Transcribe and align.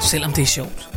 selvom 0.00 0.32
det 0.32 0.42
er 0.42 0.46
sjovt. 0.46 0.88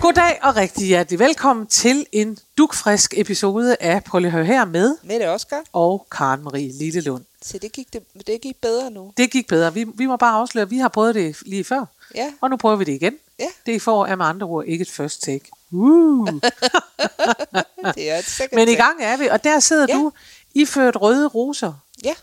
Goddag 0.00 0.38
og 0.42 0.56
rigtig 0.56 0.86
hjertelig 0.86 1.18
velkommen 1.18 1.66
til 1.66 2.06
en 2.12 2.38
dukfrisk 2.58 3.14
episode 3.16 3.76
af 3.80 4.04
Prøv 4.04 4.18
lige 4.18 4.28
at 4.28 4.32
høre 4.32 4.44
her 4.44 4.64
med 4.64 4.96
Mette 5.02 5.28
Oscar. 5.30 5.62
og 5.72 6.06
Karen 6.12 6.42
Marie 6.42 6.72
Lillelund. 6.72 7.24
Så 7.42 7.58
det 7.58 7.72
gik, 7.72 7.92
det, 7.92 8.02
det 8.26 8.40
gik 8.40 8.56
bedre 8.62 8.90
nu. 8.90 9.12
Det 9.16 9.30
gik 9.30 9.48
bedre. 9.48 9.74
Vi, 9.74 9.84
vi 9.94 10.06
må 10.06 10.16
bare 10.16 10.34
afsløre, 10.40 10.62
at 10.62 10.70
vi 10.70 10.78
har 10.78 10.88
prøvet 10.88 11.14
det 11.14 11.36
lige 11.46 11.64
før, 11.64 11.84
Ja, 12.14 12.32
og 12.40 12.50
nu 12.50 12.56
prøver 12.56 12.76
vi 12.76 12.84
det 12.84 12.92
igen. 12.92 13.14
Ja. 13.38 13.46
Det 13.66 13.82
får 13.82 14.06
er 14.06 14.16
med 14.16 14.26
andre 14.26 14.46
ord 14.46 14.64
ikke 14.66 14.82
et 14.82 14.90
first 14.90 15.22
take. 15.22 15.50
Uh. 15.70 16.28
det 17.94 18.10
er 18.10 18.18
et 18.18 18.24
second 18.24 18.54
Men 18.60 18.68
i 18.68 18.74
gang 18.74 19.02
er 19.02 19.16
vi, 19.16 19.26
og 19.26 19.44
der 19.44 19.60
sidder 19.60 19.86
Ja. 19.88 19.94
du 19.94 20.12
iført 20.54 20.96
røde 21.00 21.26
roser. 21.28 21.72
Ja, 22.04 22.14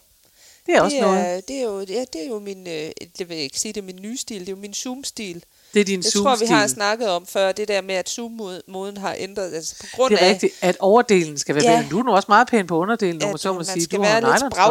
Det 0.65 0.75
er 0.75 0.81
også 0.81 0.95
det 0.95 1.03
noget. 1.03 1.19
er, 1.37 1.41
det 1.41 1.55
er 1.55 1.63
jo, 1.63 1.79
ja, 1.79 2.05
det 2.13 2.23
er 2.23 2.27
jo 2.27 2.39
min, 2.39 2.67
øh, 2.67 2.91
det 3.17 3.29
vil 3.29 3.35
jeg 3.35 3.43
ikke 3.43 3.59
sige, 3.59 3.73
det 3.73 3.81
er 3.81 3.85
min 3.85 3.99
nye 4.01 4.17
stil, 4.17 4.39
det 4.39 4.47
er 4.49 4.51
jo 4.51 4.57
min 4.61 4.73
Zoom-stil. 4.73 5.43
Det 5.73 5.81
er 5.81 5.85
din 5.85 6.03
Jeg 6.03 6.11
tror, 6.23 6.35
vi 6.35 6.45
har 6.45 6.67
snakket 6.67 7.09
om 7.09 7.25
før, 7.25 7.51
det 7.51 7.67
der 7.67 7.81
med, 7.81 7.95
at 7.95 8.09
Zoom-moden 8.09 8.97
har 8.97 9.15
ændret, 9.17 9.53
altså 9.53 9.75
på 9.79 9.85
grund 9.95 10.13
Det 10.13 10.21
er 10.21 10.25
af, 10.25 10.31
rigtigt, 10.33 10.53
at 10.61 10.77
overdelen 10.79 11.37
skal 11.37 11.55
være 11.55 11.63
Ja. 11.63 11.85
Du 11.91 11.99
er 11.99 12.03
nu 12.03 12.11
også 12.15 12.25
meget 12.29 12.47
pæn 12.47 12.67
på 12.67 12.77
underdelen, 12.77 13.23
om 13.23 13.29
man 13.29 13.37
så 13.37 13.53
må 13.53 13.63
sige. 13.63 13.85
Du 13.85 14.01
har 14.01 14.21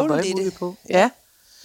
være 0.08 0.22
lidt 0.34 0.54
på. 0.54 0.74
Ja. 0.90 1.10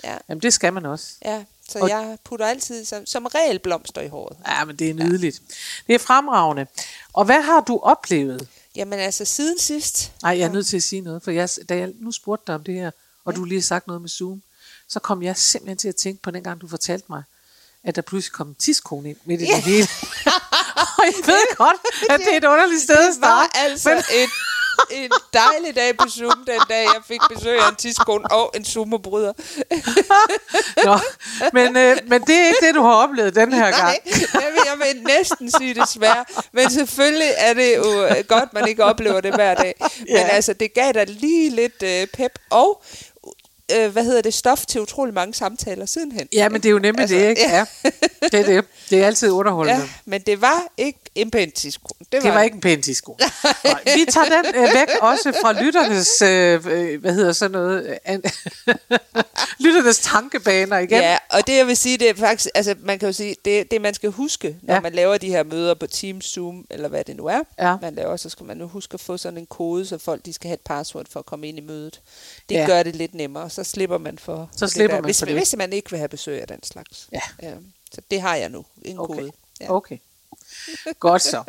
ja, 0.03 0.17
Jamen 0.30 0.41
det 0.41 0.53
skal 0.53 0.73
man 0.73 0.85
også. 0.85 1.05
ja, 1.25 1.44
så 1.70 1.80
Og- 1.80 1.89
jeg 1.89 2.17
putter 2.23 2.45
altid 2.48 2.86
som, 2.86 3.06
som 3.06 3.25
regel 3.25 3.59
blomster 3.59 4.02
i 4.02 4.08
håret. 4.08 4.38
Ja, 4.48 4.66
men 4.66 4.75
det 4.75 4.89
er 4.89 4.94
nydeligt. 4.94 5.42
Det 5.88 5.95
er 5.95 6.00
fremragende. 6.00 6.67
Og 7.14 7.25
hvad 7.25 7.42
har 7.42 7.59
du 7.59 7.80
oplevet? 7.84 8.48
Jamen 8.75 9.00
altså, 9.00 9.25
siden 9.25 9.59
sidst, 9.59 10.12
Nej, 10.22 10.38
jeg 10.40 10.45
er 10.45 10.52
nødt 10.52 10.67
til 10.67 10.78
at 10.78 10.84
sige 10.84 11.02
noget, 11.02 11.23
for 11.23 11.31
jeg, 11.31 11.50
da 11.70 11.78
jeg 11.78 11.92
nu 12.00 12.12
spurgte 12.12 12.44
dig 12.47 12.56
om 12.56 12.64
det 12.64 12.73
her, 12.73 12.92
og 13.25 13.36
du 13.36 13.44
lige 13.44 13.59
har 13.59 13.64
sagt 13.64 13.88
noget 13.88 14.02
med 14.02 14.09
Zoom, 14.09 14.42
så 14.88 15.00
kom 15.00 15.23
jeg 15.23 15.38
simpelthen 15.38 15.78
til 15.78 15.88
at 15.88 15.95
tænke 15.95 16.22
på 16.22 16.31
den 16.31 16.44
gang, 16.44 16.62
du 16.62 16.67
fortalte 16.67 17.06
mig, 17.09 17.23
at 17.84 17.95
der 17.95 18.02
pludselig 18.02 18.34
kom 18.34 18.47
en 18.47 18.56
tidskone 18.56 19.09
ind 19.09 19.17
midt 19.25 19.42
i 19.42 19.45
det 19.45 19.62
hele. 19.62 19.88
og 20.97 21.03
jeg 21.06 21.14
ved 21.25 21.56
godt, 21.58 21.78
at 22.09 22.20
det 22.20 22.34
er 22.34 22.38
et 22.38 22.45
underligt 22.45 22.81
sted 22.88 22.95
at 22.95 23.14
det 23.14 23.22
var 23.22 23.47
starte. 23.47 23.58
altså 23.58 23.90
et, 24.14 24.30
en 24.91 25.11
dejlig 25.33 25.75
dag 25.75 25.97
på 25.97 26.09
Zoom 26.09 26.44
den 26.47 26.59
dag, 26.69 26.83
jeg 26.83 27.02
fik 27.08 27.19
besøg 27.35 27.59
af 27.59 27.69
en 27.69 27.75
tidskone 27.75 28.31
og 28.31 28.52
en 28.55 28.66
Zoom-bryder. 28.66 29.33
Nå, 30.85 30.97
men, 31.53 31.77
øh, 31.77 31.97
men 32.08 32.22
det 32.22 32.35
er 32.35 32.47
ikke 32.47 32.66
det, 32.67 32.75
du 32.75 32.81
har 32.81 32.94
oplevet 32.94 33.35
den 33.35 33.53
her 33.53 33.63
gang. 33.72 33.75
Nej, 33.83 34.00
jeg 34.33 34.52
vil, 34.53 34.61
jeg 34.66 34.94
vil 34.94 35.03
næsten 35.03 35.52
sige 35.52 35.73
det 35.73 35.89
svært. 35.89 36.31
Men 36.52 36.69
selvfølgelig 36.72 37.29
er 37.38 37.53
det 37.53 37.75
jo 37.75 38.03
øh, 38.06 38.16
godt, 38.28 38.53
man 38.53 38.68
ikke 38.68 38.84
oplever 38.84 39.22
det 39.22 39.35
hver 39.35 39.53
dag. 39.56 39.75
Men 39.79 40.07
Ja. 40.09 40.28
altså, 40.28 40.53
det 40.53 40.73
gav 40.73 40.91
dig 40.94 41.07
lige 41.07 41.50
lidt 41.50 41.84
øh, 41.84 42.07
pep 42.07 42.31
og 42.50 42.84
øh, 43.75 43.89
hvad 43.91 44.03
hedder 44.03 44.22
det, 44.22 44.34
stof 44.34 44.66
til 44.66 44.81
utrolig 44.81 45.13
mange 45.13 45.34
samtaler 45.34 45.85
sidenhen. 45.85 46.28
Ja, 46.34 46.50
men 46.50 46.62
det 46.63 46.69
er 46.69 46.73
jo 46.73 46.79
nemlig 46.79 47.01
Altså, 47.01 47.16
det, 47.16 47.29
ikke? 47.29 47.41
ja. 47.41 47.66
Ja. 47.84 47.89
Det 48.31 48.34
er 48.39 48.44
det. 48.45 48.66
Det 48.89 49.01
er 49.03 49.07
altid 49.07 49.31
underholdende. 49.31 49.81
Ja, 49.81 49.89
men 50.06 50.22
det 50.22 50.41
var 50.41 50.63
ikke 50.78 51.00
en 51.22 51.31
pæn 51.31 51.52
tidskone. 51.52 52.06
Det 52.12 52.18
var, 52.18 52.19
Det 52.30 52.34
var 52.34 52.41
ikke 52.41 52.56
en 52.56 52.62
pæn 52.62 52.81
tidsko. 52.81 53.18
Nej, 53.63 53.81
Vi 53.96 54.06
tager 54.12 54.25
den 54.44 54.56
øh, 54.56 54.62
væk 54.62 54.88
også 55.02 55.34
fra 55.41 55.62
lytternes, 55.63 56.22
øh, 56.22 56.66
øh, 56.94 57.02
hvad 57.02 57.13
hedder 57.13 57.31
sådan 57.34 57.52
noget, 57.52 58.00
øh, 58.09 58.19
lytternes 59.59 60.00
tankebaner 60.00 60.78
igen. 60.78 61.02
Ja, 61.02 61.18
og 61.30 61.47
det 61.47 61.57
jeg 61.57 61.68
vil 61.68 61.78
sige, 61.78 61.97
det 61.97 62.09
er 62.09 62.13
faktisk, 62.13 62.50
altså 62.56 62.75
man 62.80 63.00
kan 63.00 63.07
jo 63.09 63.13
sige, 63.13 63.35
det, 63.46 63.72
det 63.72 63.81
man 63.81 63.94
skal 63.94 64.09
huske, 64.09 64.56
når 64.62 64.74
Ja. 64.74 64.80
man 64.80 64.94
laver 64.94 65.18
de 65.18 65.28
her 65.30 65.44
møder 65.44 65.74
på 65.74 65.88
Teams, 65.88 66.25
Zoom, 66.25 66.66
eller 66.69 66.90
hvad 66.90 67.03
det 67.03 67.16
nu 67.18 67.25
er, 67.25 67.41
Ja. 67.59 67.75
man 67.81 67.96
laver, 67.96 68.18
så 68.18 68.30
skal 68.30 68.46
man 68.46 68.57
nu 68.57 68.68
huske 68.68 68.94
at 68.94 69.00
få 69.00 69.18
sådan 69.18 69.38
en 69.40 69.46
kode, 69.46 69.86
så 69.86 69.97
folk 69.97 70.25
de 70.25 70.34
skal 70.34 70.47
have 70.47 70.53
et 70.53 70.62
password 70.66 71.06
for 71.09 71.19
at 71.19 71.25
komme 71.25 71.47
ind 71.47 71.57
i 71.57 71.62
mødet. 71.62 72.01
Det 72.50 72.56
Ja. 72.56 72.66
gør 72.66 72.84
det 72.84 72.96
lidt 72.96 73.13
nemmere, 73.16 73.50
så 73.50 73.63
slipper 73.63 73.97
man 73.97 74.18
for, 74.18 74.50
Så 74.57 74.66
det 74.66 74.74
slipper 74.74 74.96
der, 74.96 75.01
man 75.01 75.07
hvis, 75.07 75.19
for 75.19 75.25
det. 75.25 75.36
hvis 75.36 75.56
man 75.57 75.74
ikke 75.74 75.90
vil 75.90 75.97
have 76.00 76.09
besøg 76.09 76.41
af 76.41 76.47
den 76.47 76.63
slags. 76.63 77.07
Ja. 77.12 77.22
ja. 77.41 77.51
Så 77.94 78.01
det 78.12 78.22
har 78.22 78.36
jeg 78.36 78.50
nu, 78.50 78.66
en 78.86 79.00
Okay. 79.00 79.16
kode. 79.16 79.31
Ja. 79.62 79.72
Okay. 79.75 79.97
Godt 81.00 81.22
så. 81.22 81.44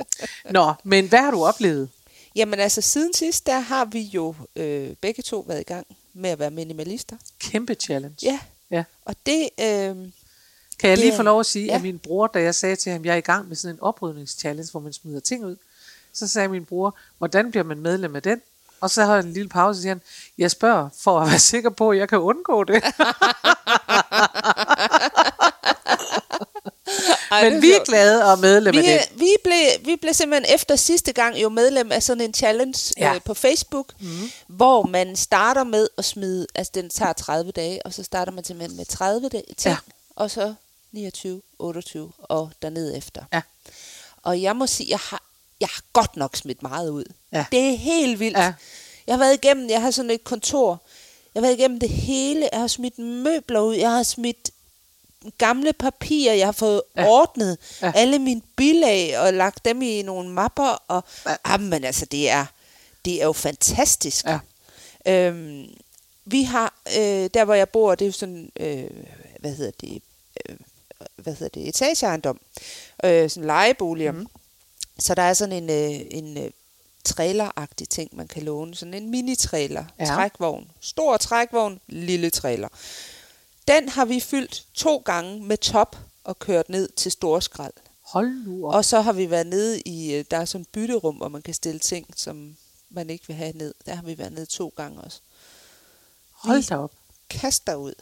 Nå, 0.50 0.72
men 0.84 1.08
hvad 1.08 1.18
har 1.18 1.30
du 1.30 1.44
oplevet? 1.44 1.88
Jamen 2.36 2.60
altså, 2.60 2.80
siden 2.80 3.14
sidst, 3.14 3.46
der 3.46 3.58
har 3.58 3.84
vi 3.84 4.00
jo 4.00 4.34
øh, 4.56 4.90
begge 5.00 5.22
to 5.22 5.44
været 5.48 5.60
i 5.60 5.64
gang 5.64 5.86
med 6.14 6.30
at 6.30 6.38
være 6.38 6.50
minimalister. 6.50 7.16
Kæmpe 7.38 7.74
challenge. 7.74 8.16
Ja, 8.22 8.38
ja. 8.70 8.84
og 9.04 9.14
det... 9.26 9.48
Øh, 9.60 9.96
Kan 10.78 10.90
jeg 10.90 10.98
lige 10.98 11.16
få 11.16 11.22
lov 11.22 11.40
at 11.40 11.46
sige, 11.46 11.66
ja. 11.66 11.74
at 11.74 11.82
min 11.82 11.98
bror, 11.98 12.26
da 12.26 12.42
jeg 12.42 12.54
sagde 12.54 12.76
til 12.76 12.92
ham, 12.92 13.04
jeg 13.04 13.12
er 13.12 13.16
i 13.16 13.20
gang 13.20 13.48
med 13.48 13.56
sådan 13.56 13.76
en 13.76 13.80
oprydningschallenge, 13.82 14.70
hvor 14.70 14.80
man 14.80 14.92
smider 14.92 15.20
ting 15.20 15.44
ud, 15.44 15.56
så 16.12 16.28
sagde 16.28 16.48
min 16.48 16.64
bror, 16.64 16.96
hvordan 17.18 17.50
bliver 17.50 17.64
man 17.64 17.78
medlem 17.80 18.16
af 18.16 18.22
den? 18.22 18.40
Og 18.80 18.90
så 18.90 19.04
har 19.04 19.14
jeg 19.14 19.24
en 19.24 19.32
lille 19.32 19.48
pause, 19.48 19.78
og 19.78 19.82
siger 19.82 19.90
han, 19.94 20.00
jeg 20.38 20.50
spørger 20.50 20.88
for 21.00 21.20
at 21.20 21.28
være 21.30 21.38
sikker 21.38 21.70
på, 21.70 21.90
at 21.90 21.98
jeg 21.98 22.08
kan 22.08 22.18
undgå 22.18 22.64
det. 22.64 22.82
ej, 27.30 27.50
Men 27.50 27.62
vi 27.62 27.72
er 27.72 27.84
glade 27.84 28.32
og 28.32 28.38
medlem 28.38 28.76
af 28.78 28.82
vi, 28.82 28.88
det. 28.88 28.98
vi, 29.14 29.30
blev, 29.44 29.56
vi 29.84 29.96
blev 29.96 30.14
simpelthen 30.14 30.54
efter 30.54 30.76
sidste 30.76 31.12
gang 31.12 31.42
jo 31.42 31.48
medlem 31.48 31.92
af 31.92 32.02
sådan 32.02 32.20
en 32.20 32.34
challenge 32.34 32.92
Ja. 32.98 33.14
øh, 33.14 33.20
på 33.24 33.34
Facebook, 33.34 33.92
mm. 34.00 34.30
hvor 34.46 34.82
man 34.86 35.16
starter 35.16 35.64
med 35.64 35.88
at 35.98 36.04
smide, 36.04 36.46
altså 36.54 36.70
den 36.74 36.90
tager 36.90 37.12
30 37.12 37.52
dage, 37.52 37.86
og 37.86 37.94
så 37.94 38.02
starter 38.02 38.32
man 38.32 38.44
simpelthen 38.44 38.76
med 38.76 38.84
30 38.86 39.28
dage, 39.28 39.42
ting, 39.56 39.72
ja. 39.72 39.92
og 40.16 40.30
så 40.30 40.54
29, 40.92 41.42
28 41.58 42.12
og 42.18 42.50
dernede 42.62 42.96
efter. 42.96 43.22
Ja. 43.32 43.40
Og 44.22 44.42
jeg 44.42 44.56
må 44.56 44.66
sige, 44.66 44.90
jeg 44.90 44.98
har, 44.98 45.22
jeg 45.60 45.68
har 45.68 45.82
godt 45.92 46.16
nok 46.16 46.36
smidt 46.36 46.62
meget 46.62 46.90
ud. 46.90 47.04
Ja. 47.32 47.44
Det 47.52 47.60
er 47.72 47.76
helt 47.76 48.20
vildt. 48.20 48.38
Ja. 48.38 48.52
Jeg 49.06 49.14
har 49.14 49.18
været 49.18 49.34
igennem, 49.44 49.70
jeg 49.70 49.82
har 49.82 49.90
sådan 49.90 50.10
et 50.10 50.24
kontor, 50.24 50.80
jeg 51.34 51.40
har 51.40 51.46
været 51.46 51.58
igennem 51.58 51.80
det 51.80 51.88
hele, 51.88 52.48
jeg 52.52 52.60
har 52.60 52.66
smidt 52.66 52.98
møbler 52.98 53.60
ud, 53.60 53.74
jeg 53.74 53.90
har 53.90 54.02
smidt 54.02 54.50
gamle 55.38 55.72
papirer, 55.72 56.34
jeg 56.34 56.46
har 56.46 56.52
fået 56.52 56.82
Ja. 56.96 57.06
ordnet 57.08 57.58
Ja. 57.82 57.92
alle 57.94 58.18
mine 58.18 58.42
bilag 58.56 59.18
og 59.18 59.32
lagt 59.34 59.64
dem 59.64 59.82
i 59.82 60.02
nogle 60.02 60.30
mapper. 60.30 60.82
Og, 60.88 61.04
Ja. 61.26 61.30
ja. 61.30 61.36
Jamen 61.52 61.84
altså, 61.84 62.06
det 62.06 62.30
er, 62.30 62.46
det 63.04 63.20
er 63.22 63.24
jo 63.26 63.32
fantastisk. 63.32 64.24
Ja. 64.26 64.38
Øhm, 65.06 65.66
vi 66.24 66.42
har, 66.42 66.74
øh, 66.98 67.30
der 67.34 67.44
hvor 67.44 67.54
jeg 67.54 67.68
bor, 67.68 67.94
det 67.94 68.04
er 68.04 68.08
jo 68.08 68.12
sådan, 68.12 68.52
øh, 68.60 68.84
hvad 69.40 69.54
hedder 69.54 69.72
det, 69.80 70.02
øh, 70.48 70.56
hvad 71.16 71.34
hedder 71.34 71.60
det, 71.60 71.68
etageejendom, 71.68 72.40
øh, 73.04 73.30
sådan 73.30 73.46
lejeboliger. 73.46 74.12
Mm. 74.12 74.26
Så 74.98 75.14
der 75.14 75.22
er 75.22 75.34
sådan 75.34 75.62
en, 75.62 75.70
øh, 75.70 76.00
en 76.10 76.38
øh, 76.38 76.50
traileragtig 77.04 77.88
ting, 77.88 78.16
man 78.16 78.28
kan 78.28 78.42
låne. 78.42 78.74
Sådan 78.74 78.94
en 78.94 79.10
mini-trailer, 79.10 79.84
Ja. 79.98 80.04
ja. 80.04 80.06
trækvogn. 80.06 80.70
Stor 80.80 81.16
trækvogn, 81.16 81.80
lille 81.88 82.30
trailer. 82.30 82.68
Den 83.70 83.88
har 83.88 84.04
vi 84.04 84.20
fyldt 84.20 84.64
to 84.74 84.96
gange 84.96 85.42
med 85.42 85.56
top 85.56 85.96
og 86.24 86.38
kørt 86.38 86.68
ned 86.68 86.88
til 86.88 87.12
Storskrald. 87.12 87.72
Hold 88.02 88.46
nu 88.46 88.66
op. 88.66 88.74
Og 88.74 88.84
så 88.84 89.00
har 89.00 89.12
vi 89.12 89.30
været 89.30 89.46
nede 89.46 89.80
i, 89.80 90.14
øh, 90.14 90.24
der 90.30 90.36
er 90.36 90.44
sådan 90.44 90.62
et 90.62 90.68
bytterum, 90.68 91.14
hvor 91.16 91.28
man 91.28 91.42
kan 91.42 91.54
stille 91.54 91.78
ting, 91.80 92.06
som 92.16 92.56
man 92.90 93.10
ikke 93.10 93.26
vil 93.26 93.36
have 93.36 93.52
ned. 93.52 93.74
Der 93.86 93.94
har 93.94 94.02
vi 94.02 94.18
været 94.18 94.32
nede 94.32 94.46
to 94.46 94.72
gange 94.76 95.00
også. 95.00 95.20
Hold 96.32 96.68
da 96.68 96.76
op. 96.76 96.92
Kast 97.30 97.66
dig 97.66 97.78
ud. 97.78 97.94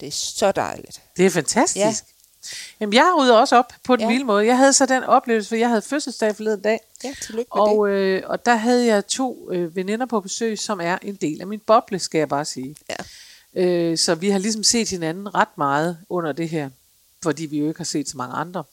Det 0.00 0.08
er 0.08 0.12
så 0.12 0.52
dejligt. 0.52 1.02
Det 1.16 1.26
er 1.26 1.30
fantastisk. 1.30 1.76
Ja. 1.76 1.88
Ja. 1.88 1.94
Jamen, 2.80 2.92
jeg 2.92 3.14
rydder 3.18 3.36
også 3.36 3.56
op 3.56 3.72
på 3.84 3.96
den 3.96 4.02
ja. 4.02 4.08
Vilde 4.08 4.24
måde. 4.24 4.46
Jeg 4.46 4.56
havde 4.56 4.72
så 4.72 4.86
den 4.86 5.04
oplevelse, 5.04 5.48
for 5.48 5.56
jeg 5.56 5.68
havde 5.68 5.82
fødselsdag 5.82 6.36
forleden 6.36 6.60
dag, 6.60 6.80
Ja, 7.04 7.14
tillykke 7.22 7.50
med 7.54 7.62
det. 7.62 7.70
og, 7.78 7.88
øh, 7.88 8.22
og 8.26 8.46
der 8.46 8.54
havde 8.54 8.86
jeg 8.86 9.06
to 9.06 9.50
øh, 9.52 9.76
veninder 9.76 10.06
på 10.06 10.20
besøg, 10.20 10.58
som 10.58 10.80
er 10.80 10.98
en 11.02 11.14
del 11.14 11.40
af 11.40 11.46
min 11.46 11.60
boble, 11.60 11.98
skal 11.98 12.18
jeg 12.18 12.28
bare 12.28 12.44
sige. 12.44 12.76
Ja. 12.90 12.94
Øh, 13.56 13.98
så 13.98 14.14
vi 14.14 14.30
har 14.30 14.38
ligesom 14.38 14.62
set 14.62 14.90
hinanden 14.90 15.34
ret 15.34 15.58
meget 15.58 15.98
under 16.08 16.32
det 16.32 16.48
her, 16.48 16.70
fordi 17.22 17.46
vi 17.46 17.58
jo 17.58 17.68
ikke 17.68 17.80
har 17.80 17.84
set 17.84 18.08
så 18.08 18.16
mange 18.16 18.34
andre. 18.34 18.64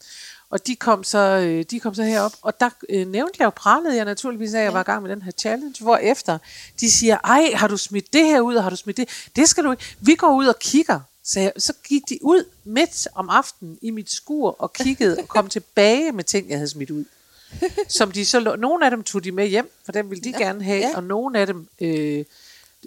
Og 0.49 0.67
de 0.67 0.75
kom 0.75 1.03
så, 1.03 1.17
øh, 1.19 1.65
de 1.71 1.79
kom 1.79 1.95
så 1.95 2.03
herop, 2.03 2.31
og 2.41 2.59
der 2.59 2.69
øh, 2.89 3.07
nævnte 3.07 3.35
jeg 3.39 3.45
jo, 3.45 3.49
pralede 3.49 3.95
jeg 3.95 4.05
naturligvis 4.05 4.53
af, 4.53 4.59
at 4.59 4.63
jeg 4.63 4.73
var 4.73 4.79
i 4.79 4.83
gang 4.83 5.01
med 5.01 5.11
den 5.11 5.21
her 5.21 5.31
challenge, 5.31 5.83
hvor 5.83 5.97
efter 5.97 6.37
de 6.79 6.91
siger, 6.91 7.17
ej, 7.23 7.51
har 7.53 7.67
du 7.67 7.77
smidt 7.77 8.13
det 8.13 8.25
her 8.25 8.41
ud, 8.41 8.55
og 8.55 8.63
har 8.63 8.69
du 8.69 8.75
smidt 8.75 8.97
det? 8.97 9.09
Det 9.35 9.49
skal 9.49 9.63
du 9.63 9.71
ikke. 9.71 9.83
Vi 9.99 10.15
går 10.15 10.35
ud 10.35 10.45
og 10.45 10.59
kigger. 10.59 10.99
Så, 11.23 11.39
jeg, 11.39 11.51
så 11.57 11.73
gik 11.87 12.01
de 12.09 12.19
ud 12.21 12.45
midt 12.63 13.07
om 13.15 13.29
aftenen 13.29 13.77
i 13.81 13.91
mit 13.91 14.11
skur 14.11 14.55
og 14.59 14.73
kiggede 14.73 15.17
og 15.17 15.27
kom 15.27 15.49
tilbage 15.49 16.11
med 16.11 16.23
ting, 16.23 16.49
jeg 16.49 16.57
havde 16.57 16.69
smidt 16.69 16.91
ud. 16.91 17.05
Som 17.87 18.11
de 18.11 18.25
så, 18.25 18.55
nogle 18.59 18.85
af 18.85 18.91
dem 18.91 19.03
tog 19.03 19.23
de 19.23 19.31
med 19.31 19.47
hjem, 19.47 19.71
for 19.85 19.91
dem 19.91 20.09
ville 20.09 20.23
de 20.23 20.29
ja, 20.29 20.45
gerne 20.45 20.63
have, 20.63 20.87
ja. 20.87 20.95
og 20.95 21.03
nogle 21.03 21.39
af 21.39 21.47
dem 21.47 21.67
øh, 21.81 22.25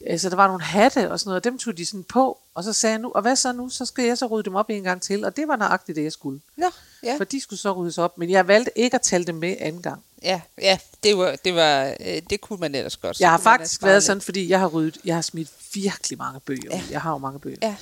altså 0.07 0.31
der 0.31 0.37
var 0.37 0.47
nogle 0.47 0.63
hatte 0.63 1.11
og 1.11 1.21
sådan 1.21 1.29
noget, 1.29 1.41
og 1.41 1.45
dem 1.45 1.59
tog 1.59 1.77
de 1.77 1.87
sådan 1.87 2.05
på, 2.05 2.39
og 2.55 2.65
så 2.65 2.73
sagde 2.73 2.93
jeg 2.93 3.01
nu, 3.01 3.13
og 3.15 3.23
hvad 3.23 3.37
så 3.37 3.53
nu, 3.53 3.69
så 3.69 3.85
skal 3.87 4.05
jeg 4.05 4.19
så 4.19 4.27
rydde 4.27 4.45
dem 4.45 4.55
op 4.55 4.71
en 4.71 4.83
gang 4.83 5.03
til, 5.03 5.25
og 5.25 5.37
det 5.37 5.49
var 5.49 5.57
nøjagtigt 5.57 5.97
det, 5.97 6.05
jeg 6.05 6.13
skulle. 6.13 6.41
Nå, 6.57 6.67
ja. 7.03 7.17
For 7.17 7.25
de 7.25 7.41
skulle 7.41 7.61
så 7.61 7.73
ryddes 7.73 7.99
op, 7.99 8.19
men 8.19 8.31
jeg 8.31 8.49
valgte 8.49 8.79
ikke 8.79 8.95
at 8.95 9.03
tælle 9.03 9.27
dem 9.27 9.35
med 9.35 9.57
anden 9.61 9.83
gang. 9.83 10.03
Ja, 10.23 10.41
ja 10.63 10.79
det, 11.03 11.19
var, 11.19 11.37
det, 11.45 11.55
var, 11.55 11.97
øh, 12.01 12.23
det 12.31 12.41
kunne 12.41 12.59
man 12.61 12.75
ellers 12.75 12.97
godt. 12.97 13.17
Så 13.17 13.23
Jeg 13.25 13.31
har 13.31 13.39
faktisk 13.39 13.83
været 13.83 13.95
lidt. 13.97 14.05
sådan, 14.05 14.21
fordi 14.21 14.49
jeg 14.49 14.61
har 14.61 14.67
ryddet, 14.67 14.99
jeg 15.05 15.15
har 15.15 15.23
smidt 15.23 15.49
virkelig 15.75 16.19
mange 16.19 16.41
bøger. 16.41 16.71
Ja. 16.71 16.83
Jeg 16.91 17.01
har 17.01 17.11
jo 17.13 17.19
mange 17.19 17.41
bøger. 17.41 17.57
Ja, 17.63 17.77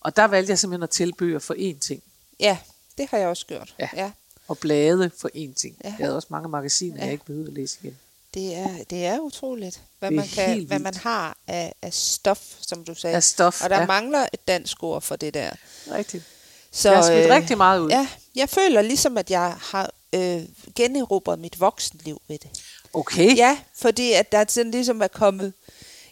Og 0.00 0.16
der 0.16 0.24
valgte 0.24 0.50
jeg 0.50 0.58
simpelthen 0.58 0.82
at 0.82 0.90
tælle 0.90 1.12
bøger 1.12 1.38
for 1.38 1.54
én 1.54 1.78
ting, 1.78 2.02
ja, 2.40 2.58
det 2.98 3.06
har 3.10 3.18
jeg 3.18 3.28
også 3.28 3.46
gjort. 3.46 3.74
Ja. 3.78 3.88
ja. 3.96 4.10
og 4.48 4.58
blade 4.58 5.10
for 5.20 5.28
én 5.34 5.54
ting. 5.54 5.76
Ja. 5.84 5.88
Jeg 5.98 6.06
havde 6.06 6.16
også 6.16 6.28
mange 6.30 6.48
magasiner, 6.48 6.96
Ja. 6.96 7.04
jeg 7.04 7.12
ikke 7.12 7.24
behøvede 7.24 7.48
at 7.48 7.54
læse 7.54 7.78
igen. 7.82 7.98
Det 8.36 8.54
er, 8.54 8.84
det 8.90 9.06
er 9.06 9.18
utroligt, 9.18 9.80
hvad, 9.98 10.10
Det 10.10 10.16
er 10.16 10.20
man, 10.20 10.28
kan, 10.28 10.64
hvad 10.64 10.78
man 10.78 10.94
har 10.94 11.36
af, 11.46 11.72
af 11.82 11.94
stof, 11.94 12.40
som 12.60 12.84
du 12.84 12.94
sagde. 12.94 13.16
Af 13.16 13.22
stof, 13.24 13.62
Og 13.64 13.70
der 13.70 13.80
ja. 13.80 13.86
mangler 13.86 14.26
et 14.32 14.48
dansk 14.48 14.82
ord 14.82 15.02
for 15.02 15.16
det 15.16 15.34
der. 15.34 15.50
Rigtigt. 15.92 16.24
Så, 16.72 16.88
Jeg 16.88 16.98
har 16.98 17.06
smidt 17.06 17.30
rigtig 17.30 17.56
meget 17.56 17.80
ud. 17.80 17.90
Ja, 17.90 18.08
jeg 18.34 18.48
føler 18.48 18.82
ligesom, 18.82 19.18
at 19.18 19.30
jeg 19.30 19.56
har 19.60 19.90
øh, 20.12 20.42
generobret 20.74 21.38
mit 21.38 21.60
voksenliv 21.60 22.20
ved 22.28 22.38
det. 22.38 22.50
Okay. 22.92 23.36
Ja, 23.36 23.58
fordi 23.78 24.12
at 24.12 24.32
der 24.32 24.44
sådan 24.48 24.70
ligesom 24.70 25.02
er 25.02 25.08
kommet... 25.08 25.52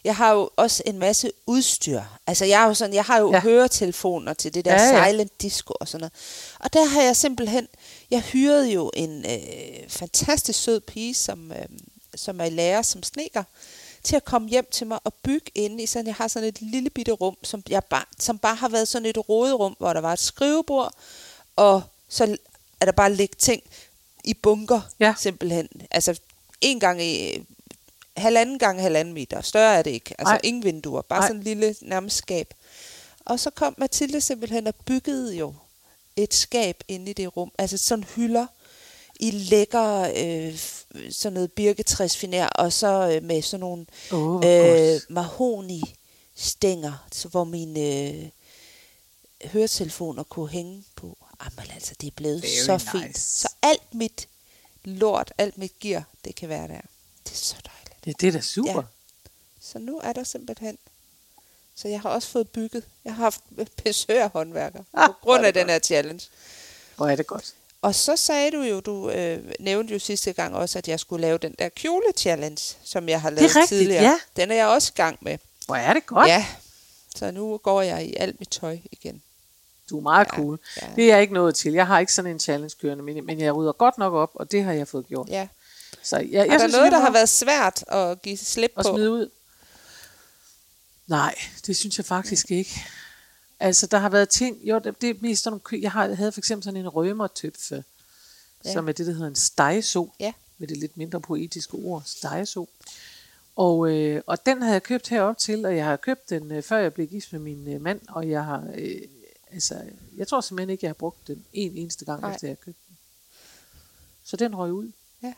Jeg 0.03 0.15
har 0.15 0.31
jo 0.33 0.49
også 0.55 0.83
en 0.85 0.99
masse 0.99 1.31
udstyr. 1.47 2.01
Altså, 2.27 2.45
jeg, 2.45 2.63
er 2.63 2.67
jo 2.67 2.73
sådan, 2.73 2.93
jeg 2.95 3.03
har 3.03 3.19
jo 3.19 3.31
Ja. 3.31 3.39
høretelefoner 3.39 4.33
til 4.33 4.53
det 4.53 4.65
der 4.65 4.73
ja, 4.73 4.97
ja. 4.97 5.09
silent 5.11 5.41
disco 5.41 5.73
og 5.79 5.87
sådan 5.87 5.99
noget. 6.01 6.13
Og 6.59 6.73
der 6.73 6.85
har 6.85 7.01
jeg 7.01 7.15
simpelthen... 7.15 7.67
Jeg 8.11 8.21
hyrede 8.21 8.71
jo 8.71 8.91
en 8.93 9.25
øh, 9.25 9.89
fantastisk 9.89 10.59
sød 10.63 10.79
pige, 10.79 11.13
som, 11.13 11.51
øh, 11.51 11.65
som 12.15 12.41
er 12.41 12.49
lærer 12.49 12.81
som 12.81 13.03
sneker, 13.03 13.43
til 14.03 14.15
at 14.15 14.25
komme 14.25 14.49
hjem 14.49 14.67
til 14.71 14.87
mig 14.87 14.99
og 15.03 15.13
bygge 15.13 15.51
inde 15.55 15.83
i 15.83 15.85
sådan, 15.85 16.07
jeg 16.07 16.15
har 16.15 16.27
sådan 16.27 16.49
et 16.49 16.61
lille 16.61 16.89
bitte 16.89 17.11
rum, 17.11 17.37
som, 17.43 17.63
jeg 17.69 17.83
bare, 17.83 18.05
som 18.19 18.37
bare 18.37 18.55
har 18.55 18.69
været 18.69 18.87
sådan 18.87 19.05
et 19.05 19.29
råderum, 19.29 19.75
hvor 19.79 19.93
der 19.93 20.01
var 20.01 20.13
et 20.13 20.19
skrivebord, 20.19 20.93
og 21.55 21.83
så 22.09 22.37
er 22.81 22.85
der 22.85 22.91
bare 22.91 23.13
ligget 23.13 23.37
ting 23.37 23.63
i 24.23 24.33
bunker, 24.33 24.81
Ja. 24.99 25.13
simpelthen. 25.17 25.69
Altså, 25.91 26.19
en 26.61 26.79
gang 26.79 27.01
i 27.03 27.45
halvanden 28.17 28.59
gange 28.59 28.81
halvanden 28.81 29.13
meter. 29.13 29.41
Større 29.41 29.75
er 29.75 29.81
det 29.81 29.91
ikke. 29.91 30.15
Altså 30.19 30.31
Nej. 30.33 30.41
ingen 30.43 30.63
vinduer. 30.63 31.01
Bare 31.01 31.19
Nej. 31.19 31.27
sådan 31.27 31.39
en 31.39 31.43
lille 31.43 31.75
nærmest 31.81 32.17
skab. 32.17 32.53
Og 33.25 33.39
så 33.39 33.49
kom 33.49 33.75
Mathilde 33.77 34.21
simpelthen 34.21 34.67
og 34.67 34.75
byggede 34.75 35.35
jo 35.35 35.53
et 36.15 36.33
skab 36.33 36.83
inde 36.87 37.09
i 37.11 37.13
det 37.13 37.37
rum. 37.37 37.51
Altså 37.57 37.77
sådan 37.77 38.03
hylder 38.15 38.47
i 39.19 39.31
lækker 39.31 40.11
øh, 40.15 40.59
sådan 41.11 41.33
noget 41.33 41.51
birketræsfiner, 41.53 42.47
og 42.47 42.73
så 42.73 43.11
øh, 43.15 43.23
med 43.23 43.41
sådan 43.41 43.59
nogle 43.59 43.85
hvor 44.09 44.35
øh, 44.35 44.91
godt. 44.91 45.09
mahoni 45.09 45.95
stænger, 46.35 47.07
så 47.11 47.27
hvor 47.27 47.43
mine 47.43 47.79
øh, 47.79 48.29
høretelefoner 49.45 50.23
kunne 50.23 50.49
hænge 50.49 50.83
på. 50.95 51.17
Jamen 51.43 51.71
altså, 51.73 51.93
det 52.01 52.07
er 52.07 52.11
blevet 52.15 52.43
Very 52.43 52.65
så 52.65 52.77
fint. 52.91 53.07
nice. 53.07 53.21
Så 53.21 53.47
alt 53.61 53.93
mit 53.93 54.27
lort, 54.83 55.33
alt 55.37 55.57
mit 55.57 55.79
gear, 55.79 56.03
det 56.25 56.35
kan 56.35 56.49
være 56.49 56.67
der. 56.67 56.81
Det 57.23 57.31
er 57.31 57.35
så 57.35 57.55
dejligt. 57.65 58.07
Ja, 58.07 58.11
det 58.19 58.27
er 58.27 58.31
da 58.31 58.41
super. 58.41 58.75
Ja. 58.75 58.81
Så 59.61 59.79
nu 59.79 59.99
er 60.03 60.13
der 60.13 60.23
simpelthen... 60.23 60.77
Så 61.75 61.87
jeg 61.87 62.01
har 62.01 62.09
også 62.09 62.27
fået 62.27 62.49
bygget. 62.49 62.83
Jeg 63.05 63.15
har 63.15 63.23
haft 63.23 63.41
besøg 63.83 64.21
af 64.21 64.29
håndværker 64.29 64.83
Ah, 64.93 65.09
på 65.09 65.15
grund 65.21 65.45
af 65.45 65.53
den 65.53 65.69
her 65.69 65.79
challenge. 65.79 66.25
Hvor 66.95 67.07
er 67.07 67.15
det 67.15 67.27
godt. 67.27 67.53
Og 67.85 67.95
så 67.95 68.15
sagde 68.15 68.51
du 68.51 68.61
jo, 68.61 68.79
du 68.79 69.09
øh, 69.09 69.51
nævnte 69.59 69.93
jo 69.93 69.99
sidste 69.99 70.33
gang 70.33 70.55
også, 70.55 70.77
at 70.77 70.87
jeg 70.87 70.99
skulle 70.99 71.21
lave 71.21 71.37
den 71.37 71.55
der 71.59 71.69
kjole-challenge, 71.69 72.75
som 72.83 73.09
jeg 73.09 73.21
har 73.21 73.29
lavet 73.29 73.55
rigtigt, 73.55 73.67
tidligere. 73.67 74.03
ja. 74.03 74.19
Den 74.35 74.51
er 74.51 74.55
jeg 74.55 74.67
også 74.67 74.91
i 74.95 74.97
gang 74.97 75.17
med. 75.21 75.37
Hvor 75.65 75.75
er 75.75 75.93
det 75.93 76.05
godt. 76.05 76.27
Ja, 76.27 76.45
så 77.15 77.31
nu 77.31 77.57
går 77.57 77.81
jeg 77.81 78.05
i 78.05 78.15
alt 78.19 78.39
mit 78.39 78.49
tøj 78.49 78.77
igen. 78.91 79.21
Du 79.89 79.97
er 79.97 80.01
meget 80.01 80.27
Ja, 80.31 80.35
cool. 80.35 80.59
ja. 80.81 80.87
Det 80.95 81.03
er 81.03 81.07
jeg 81.13 81.21
ikke 81.21 81.33
nået 81.33 81.55
til. 81.55 81.73
Jeg 81.73 81.87
har 81.87 81.99
ikke 81.99 82.13
sådan 82.13 82.31
en 82.31 82.39
challenge 82.39 82.75
kørende, 82.81 83.03
men, 83.03 83.25
men 83.25 83.39
jeg 83.39 83.55
rydder 83.55 83.71
godt 83.71 83.97
nok 83.97 84.13
op, 84.13 84.31
og 84.33 84.51
det 84.51 84.63
har 84.63 84.73
jeg 84.73 84.87
fået 84.87 85.07
gjort. 85.07 85.29
Ja. 85.29 85.47
Så 86.03 86.17
jeg, 86.17 86.25
Er 86.25 86.43
jeg 86.43 86.51
der 86.51 86.59
synes, 86.59 86.73
noget, 86.73 86.91
der 86.91 86.99
har 86.99 87.11
været 87.11 87.29
svært 87.29 87.83
at 87.87 88.21
give 88.21 88.37
slip 88.37 88.71
at 88.77 88.85
på? 88.85 88.93
smide 88.95 89.11
ud? 89.11 89.29
Nej, 91.07 91.35
det 91.67 91.77
synes 91.77 91.97
jeg 91.97 92.05
faktisk 92.05 92.51
ikke. 92.51 92.85
Altså, 93.59 93.87
der 93.87 93.97
har 93.97 94.09
været 94.09 94.29
ting, 94.29 94.57
jo, 94.63 94.79
det, 94.79 95.01
det 95.01 95.09
er 95.09 95.13
mest 95.19 95.43
sådan 95.43 95.59
nogle, 95.71 95.81
jeg 95.81 95.91
har, 95.91 96.13
havde 96.13 96.31
for 96.31 96.39
eksempel 96.39 96.63
sådan 96.63 96.79
en 96.79 96.89
rømertøpfe, 96.89 97.83
ja. 98.65 98.73
Som 98.73 98.87
er 98.87 98.91
det, 98.91 99.05
der 99.07 99.13
hedder 99.13 99.27
en 99.27 99.35
stegeso, 99.35 100.13
Ja. 100.19 100.33
med 100.57 100.67
det 100.67 100.77
lidt 100.77 100.97
mindre 100.97 101.21
poetiske 101.21 101.73
ord, 101.73 102.03
stegeso. 102.05 102.69
Og, 103.55 103.91
øh, 103.91 104.21
og 104.27 104.45
den 104.45 104.61
havde 104.61 104.73
jeg 104.73 104.83
købt 104.83 105.09
herop 105.09 105.37
til, 105.37 105.65
og 105.65 105.77
jeg 105.77 105.85
har 105.85 105.95
købt 105.95 106.29
den, 106.29 106.51
øh, 106.51 106.63
før 106.63 106.77
jeg 106.77 106.93
blev 106.93 107.07
gift 107.07 107.31
med 107.33 107.39
min 107.39 107.67
øh, 107.67 107.81
mand, 107.81 108.01
og 108.09 108.29
jeg 108.29 108.45
har, 108.45 108.67
øh, 108.75 109.01
altså, 109.51 109.81
jeg 110.15 110.27
tror 110.27 110.41
simpelthen 110.41 110.69
ikke, 110.69 110.85
jeg 110.85 110.89
har 110.89 110.93
brugt 110.93 111.27
den 111.27 111.45
en 111.53 111.77
eneste 111.77 112.05
gang, 112.05 112.21
Nej. 112.21 112.33
efter 112.33 112.47
jeg 112.47 112.59
købte 112.59 112.81
den. 112.87 112.97
Så 114.23 114.37
den 114.37 114.55
røg 114.55 114.73
ud. 114.73 114.91
Ja. 115.23 115.33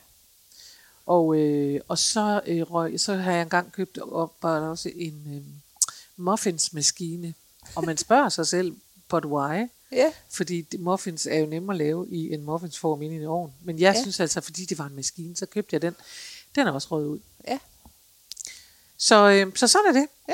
Og, 1.06 1.36
øh, 1.36 1.80
og 1.88 1.98
så, 1.98 2.40
øh, 2.46 2.62
røg, 2.62 3.00
så 3.00 3.14
har 3.14 3.32
jeg 3.32 3.42
engang 3.42 3.72
købt 3.72 3.98
op, 3.98 4.34
var 4.42 4.60
der 4.60 4.68
også 4.68 4.90
en 4.94 5.34
øh, 5.36 5.42
muffinsmaskine. 6.16 7.34
Og 7.74 7.84
man 7.84 7.96
spørger 7.96 8.28
sig 8.28 8.46
selv, 8.46 8.76
but 9.08 9.24
why? 9.24 9.66
Ja, 9.92 10.12
Fordi 10.30 10.60
det, 10.60 10.80
muffins 10.80 11.26
er 11.26 11.38
jo 11.38 11.46
nemmere 11.46 11.74
at 11.74 11.78
lave 11.78 12.06
i 12.10 12.34
en 12.34 12.42
muffinsform 12.44 13.02
inde 13.02 13.14
i 13.16 13.18
en 13.18 13.26
ovn. 13.26 13.52
Men 13.64 13.78
jeg 13.78 13.94
ja. 13.94 14.02
Synes 14.02 14.20
altså, 14.20 14.40
fordi 14.40 14.64
det 14.64 14.78
var 14.78 14.86
en 14.86 14.96
maskine, 14.96 15.36
så 15.36 15.46
købte 15.46 15.74
jeg 15.74 15.82
den. 15.82 15.94
Den 16.54 16.66
er 16.66 16.72
også 16.72 16.88
røget 16.90 17.06
ud. 17.06 17.18
ja. 17.48 17.58
Så, 19.00 19.28
øh, 19.30 19.52
så 19.54 19.66
sådan 19.68 19.86
er 19.88 19.92
det. 20.00 20.06
Ja. 20.28 20.32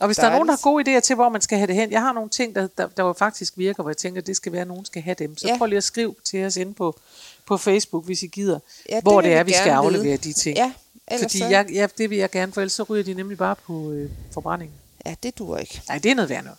Og 0.00 0.06
hvis 0.08 0.16
der 0.16 0.22
er 0.26 0.30
nogen, 0.30 0.48
der 0.48 0.52
har 0.52 0.56
Dejligt. 0.56 0.86
gode 0.86 0.96
idéer 0.96 1.00
til, 1.00 1.14
hvor 1.14 1.28
man 1.28 1.40
skal 1.40 1.58
have 1.58 1.66
det 1.66 1.74
hen. 1.74 1.90
Jeg 1.90 2.00
har 2.00 2.12
nogle 2.12 2.30
ting, 2.30 2.54
der, 2.54 2.66
der, 2.78 2.88
der 2.88 3.02
jo 3.02 3.12
faktisk 3.12 3.58
virker, 3.58 3.82
hvor 3.82 3.90
jeg 3.90 3.96
tænker, 3.96 4.20
det 4.20 4.36
skal 4.36 4.52
være, 4.52 4.60
at 4.62 4.68
nogen 4.68 4.84
skal 4.84 5.02
have 5.02 5.14
dem. 5.18 5.36
Så 5.36 5.46
Ja. 5.48 5.58
prøv 5.58 5.66
lige 5.66 5.76
at 5.76 5.84
skrive 5.84 6.14
til 6.24 6.44
os 6.44 6.56
inde 6.56 6.74
på, 6.74 7.00
på 7.46 7.56
Facebook, 7.56 8.04
hvis 8.04 8.22
I 8.22 8.26
gider, 8.26 8.58
Ja, 8.88 9.00
hvor 9.00 9.20
vil 9.20 9.30
det 9.30 9.36
er, 9.38 9.42
vi 9.44 9.52
skal 9.52 9.70
aflevere 9.70 10.04
vide. 10.06 10.16
de 10.16 10.32
ting. 10.32 10.56
Ja, 10.56 10.72
Fordi 11.20 11.38
så, 11.38 11.46
jeg, 11.46 11.66
ja, 11.72 11.86
det 11.98 12.10
vil 12.10 12.18
jeg 12.18 12.30
gerne, 12.30 12.52
for 12.52 12.60
ellers 12.60 12.72
så 12.72 12.82
ryger 12.82 13.04
de 13.04 13.14
nemlig 13.14 13.38
bare 13.38 13.56
på 13.56 13.90
øh, 13.92 14.10
forbrændingen. 14.32 14.74
Ja, 15.08 15.14
det 15.22 15.38
dur 15.38 15.58
ikke. 15.58 15.82
Nej, 15.88 15.98
det 15.98 16.10
er 16.10 16.14
noget 16.14 16.30
værd 16.30 16.44
noget. 16.44 16.58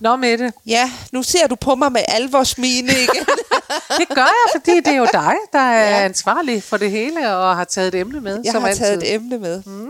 Nå 0.00 0.16
Mette, 0.16 0.52
Ja, 0.66 0.90
nu 1.12 1.22
ser 1.22 1.46
du 1.46 1.54
på 1.54 1.74
mig 1.74 1.92
med 1.92 2.00
alvorsmine 2.08 2.92
igen. 2.92 3.26
det 3.98 4.08
gør 4.08 4.22
jeg, 4.22 4.60
fordi 4.60 4.76
det 4.76 4.86
er 4.88 4.96
jo 4.96 5.06
dig, 5.12 5.34
der 5.52 5.58
er 5.58 5.90
Ja. 5.98 6.04
ansvarlig 6.04 6.62
for 6.62 6.76
det 6.76 6.90
hele 6.90 7.36
og 7.36 7.56
har 7.56 7.64
taget 7.64 7.88
et 7.94 8.00
emne 8.00 8.20
med. 8.20 8.40
Jeg 8.44 8.52
som 8.52 8.62
har 8.62 8.68
altid. 8.68 8.84
taget 8.84 9.02
et 9.02 9.14
emne 9.14 9.38
med. 9.38 9.62
Mm. 9.66 9.88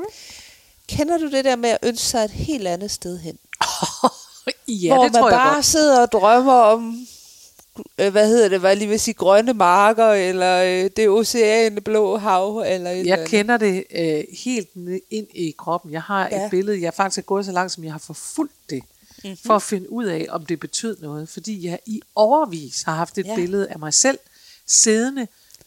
Kender 0.88 1.18
du 1.18 1.30
det 1.30 1.44
der 1.44 1.56
med 1.56 1.70
at 1.70 1.78
ønske 1.82 2.04
sig 2.06 2.25
et 2.25 2.30
helt 2.30 2.68
andet 2.68 2.90
sted 2.90 3.18
hen? 3.18 3.38
ja, 4.68 4.94
hvor 4.94 5.02
det 5.04 5.12
man 5.12 5.23
tror 5.23 5.30
jeg 5.30 5.38
bare 5.38 5.54
godt. 5.54 5.64
sidder 5.64 6.00
og 6.00 6.12
drømmer 6.12 6.52
om, 6.52 7.06
øh, 7.99 8.11
hvad 8.12 8.28
hedder 8.28 8.49
det, 8.49 8.62
jeg 8.62 8.76
lige 8.76 8.88
vil 8.88 9.00
sige, 9.00 9.14
grønne 9.14 9.54
marker, 9.54 10.06
eller 10.12 10.62
øh, 10.62 10.90
det 10.97 11.09
oceane 11.09 11.80
blå 11.80 12.16
hav, 12.16 12.62
eller 12.66 12.90
et 12.90 12.99
eller 12.99 13.11
Jeg 13.12 13.12
andet. 13.18 13.28
kender 13.30 13.56
det 13.56 13.85
øh, 13.90 14.25
helt 14.45 14.68
ind 15.11 15.26
i 15.35 15.54
kroppen. 15.59 15.92
Jeg 15.92 16.02
har 16.02 16.28
ja. 16.33 16.45
Et 16.45 16.50
billede, 16.50 16.83
jeg 16.83 16.95
faktisk 16.95 17.18
er 17.18 17.23
gået 17.23 17.45
så 17.45 17.52
langt, 17.52 17.73
som 17.73 17.85
jeg 17.85 17.92
har 17.92 17.99
forfulgt 17.99 18.52
det, 18.71 18.83
mm-hmm. 19.25 19.37
for 19.47 19.56
at 19.56 19.62
finde 19.62 19.92
ud 19.92 20.04
af, 20.04 20.26
om 20.30 20.47
det 20.47 20.61
betød 20.61 20.97
noget. 21.00 21.28
Fordi 21.28 21.66
jeg 21.66 21.78
i 21.87 22.00
overvis 22.14 22.83
har 22.83 22.95
haft 22.95 23.18
et 23.18 23.26
ja. 23.26 23.35
Billede 23.35 23.68
af 23.68 23.78
mig 23.78 23.95
selv, 23.95 24.18
siddende 24.66 25.26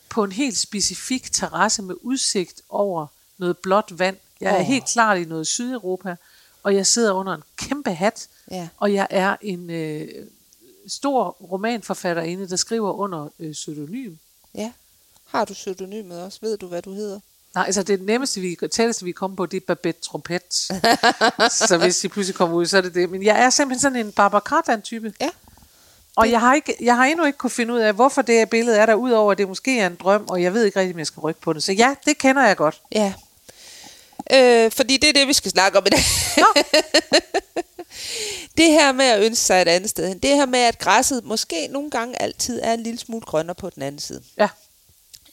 på 0.10 0.24
en 0.24 0.32
helt 0.32 0.58
specifik 0.58 1.32
terrasse 1.32 1.82
med 1.82 1.96
udsigt 2.01 2.62
over 2.70 3.08
noget 3.38 3.58
blåt 3.58 4.00
vand. 4.00 4.18
Jeg 4.42 4.56
er 4.56 4.60
Åh. 4.60 4.66
helt 4.66 4.86
klart 4.86 5.18
i 5.18 5.24
noget 5.24 5.48
Sydeuropa, 5.48 6.16
og 6.63 6.75
jeg 6.75 6.88
sidder 6.88 7.12
under 7.13 7.34
en 7.34 7.44
kæmpe 7.58 7.92
hat, 7.94 8.28
Ja. 8.51 8.68
og 8.78 8.94
jeg 8.94 9.08
er 9.10 9.36
en 9.42 9.70
øh, 9.70 10.08
stor 10.89 11.38
romanforfatterinde, 11.51 12.50
der 12.50 12.55
skriver 12.55 12.93
under 12.93 13.27
øh, 13.39 13.53
pseudonym. 13.53 14.15
Ja. 14.55 14.72
Har 15.25 15.46
du 15.46 15.53
pseudonymet 15.53 16.24
også? 16.24 16.39
Ved 16.41 16.58
du, 16.58 16.67
hvad 16.67 16.81
du 16.81 16.93
hedder? 16.93 17.19
Nej, 17.55 17.63
altså 17.65 17.84
det 17.84 18.01
nemmeste, 18.01 18.41
vi, 18.41 18.58
tætteste 18.72 19.05
vi 19.05 19.12
kommer 19.12 19.36
på, 19.36 19.46
det 19.46 19.58
er 19.58 19.65
Babette 19.67 20.01
Trompet. 20.01 20.53
så 21.67 21.77
hvis 21.81 21.98
de 21.98 22.10
pludselig 22.10 22.36
kommer 22.36 22.55
ud, 22.55 22.65
så 22.65 22.77
er 22.77 22.81
det 22.81 22.96
det. 22.96 23.10
Men 23.10 23.24
jeg 23.24 23.43
er 23.43 23.50
simpelthen 23.50 23.81
sådan 23.81 24.05
en 24.05 24.12
Barbara 24.12 24.41
Cartland-type. 24.41 25.13
Ja. 25.22 25.29
Og 26.15 26.31
jeg 26.31 26.39
har, 26.39 26.53
ikke, 26.53 26.75
jeg 26.81 26.96
har 26.96 27.05
endnu 27.05 27.25
ikke 27.25 27.38
kunne 27.38 27.50
finde 27.50 27.74
ud 27.74 27.79
af, 27.79 27.93
hvorfor 27.93 28.22
det 28.22 28.36
her 28.36 28.46
billede 28.46 28.77
er 28.77 28.86
der, 28.86 28.93
udover 28.93 29.31
at 29.31 29.38
det 29.38 29.48
måske 29.48 29.79
er 29.79 29.88
en 29.88 29.96
drøm, 29.96 30.25
og 30.29 30.43
jeg 30.43 30.53
ved 30.53 30.65
ikke 30.65 30.79
rigtig, 30.79 30.96
om 30.96 31.00
jeg 31.00 31.08
skal 31.08 31.22
rykke 31.22 31.41
på 31.41 31.53
det. 31.53 31.63
Så 31.63 31.72
ja, 31.74 31.96
det 32.05 32.17
kender 32.17 32.48
jeg 32.48 32.58
godt. 32.58 32.81
Ja. 32.91 33.13
Øh, 34.31 34.72
fordi 34.72 34.98
det 34.98 35.10
er 35.10 35.13
det, 35.13 35.27
vi 35.27 35.34
skal 35.34 35.51
snakke 35.51 35.77
om 35.77 35.86
i 35.86 35.89
dag. 35.89 36.00
Nå. 36.38 36.62
det 38.58 38.72
her 38.72 38.91
med 38.91 39.06
at 39.06 39.24
ønske 39.24 39.46
sig 39.46 39.62
et 39.62 39.68
andet 39.68 39.89
sted 39.89 40.08
hen. 40.08 40.20
Det 40.20 40.36
her 40.36 40.46
med, 40.46 40.60
at 40.60 40.79
græsset 40.79 41.24
måske 41.24 41.68
nogle 41.68 41.91
gange 41.91 42.22
altid 42.22 42.60
er 42.63 42.74
en 42.74 42.84
lille 42.84 43.00
smule 43.00 43.22
grønnere 43.22 43.56
på 43.56 43.70
den 43.70 43.84
anden 43.84 44.00
side. 44.00 44.24
Ja. 44.38 44.50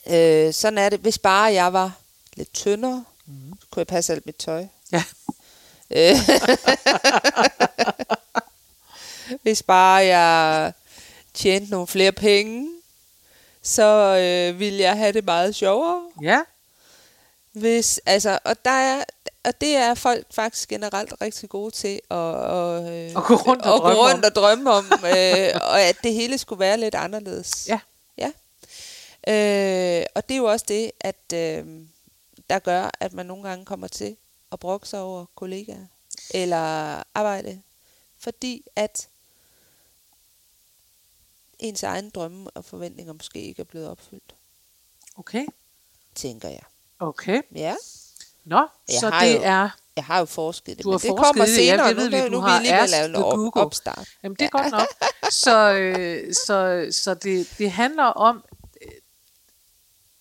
Øh, 0.07 0.53
sådan 0.53 0.77
er 0.77 0.89
det. 0.89 0.99
Hvis 0.99 1.17
bare 1.17 1.53
jeg 1.53 1.73
var 1.73 1.91
lidt 2.35 2.53
tyndere, 2.53 3.05
mm. 3.25 3.53
så 3.61 3.67
kunne 3.71 3.81
jeg 3.81 3.87
passe 3.87 4.13
alt 4.13 4.25
mit 4.25 4.35
tøj. 4.35 4.65
Ja. 4.91 5.03
Øh. 5.91 6.15
Hvis 9.43 9.63
bare 9.63 10.05
jeg 10.05 10.73
tjente 11.33 11.71
nogle 11.71 11.87
flere 11.87 12.11
penge, 12.11 12.69
så 13.61 14.17
øh, 14.17 14.59
ville 14.59 14.79
jeg 14.79 14.97
have 14.97 15.11
det 15.11 15.25
meget 15.25 15.55
sjovere. 15.55 16.01
Ja. 16.21 16.41
Hvis, 17.51 18.01
altså, 18.05 18.39
og, 18.43 18.65
der 18.65 18.71
er, 18.71 19.03
og 19.47 19.61
det 19.61 19.75
er 19.75 19.93
folk 19.93 20.33
faktisk 20.33 20.69
generelt 20.69 21.13
rigtig 21.21 21.49
gode 21.49 21.71
til 21.71 22.01
at, 22.09 22.17
og, 22.17 22.81
øh, 22.95 23.09
At 23.17 23.23
gå 23.23 23.35
rundt 23.35 23.65
og 23.65 23.75
at 23.75 23.81
drømme 23.81 24.01
rundt 24.01 24.25
om. 24.25 24.29
og 24.29 24.35
drømme 24.35 24.71
om, 24.71 24.85
øh, 24.93 25.61
og 25.71 25.81
at 25.81 25.97
det 26.03 26.13
hele 26.13 26.37
skulle 26.37 26.59
være 26.59 26.77
lidt 26.77 26.95
anderledes. 26.95 27.67
Ja. 27.69 27.79
ja. 28.17 28.31
Øh, 29.27 30.05
og 30.15 30.29
det 30.29 30.33
er 30.33 30.37
jo 30.37 30.45
også 30.45 30.65
det, 30.67 30.91
at 30.99 31.33
øh, 31.33 31.65
der 32.49 32.59
gør, 32.59 32.89
at 32.99 33.13
man 33.13 33.25
nogle 33.25 33.49
gange 33.49 33.65
kommer 33.65 33.87
til 33.87 34.17
at 34.51 34.59
brokke 34.59 34.87
sig 34.87 34.99
over 35.01 35.25
kollegaer 35.35 35.85
eller 36.31 36.57
arbejde, 37.13 37.61
fordi 38.19 38.63
at 38.75 39.07
ens 41.59 41.83
egen 41.83 42.09
drømme 42.09 42.49
og 42.49 42.65
forventninger 42.65 43.13
måske 43.13 43.41
ikke 43.41 43.59
er 43.59 43.63
blevet 43.63 43.87
opfyldt, 43.89 44.35
Okay. 45.17 45.45
tænker 46.15 46.49
jeg. 46.49 46.63
Okay. 46.99 47.41
Ja, 47.55 47.75
Nå, 48.47 48.67
Jeg 48.89 48.99
så 48.99 49.05
det 49.21 49.33
jo- 49.35 49.39
er... 49.43 49.69
jeg 49.95 50.03
har 50.05 50.19
jo 50.19 50.25
forsket 50.25 50.77
det, 50.77 50.83
Du 50.83 50.89
men 50.89 50.93
har 50.93 50.99
det 50.99 51.17
kommer 51.25 51.45
det, 51.45 51.51
ja, 51.51 51.55
senere. 51.55 51.89
det 51.89 51.97
ved 51.97 52.09
nu, 52.09 52.15
vi, 52.17 52.21
nu, 52.21 52.25
du 52.25 52.31
nu 52.31 52.39
har 52.39 52.61
jeg 52.61 52.87
lige 52.89 53.11
lave 53.11 53.23
Google. 53.23 53.51
opstart. 53.61 54.07
Jamen, 54.23 54.35
det 54.35 54.45
er 54.45 54.49
godt 54.49 54.71
nok. 54.71 54.87
Så, 55.31 55.73
øh, 55.73 56.33
så, 56.33 56.87
så 56.91 57.13
det, 57.13 57.49
det 57.57 57.71
handler 57.71 58.03
om... 58.03 58.43
øh, 58.81 58.91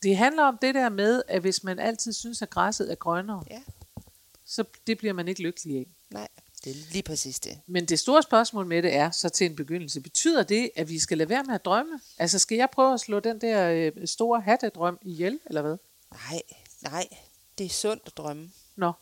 Det 0.02 0.16
handler 0.16 0.42
om 0.42 0.59
det 0.62 0.75
der 0.75 0.88
med, 0.88 1.23
at 1.28 1.40
hvis 1.40 1.64
man 1.64 1.78
altid 1.78 2.12
synes, 2.12 2.42
at 2.42 2.50
græsset 2.50 2.90
er 2.90 2.95
grønnere, 2.95 3.45
Ja. 3.50 3.61
så 4.47 4.64
det 4.87 4.99
bliver 4.99 5.12
man 5.14 5.28
ikke 5.28 5.42
lykkelig 5.42 5.76
af. 5.78 5.87
Nej, 6.11 6.28
det 6.64 6.71
er 6.71 6.76
lige 6.92 7.02
præcis 7.02 7.40
det. 7.40 7.59
Men 7.66 7.85
det 7.87 7.99
store 7.99 8.23
spørgsmål 8.23 8.66
med 8.66 8.83
det 8.83 8.95
er, 8.95 9.11
så 9.11 9.28
til 9.28 9.47
en 9.47 9.56
begyndelse, 9.56 10.00
betyder 10.00 10.42
det, 10.42 10.71
at 10.76 10.88
vi 10.88 10.99
skal 10.99 11.18
lade 11.18 11.28
være 11.28 11.45
med 11.45 11.54
at 11.54 11.64
drømme? 11.64 12.00
Altså, 12.18 12.38
skal 12.38 12.56
jeg 12.59 12.68
prøve 12.73 12.95
at 12.95 13.00
slå 13.00 13.21
den 13.21 13.40
der 13.40 13.71
øh, 13.71 14.06
store 14.09 14.40
hattedrøm 14.40 14.99
ihjel, 15.02 15.38
eller 15.47 15.62
hvad? 15.62 15.76
Nej, 16.12 16.42
nej, 16.83 17.09
det 17.59 17.67
er 17.67 17.71
sundt 17.71 18.03
at 18.07 18.17
drømme. 18.17 18.51
Nå. 18.77 18.93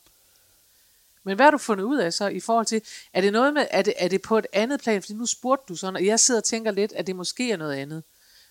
Men 1.25 1.37
hvad 1.37 1.47
har 1.47 1.51
du 1.51 1.59
fundet 1.59 1.85
ud 1.85 1.99
af 1.99 2.13
så 2.13 2.27
i 2.29 2.41
forhold 2.41 2.67
til, 2.67 2.83
er 3.13 3.21
det 3.21 3.33
noget 3.33 3.55
med, 3.55 3.67
er 3.71 3.83
det, 3.83 3.95
er 3.97 4.09
det 4.09 4.23
på 4.23 4.39
et 4.39 4.47
andet 4.53 4.81
plan? 4.81 5.03
Fordi 5.03 5.15
nu 5.15 5.27
spurgte 5.27 5.65
du 5.69 5.77
sådan, 5.77 5.97
og 5.97 6.07
jeg 6.07 6.21
sidder 6.21 6.41
og 6.41 6.45
tænker 6.45 6.71
lidt, 6.71 6.93
at 6.93 7.07
det 7.07 7.17
måske 7.17 7.51
er 7.53 7.57
noget 7.57 7.75
andet. 7.77 8.03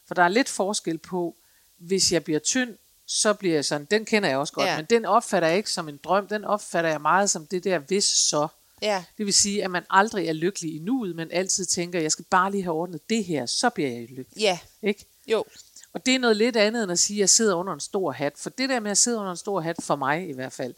For 0.07 0.13
der 0.15 0.23
er 0.23 0.27
lidt 0.27 0.49
forskel 0.49 0.97
på, 0.97 1.35
hvis 1.77 2.11
jeg 2.11 2.23
bliver 2.23 2.39
tynd, 2.39 2.77
så 3.05 3.33
bliver 3.33 3.55
jeg 3.55 3.65
sådan, 3.65 3.87
den 3.91 4.05
kender 4.05 4.29
jeg 4.29 4.37
også 4.37 4.53
godt, 4.53 4.67
Ja. 4.67 4.77
men 4.77 4.85
den 4.89 5.05
opfatter 5.05 5.47
jeg 5.47 5.57
ikke 5.57 5.71
som 5.71 5.89
en 5.89 5.99
drøm, 6.03 6.27
den 6.27 6.45
opfatter 6.45 6.89
jeg 6.89 7.01
meget 7.01 7.29
som 7.29 7.47
det 7.47 7.63
der 7.63 7.79
hvis 7.79 8.03
så. 8.05 8.47
Ja, 8.81 9.03
Det 9.17 9.25
vil 9.25 9.33
sige, 9.33 9.63
at 9.63 9.71
man 9.71 9.83
aldrig 9.89 10.27
er 10.27 10.33
lykkelig 10.33 10.75
i 10.75 10.79
nuet, 10.79 11.15
men 11.15 11.31
altid 11.31 11.65
tænker, 11.65 11.99
jeg 11.99 12.11
skal 12.11 12.25
bare 12.29 12.51
lige 12.51 12.63
have 12.63 12.73
ordnet 12.75 13.09
det 13.09 13.23
her, 13.25 13.45
så 13.45 13.69
bliver 13.69 13.89
jeg 13.89 14.01
lykkelig. 14.09 14.41
ja, 14.41 14.59
Ikke? 14.81 15.05
jo, 15.27 15.45
og 15.93 16.05
det 16.05 16.15
er 16.15 16.19
noget 16.19 16.37
lidt 16.37 16.55
andet 16.55 16.83
end 16.83 16.91
at 16.91 16.99
sige, 16.99 17.17
at 17.17 17.19
jeg 17.19 17.29
sidder 17.29 17.55
under 17.55 17.73
en 17.73 17.79
stor 17.79 18.11
hat. 18.11 18.33
For 18.37 18.49
det 18.49 18.69
der 18.69 18.79
med 18.79 18.91
at 18.91 18.97
sidde 18.97 19.17
under 19.17 19.31
en 19.31 19.37
stor 19.37 19.61
hat, 19.61 19.75
for 19.81 19.95
mig 19.95 20.29
i 20.29 20.33
hvert 20.33 20.53
fald, 20.53 20.73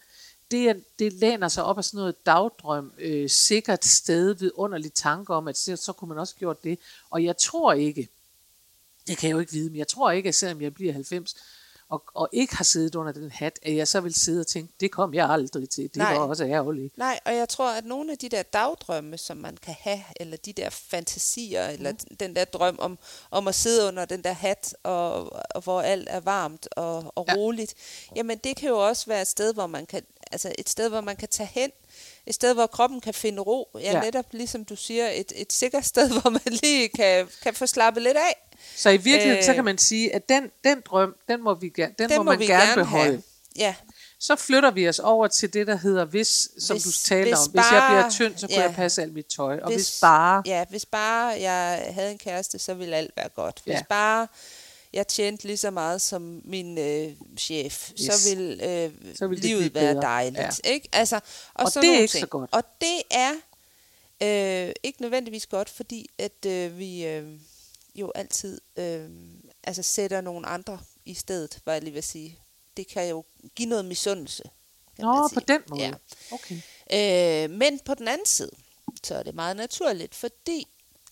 det, 0.51 0.69
er, 0.69 0.73
det 0.99 1.13
læner 1.13 1.47
sig 1.47 1.63
op 1.63 1.77
af 1.77 1.83
sådan 1.83 1.97
noget 1.97 2.25
dagdrøm, 2.25 2.93
øh, 2.97 3.29
sikkert 3.29 3.85
sted, 3.85 4.33
ved 4.33 4.51
underlig 4.55 4.93
tanke 4.93 5.33
om, 5.33 5.47
at 5.47 5.57
så, 5.57 5.75
så 5.75 5.93
kunne 5.93 6.09
man 6.09 6.17
også 6.17 6.35
gjort 6.35 6.63
det. 6.63 6.79
Og 7.09 7.23
jeg 7.23 7.37
tror 7.37 7.73
ikke, 7.73 8.09
det 9.07 9.17
kan 9.17 9.29
jeg 9.29 9.33
jo 9.33 9.39
ikke 9.39 9.51
vide, 9.51 9.69
men 9.69 9.77
jeg 9.77 9.87
tror 9.87 10.11
ikke, 10.11 10.29
at 10.29 10.35
selvom 10.35 10.61
jeg 10.61 10.73
bliver 10.73 10.93
90, 10.93 11.35
og, 11.89 12.03
og 12.13 12.29
ikke 12.33 12.55
har 12.55 12.63
siddet 12.63 12.95
under 12.95 13.11
den 13.11 13.31
hat, 13.31 13.59
at 13.63 13.75
jeg 13.75 13.87
så 13.87 14.01
vil 14.01 14.13
sidde 14.13 14.39
og 14.41 14.47
tænke, 14.47 14.73
det 14.79 14.91
kom 14.91 15.13
jeg 15.13 15.29
aldrig 15.29 15.69
til. 15.69 15.83
Det 15.83 15.95
Nej. 15.95 16.13
var 16.13 16.19
også 16.25 16.45
ærgerligt. 16.45 16.97
Nej, 16.97 17.19
og 17.25 17.35
jeg 17.35 17.49
tror, 17.49 17.71
at 17.71 17.85
nogle 17.85 18.11
af 18.11 18.17
de 18.17 18.29
der 18.29 18.43
dagdrømme, 18.43 19.17
som 19.17 19.37
man 19.37 19.57
kan 19.57 19.75
have, 19.79 19.99
eller 20.15 20.37
de 20.37 20.53
der 20.53 20.69
fantasier, 20.69 21.67
eller 21.67 21.93
den 22.19 22.35
der 22.35 22.45
drøm 22.45 22.75
om, 22.79 22.97
om 23.31 23.47
at 23.47 23.55
sidde 23.55 23.87
under 23.87 24.05
den 24.05 24.23
der 24.23 24.31
hat, 24.33 24.75
og, 24.83 25.33
og 25.55 25.61
hvor 25.63 25.81
alt 25.81 26.07
er 26.11 26.19
varmt 26.19 26.67
og, 26.71 27.11
og 27.15 27.25
Ja. 27.27 27.33
roligt, 27.35 27.73
jamen 28.15 28.37
det 28.37 28.57
kan 28.57 28.69
jo 28.69 28.87
også 28.87 29.05
være 29.05 29.21
et 29.21 29.27
sted, 29.27 29.53
hvor 29.53 29.67
man 29.67 29.85
kan, 29.85 30.03
altså 30.31 30.53
et 30.57 30.69
sted, 30.69 30.89
hvor 30.89 31.01
man 31.01 31.15
kan 31.15 31.27
tage 31.29 31.49
hen, 31.53 31.71
et 32.27 32.35
sted, 32.35 32.53
hvor 32.53 32.67
kroppen 32.67 33.01
kan 33.01 33.13
finde 33.13 33.41
ro. 33.41 33.69
Ja, 33.75 33.91
Ja. 33.91 33.99
netop 34.01 34.25
ligesom 34.31 34.65
du 34.65 34.75
siger, 34.75 35.09
et, 35.09 35.31
et 35.35 35.53
sikkert 35.53 35.85
sted, 35.85 36.09
hvor 36.21 36.29
man 36.29 36.41
lige 36.63 36.89
kan, 36.89 37.27
kan 37.43 37.53
få 37.53 37.65
slappet 37.65 38.03
lidt 38.03 38.17
af. 38.17 38.57
Så 38.75 38.89
i 38.89 38.97
virkeligheden, 38.97 39.37
øh, 39.37 39.43
så 39.43 39.53
kan 39.53 39.65
man 39.65 39.77
sige, 39.77 40.15
at 40.15 40.29
den, 40.29 40.51
den 40.63 40.81
drøm, 40.85 41.15
den 41.29 41.43
må, 41.43 41.53
vi, 41.53 41.69
den 41.77 41.89
Den 41.99 42.09
må, 42.09 42.17
må 42.17 42.23
man 42.23 42.39
vi 42.39 42.45
gerne, 42.45 42.63
gerne 42.63 42.75
beholde. 42.83 43.05
have. 43.05 43.23
Ja, 43.57 43.75
Så 44.19 44.35
flytter 44.35 44.71
vi 44.71 44.89
os 44.89 44.99
over 44.99 45.27
til 45.27 45.53
det, 45.53 45.67
der 45.67 45.75
hedder 45.77 46.05
hvis, 46.05 46.49
som 46.59 46.75
Hvis- 46.77 46.83
du 46.83 46.91
taler 46.91 47.23
hvis 47.23 47.33
om. 47.47 47.51
Hvis 47.51 47.71
jeg 47.71 47.81
bare- 47.81 47.95
bliver 48.01 48.09
tynd, 48.11 48.37
så 48.37 48.47
kunne 48.47 48.55
ja. 48.55 48.61
jeg 48.61 48.73
passe 48.75 49.01
alt 49.01 49.13
mit 49.13 49.25
tøj. 49.25 49.59
Og 49.59 49.67
hvis, 49.71 49.75
hvis 49.89 49.97
bare... 50.01 50.43
Ja, 50.45 50.65
hvis 50.69 50.85
bare 50.85 51.41
jeg 51.41 51.87
havde 51.89 52.11
en 52.11 52.17
kæreste, 52.17 52.59
så 52.59 52.73
ville 52.73 52.95
alt 52.95 53.11
være 53.17 53.29
godt. 53.29 53.61
Hvis 53.63 53.73
Ja. 53.73 53.81
bare 53.89 54.27
jeg 54.95 55.07
tjente 55.07 55.45
lige 55.47 55.57
så 55.57 55.71
meget 55.71 56.01
som 56.01 56.41
min 56.45 56.77
øh, 56.77 57.15
chef, 57.37 57.91
Yes. 57.91 58.13
så 58.13 58.29
ville, 58.29 58.83
øh, 58.85 58.91
Så 59.15 59.27
det 59.27 59.39
livet 59.39 59.73
være 59.75 59.93
bedre. 59.93 60.01
dejligt. 60.01 60.61
Ikke? 60.63 60.89
Altså, 60.93 61.15
og 61.53 61.65
Og 61.65 61.71
det 61.81 61.89
er 61.89 61.99
ikke 61.99 62.07
så 62.11 62.17
ting. 62.17 62.29
godt. 62.29 62.49
Og 62.53 62.63
det 62.81 63.01
er 63.11 63.31
øh, 64.67 64.73
ikke 64.83 65.01
nødvendigvis 65.01 65.47
godt, 65.47 65.69
fordi 65.69 66.09
at 66.17 66.45
øh, 66.47 66.79
vi 66.79 67.05
øh, 67.05 67.39
jo 67.95 68.11
altid 68.15 68.61
øh, 68.77 69.09
altså 69.63 69.83
sætter 69.83 70.21
nogle 70.21 70.47
andre 70.47 70.79
i 71.05 71.13
stedet, 71.13 71.59
var 71.65 71.73
jeg 71.73 71.81
lige 71.81 71.93
ved 71.93 71.97
at 71.97 72.03
sige. 72.03 72.39
Det 72.77 72.87
kan 72.87 73.09
jo 73.09 73.23
give 73.55 73.69
noget 73.69 73.85
misundelse. 73.85 74.43
Nå, 74.97 75.29
på 75.33 75.39
den 75.39 75.61
måde. 75.69 75.81
Ja. 75.81 75.93
Okay. 76.31 76.55
Øh, 77.43 77.49
men 77.49 77.79
på 77.79 77.93
den 77.93 78.07
anden 78.07 78.25
side, 78.27 78.51
så 79.03 79.15
er 79.15 79.23
det 79.23 79.35
meget 79.35 79.55
naturligt, 79.57 80.15
fordi 80.15 80.67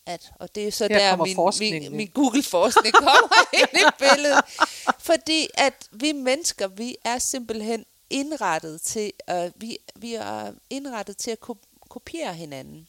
at, 0.06 0.32
og 0.40 0.56
det 0.56 0.68
er 0.68 0.72
så 0.72 0.88
Her 0.92 1.16
der 1.16 1.16
min, 1.60 1.82
min, 1.84 1.98
min 1.98 2.08
Google-forskning 2.14 2.94
kommer 2.94 3.46
ind 3.62 3.70
i 3.74 3.84
billedet. 4.00 4.44
Fordi 5.00 5.48
at 5.54 5.88
vi 5.92 6.12
mennesker, 6.12 6.68
vi 6.68 6.96
er 7.06 7.18
simpelthen 7.18 7.86
indrettet 8.10 8.82
til, 8.82 9.12
uh, 9.32 9.62
vi, 9.62 9.78
vi 9.96 10.14
er 10.14 10.52
indrettet 10.70 11.18
til 11.18 11.32
at 11.32 11.40
ko- 11.40 11.58
kopiere 11.90 12.34
hinanden. 12.34 12.88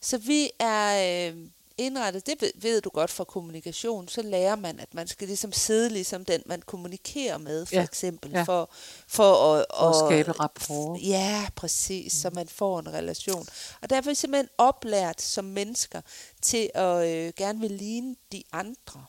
Så 0.00 0.18
vi 0.18 0.50
er 0.58 1.28
øh, 1.32 1.36
indrettet, 1.78 2.26
det 2.26 2.34
ved, 2.40 2.50
ved 2.54 2.80
du 2.80 2.90
godt 2.90 3.10
fra 3.10 3.24
kommunikation, 3.24 4.08
så 4.08 4.22
lærer 4.22 4.56
man, 4.56 4.80
at 4.80 4.94
man 4.94 5.06
skal 5.08 5.26
ligesom 5.28 5.52
sidde 5.52 5.88
ligesom 5.90 6.24
den, 6.24 6.42
man 6.46 6.62
kommunikerer 6.62 7.38
med, 7.38 7.66
for 7.66 7.74
Ja, 7.74 7.82
eksempel, 7.84 8.30
ja. 8.30 8.42
for, 8.42 8.70
for 9.08 9.54
at, 9.54 9.66
For 9.78 9.88
at 9.90 10.08
skabe 10.10 10.32
rapport. 10.32 11.00
Ja, 11.02 11.46
præcis, 11.56 12.12
så 12.12 12.30
man 12.34 12.48
får 12.48 12.78
en 12.80 12.92
relation. 12.92 13.46
Og 13.82 13.90
derfor 13.90 14.08
er 14.08 14.10
vi 14.10 14.14
simpelthen 14.14 14.48
oplært 14.58 15.22
som 15.22 15.44
mennesker 15.44 16.00
til 16.42 16.70
at 16.74 17.08
øh, 17.08 17.32
gerne 17.36 17.60
vil 17.60 17.70
ligne 17.70 18.16
de 18.32 18.42
andre. 18.52 19.04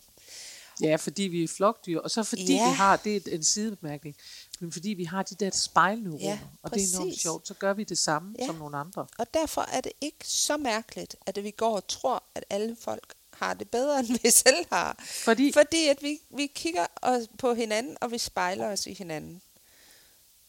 Ja, 0.82 0.96
fordi 0.96 1.24
vi 1.24 1.44
er 1.44 1.48
flokdyr, 1.48 2.00
og 2.00 2.12
så 2.12 2.24
fordi 2.24 2.54
Ja. 2.56 2.70
vi 2.70 2.76
har, 2.76 2.96
det 2.96 3.16
er 3.28 3.36
en 3.36 3.44
sidebemærkning, 3.44 4.16
men 4.60 4.72
fordi 4.72 4.90
vi 4.90 5.04
har 5.04 5.24
de 5.24 5.36
der 5.36 5.50
spejlneuroner, 5.52 6.26
Ja, 6.26 6.40
og 6.64 6.74
det 6.74 6.84
er 6.84 6.98
enormt 6.98 7.20
sjovt, 7.20 7.48
så 7.48 7.54
gør 7.54 7.74
vi 7.74 7.84
det 7.84 7.98
samme 7.98 8.36
Ja. 8.40 8.46
som 8.46 8.56
nogle 8.56 8.78
andre. 8.78 9.08
Og 9.18 9.34
derfor 9.34 9.62
er 9.62 9.82
det 9.82 9.92
ikke 10.02 10.28
så 10.28 10.58
mærkeligt, 10.58 11.16
at 11.26 11.44
vi 11.44 11.52
går 11.52 11.76
og 11.76 11.88
tror, 11.88 12.24
at 12.36 12.46
alle 12.50 12.78
folk 12.82 13.14
har 13.34 13.54
det 13.54 13.70
bedre, 13.70 14.00
end 14.00 14.20
vi 14.24 14.30
selv 14.30 14.66
har. 14.72 15.04
Fordi, 15.24 15.52
Fordi 15.52 15.88
at 15.88 15.98
vi, 16.02 16.22
vi 16.30 16.48
kigger 16.48 16.86
os 17.02 17.24
på 17.38 17.54
hinanden, 17.54 17.98
og 18.02 18.12
vi 18.12 18.18
spejler 18.18 18.66
os 18.68 18.88
i 18.88 18.94
hinanden. 18.94 19.42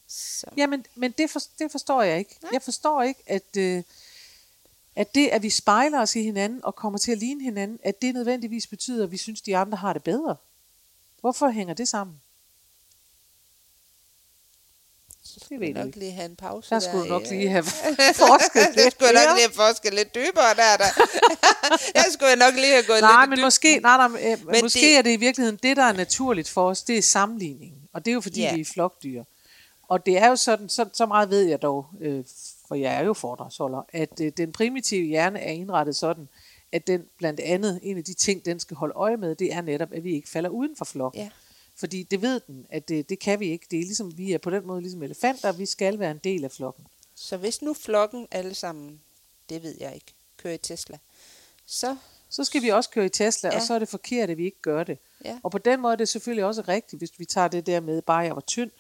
Så. 0.09 0.47
Jamen, 0.57 0.85
men 0.95 1.11
det, 1.19 1.31
for, 1.31 1.41
det 1.59 1.71
forstår 1.71 2.03
jeg 2.03 2.19
ikke. 2.19 2.39
Nej. 2.43 2.51
Jeg 2.53 2.63
forstår 2.63 3.03
ikke, 3.03 3.23
at, 3.27 3.57
øh, 3.57 3.83
at 4.97 5.15
det, 5.15 5.29
at 5.29 5.43
vi 5.43 5.51
spejler 5.51 6.01
os 6.01 6.17
i 6.17 6.23
hinanden 6.23 6.65
og 6.65 6.75
kommer 6.77 6.99
til 6.99 7.13
at 7.13 7.19
ligne 7.19 7.45
hinanden, 7.45 7.79
at 7.83 8.03
det 8.03 8.15
nødvendigvis 8.15 8.67
betyder, 8.67 9.05
at 9.05 9.11
vi 9.11 9.17
synes, 9.17 9.41
de 9.41 9.57
andre 9.57 9.79
har 9.79 9.93
det 9.93 10.03
bedre. 10.05 10.37
Hvorfor 11.21 11.49
hænger 11.49 11.75
det 11.75 11.89
sammen? 11.89 12.21
Ved 15.51 15.59
jeg 15.61 15.77
jeg 15.77 15.85
nok 15.85 15.97
lige 15.97 16.13
have 16.13 16.25
en 16.31 16.37
pause. 16.37 16.71
Der 16.71 16.81
skulle 16.81 17.05
du 17.05 17.09
nok 17.09 17.23
lige 17.31 17.45
øh, 17.45 17.51
have 17.51 17.65
forsket 18.27 18.67
det 18.75 18.77
lidt 18.77 18.95
skulle 18.95 19.11
jeg 19.19 19.27
nok 19.27 19.37
lige 19.37 19.47
have 19.49 19.55
forsket 19.55 19.95
lidt 19.95 20.15
dybere 20.15 20.55
der. 20.57 20.77
der. 20.77 20.91
jeg 21.99 22.05
skulle 22.13 22.37
nok 22.37 22.55
lige 22.55 22.73
have 22.73 22.83
gået 22.87 23.01
Nej, 23.01 23.21
lidt 23.23 23.31
men 23.31 23.37
dybden. 23.37 23.47
måske, 23.47 23.79
nej, 23.79 23.97
nej, 24.09 24.33
øh, 24.33 24.47
Men 24.47 24.57
måske 24.63 24.81
det- 24.81 24.99
er 24.99 25.03
det 25.03 25.11
i 25.13 25.17
virkeligheden 25.17 25.59
det, 25.63 25.77
der 25.77 25.83
er 25.85 25.93
naturligt 25.93 26.49
for 26.49 26.69
os, 26.69 26.83
det 26.83 26.99
er 26.99 27.03
sammenligningen. 27.03 27.79
Og 27.93 28.05
det 28.05 28.11
er 28.11 28.15
jo 28.15 28.21
fordi, 28.21 28.41
Ja. 28.41 28.55
vi 28.55 28.61
er 28.61 28.65
flokdyr. 28.65 29.25
Og 29.89 30.07
det 30.07 30.19
er 30.19 30.29
jo 30.29 30.37
sådan, 30.37 30.69
så, 30.69 30.89
så 30.93 31.07
meget 31.07 31.31
ved 31.31 31.43
jeg 31.43 31.63
dog, 31.63 31.87
øh, 32.01 32.25
for 32.69 32.75
jeg 32.75 32.95
er 32.95 33.05
jo 33.05 33.13
foredragsholder, 33.13 33.83
at 33.93 34.21
øh, 34.23 34.33
den 34.37 34.53
primitive 34.53 35.07
hjerne 35.07 35.39
er 35.41 35.51
indrettet 35.53 35.97
sådan, 35.97 36.29
at 36.73 36.87
den 36.87 37.03
blandt 37.19 37.41
andet, 37.41 37.81
en 37.83 37.99
af 37.99 38.05
de 38.05 38.15
ting, 38.15 38.45
den 38.45 38.61
skal 38.61 38.77
holde 38.77 38.95
øje 38.97 39.17
med, 39.17 39.35
det 39.35 39.53
er 39.53 39.61
netop, 39.61 39.89
at 39.93 40.05
vi 40.05 40.15
ikke 40.15 40.29
falder 40.29 40.51
uden 40.51 40.77
for 40.79 40.85
flokken. 40.85 41.21
Ja. 41.23 41.29
Fordi 41.81 42.03
det 42.03 42.23
ved 42.23 42.41
den, 42.41 42.67
at 42.71 42.89
det, 42.89 43.09
det 43.09 43.19
kan 43.19 43.41
vi 43.41 43.47
ikke. 43.47 43.67
Det 43.71 43.79
er 43.79 43.83
ligesom, 43.83 44.19
vi 44.19 44.33
er 44.33 44.39
på 44.39 44.51
den 44.51 44.67
måde 44.67 44.81
ligesom 44.81 45.03
elefanter, 45.03 45.53
vi 45.53 45.67
skal 45.67 45.99
være 45.99 46.11
en 46.11 46.21
del 46.25 46.45
af 46.45 46.51
flokken. 46.53 46.87
Så 47.15 47.37
hvis 47.37 47.63
nu 47.63 47.75
flokken 47.75 48.27
alle 48.31 48.55
sammen, 48.55 49.01
det 49.49 49.63
ved 49.63 49.77
jeg 49.81 49.95
ikke, 49.95 50.13
kører 50.37 50.55
i 50.55 50.59
Tesla, 50.59 50.99
så 51.67 51.97
Så 52.29 52.45
skal 52.45 52.63
vi 52.63 52.69
også 52.69 52.91
køre 52.91 53.07
i 53.07 53.09
Tesla, 53.09 53.51
ja. 53.53 53.57
Og 53.57 53.63
så 53.63 53.75
er 53.75 53.79
det 53.79 53.89
forkert, 53.89 54.31
at 54.31 54.37
vi 54.37 54.45
ikke 54.45 54.61
gør 54.63 54.85
det. 54.85 54.99
ja, 55.25 55.39
Og 55.43 55.51
på 55.51 55.59
den 55.59 55.81
måde 55.81 55.93
er 55.93 55.97
det 55.97 56.09
selvfølgelig 56.09 56.45
også 56.45 56.63
rigtigt, 56.69 57.01
hvis 57.01 57.19
vi 57.19 57.25
tager 57.25 57.49
det 57.49 57.67
der 57.67 57.81
med, 57.81 58.03
bare 58.03 58.19
jeg 58.19 58.35
var 58.35 58.41
tynd. 58.41 58.71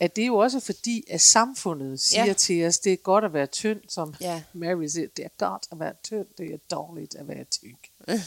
At 0.00 0.16
det 0.16 0.22
er 0.22 0.26
jo 0.26 0.36
også 0.36 0.60
fordi, 0.60 1.04
at 1.10 1.20
samfundet 1.20 2.00
siger 2.00 2.24
Ja. 2.26 2.32
til 2.32 2.66
os, 2.66 2.78
det 2.78 2.92
er 2.92 2.96
godt 2.96 3.24
at 3.24 3.32
være 3.32 3.46
tynd, 3.46 3.80
som 3.88 4.14
Ja. 4.20 4.42
Mary 4.52 4.86
siger, 4.86 5.08
det 5.16 5.24
er 5.24 5.28
godt 5.38 5.66
at 5.72 5.80
være 5.80 5.92
tynd, 6.04 6.26
det 6.38 6.54
er 6.54 6.58
dårligt 6.70 7.14
at 7.14 7.28
være 7.28 7.44
tyk. 7.44 7.76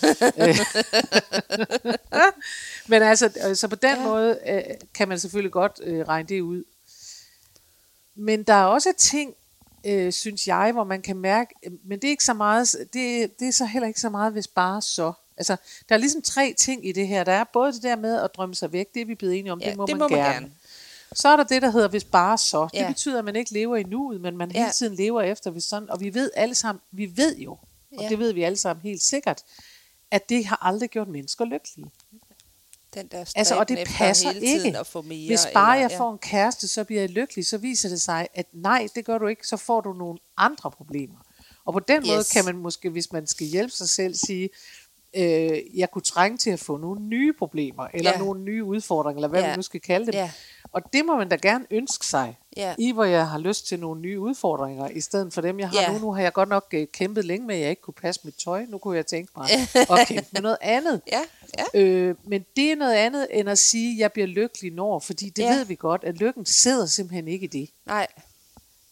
Men 2.87 3.01
altså, 3.01 3.31
øh, 3.49 3.55
så 3.55 3.67
på 3.67 3.75
den 3.75 3.95
Ja. 3.97 4.03
måde 4.03 4.39
øh, 4.47 4.61
kan 4.93 5.07
man 5.07 5.19
selvfølgelig 5.19 5.51
godt 5.51 5.79
øh, 5.83 6.07
regne 6.07 6.29
det 6.29 6.41
ud. 6.41 6.63
Men 8.15 8.43
der 8.43 8.53
er 8.53 8.65
også 8.65 8.93
ting, 8.97 9.33
øh, 9.85 10.11
synes 10.11 10.47
jeg, 10.47 10.71
hvor 10.71 10.83
man 10.83 11.01
kan 11.01 11.17
mærke, 11.17 11.53
men 11.83 11.99
det 11.99 12.07
er 12.07 12.11
ikke 12.11 12.23
så 12.23 12.33
meget, 12.33 12.75
det, 12.93 13.39
det 13.39 13.47
er 13.47 13.51
så 13.51 13.65
heller 13.65 13.87
ikke 13.87 13.99
så 13.99 14.09
meget, 14.09 14.33
hvis 14.33 14.47
bare 14.47 14.81
så. 14.81 15.13
Altså, 15.37 15.55
der 15.89 15.95
er 15.95 15.99
ligesom 15.99 16.21
tre 16.21 16.53
ting 16.57 16.87
i 16.87 16.91
det 16.91 17.07
her. 17.07 17.23
Der 17.23 17.31
er 17.31 17.43
både 17.53 17.73
det 17.73 17.83
der 17.83 17.95
med 17.95 18.21
at 18.21 18.29
drømme 18.35 18.55
sig 18.55 18.71
væk, 18.71 18.93
det 18.93 19.01
er 19.01 19.05
vi 19.05 19.15
blevet 19.15 19.39
enige 19.39 19.51
om, 19.51 19.59
Ja, 19.61 19.69
det 19.69 19.77
må, 19.77 19.85
det 19.85 19.97
man, 19.97 19.99
må 19.99 20.07
man 20.15 20.33
gerne. 20.33 20.51
Så 21.15 21.29
er 21.29 21.35
der 21.35 21.43
det, 21.43 21.61
der 21.61 21.69
hedder 21.71 21.87
hvis 21.87 22.03
bare 22.03 22.37
så. 22.37 22.67
Det 22.73 22.79
Ja. 22.79 22.87
betyder, 22.87 23.19
at 23.19 23.25
man 23.25 23.35
ikke 23.35 23.53
lever 23.53 23.75
i 23.77 23.83
nuet, 23.83 24.21
men 24.21 24.37
man 24.37 24.51
Ja. 24.51 24.59
hele 24.59 24.71
tiden 24.71 24.95
lever 24.95 25.21
efter 25.21 25.51
hvis 25.51 25.63
sådan. 25.63 25.89
Og 25.89 25.99
vi 25.99 26.13
ved 26.13 26.31
alle 26.35 26.55
sammen, 26.55 26.81
vi 26.91 27.17
ved 27.17 27.37
jo, 27.37 27.51
og 27.51 28.03
Ja. 28.03 28.09
det 28.09 28.19
ved 28.19 28.33
vi 28.33 28.43
alle 28.43 28.57
sammen 28.57 28.81
helt 28.83 29.01
sikkert, 29.01 29.41
at 30.11 30.29
det 30.29 30.45
har 30.45 30.57
aldrig 30.61 30.89
gjort 30.89 31.07
mennesker 31.07 31.45
lykkelige. 31.45 31.91
Den 32.93 33.07
der 33.07 33.25
Altså, 33.35 33.55
og 33.55 33.69
det 33.69 33.87
passer 33.87 34.31
hele 34.31 34.45
tiden 34.47 34.65
ikke. 34.65 34.79
At 34.79 34.87
få 34.87 35.01
mere, 35.01 35.27
Hvis 35.27 35.47
bare 35.53 35.75
eller, 35.77 35.89
jeg 35.89 35.97
får 35.97 36.11
en 36.11 36.17
kæreste, 36.17 36.67
så 36.67 36.83
bliver 36.83 37.01
jeg 37.01 37.09
lykkelig, 37.09 37.45
så 37.45 37.57
viser 37.57 37.89
det 37.89 38.01
sig, 38.01 38.27
at 38.33 38.45
nej, 38.53 38.87
det 38.95 39.05
gør 39.05 39.17
du 39.17 39.27
ikke, 39.27 39.47
så 39.47 39.57
får 39.57 39.81
du 39.81 39.93
nogle 39.93 40.19
andre 40.37 40.71
problemer. 40.71 41.17
Og 41.65 41.73
på 41.73 41.79
den 41.79 42.03
måde 42.07 42.19
Yes. 42.19 42.31
kan 42.31 42.45
man 42.45 42.57
måske, 42.57 42.89
hvis 42.89 43.11
man 43.11 43.27
skal 43.27 43.47
hjælpe 43.47 43.71
sig 43.71 43.89
selv, 43.89 44.13
sige, 44.15 44.49
øh, 45.13 45.59
jeg 45.79 45.91
kunne 45.91 46.01
trænge 46.01 46.37
til 46.37 46.49
at 46.49 46.59
få 46.59 46.77
nogle 46.77 47.01
nye 47.01 47.33
problemer, 47.33 47.87
eller 47.93 48.11
Ja. 48.11 48.17
nogle 48.17 48.41
nye 48.41 48.63
udfordringer, 48.63 49.17
eller 49.17 49.27
hvad 49.27 49.41
Ja. 49.41 49.47
man 49.47 49.57
nu 49.57 49.61
skal 49.61 49.81
kalde 49.81 50.05
dem. 50.05 50.13
Ja. 50.15 50.31
Og 50.73 50.93
det 50.93 51.05
må 51.05 51.17
man 51.17 51.29
da 51.29 51.35
gerne 51.35 51.65
ønske 51.71 52.05
sig, 52.05 52.37
Ja. 52.57 52.75
i 52.77 52.91
hvor 52.91 53.03
jeg 53.03 53.29
har 53.29 53.39
lyst 53.39 53.67
til 53.67 53.79
nogle 53.79 54.01
nye 54.01 54.19
udfordringer, 54.19 54.87
i 54.89 55.01
stedet 55.01 55.33
for 55.33 55.41
dem, 55.41 55.59
jeg 55.59 55.69
har 55.69 55.81
Ja. 55.81 55.91
nu. 55.93 55.99
Nu 55.99 56.13
har 56.13 56.21
jeg 56.21 56.33
godt 56.33 56.49
nok 56.49 56.65
øh, 56.73 56.87
kæmpet 56.87 57.25
længe 57.25 57.47
med, 57.47 57.55
at 57.55 57.61
jeg 57.61 57.69
ikke 57.69 57.81
kunne 57.81 57.93
passe 57.93 58.21
mit 58.23 58.35
tøj. 58.35 58.65
Nu 58.69 58.77
kunne 58.77 58.95
jeg 58.97 59.05
tænke 59.05 59.31
mig 59.37 59.47
at 59.75 60.07
kæmpe 60.07 60.27
med 60.31 60.41
noget 60.41 60.57
andet. 60.61 61.01
Ja, 61.11 61.21
ja. 61.57 61.79
Øh, 61.81 62.15
men 62.23 62.45
det 62.55 62.71
er 62.71 62.75
noget 62.75 62.93
andet 62.93 63.27
end 63.31 63.49
at 63.49 63.57
sige, 63.57 63.93
at 63.93 63.99
jeg 63.99 64.11
bliver 64.11 64.27
lykkelig 64.27 64.71
når, 64.73 64.99
fordi 64.99 65.29
det 65.29 65.43
ja. 65.43 65.55
ved 65.55 65.65
vi 65.65 65.75
godt, 65.75 66.03
at 66.03 66.15
lykken 66.17 66.45
sidder 66.45 66.85
simpelthen 66.85 67.27
ikke 67.27 67.43
i 67.43 67.47
det. 67.47 67.69
Nej, 67.85 68.07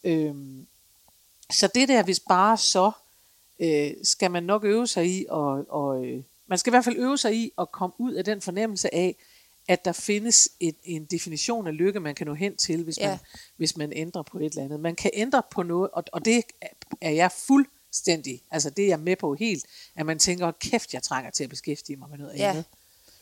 Øhm, 0.04 0.66
så 1.52 1.66
det 1.74 1.88
der, 1.88 2.02
hvis 2.02 2.20
bare 2.20 2.56
så, 2.56 2.90
øh, 3.60 3.90
skal 4.02 4.30
man 4.30 4.42
nok 4.42 4.64
øve 4.64 4.86
sig 4.86 5.06
i, 5.06 5.26
og, 5.28 5.64
og 5.68 6.04
øh, 6.06 6.22
man 6.46 6.58
skal 6.58 6.70
i 6.70 6.72
hvert 6.72 6.84
fald 6.84 6.96
øve 6.98 7.18
sig 7.18 7.34
i 7.34 7.52
at 7.58 7.72
komme 7.72 7.94
ud 7.98 8.12
af 8.12 8.24
den 8.24 8.40
fornemmelse 8.40 8.94
af, 8.94 9.16
at 9.70 9.84
der 9.84 9.92
findes 9.92 10.48
et, 10.60 10.76
en 10.84 11.04
definition 11.04 11.66
af 11.66 11.76
lykke, 11.76 12.00
man 12.00 12.14
kan 12.14 12.26
nå 12.26 12.34
hen 12.34 12.56
til, 12.56 12.82
hvis, 12.84 12.98
Ja. 12.98 13.08
man, 13.08 13.18
hvis 13.56 13.76
man 13.76 13.92
ændrer 13.92 14.22
på 14.22 14.38
et 14.38 14.44
eller 14.44 14.62
andet. 14.64 14.80
Man 14.80 14.94
kan 14.96 15.10
ændre 15.14 15.42
på 15.50 15.62
noget, 15.62 15.90
og, 15.92 16.04
og 16.12 16.24
det 16.24 16.44
er 17.00 17.10
jeg 17.10 17.32
fuldstændig, 17.32 18.42
altså 18.50 18.70
det 18.70 18.84
er 18.84 18.88
jeg 18.88 19.00
med 19.00 19.16
på 19.16 19.34
helt, 19.34 19.64
at 19.96 20.06
man 20.06 20.18
tænker, 20.18 20.50
kæft, 20.50 20.94
jeg 20.94 21.02
trænger 21.02 21.30
til 21.30 21.44
at 21.44 21.50
beskæftige 21.50 21.96
mig 21.96 22.08
med 22.10 22.18
noget 22.18 22.38
Ja. 22.38 22.50
andet, 22.50 22.64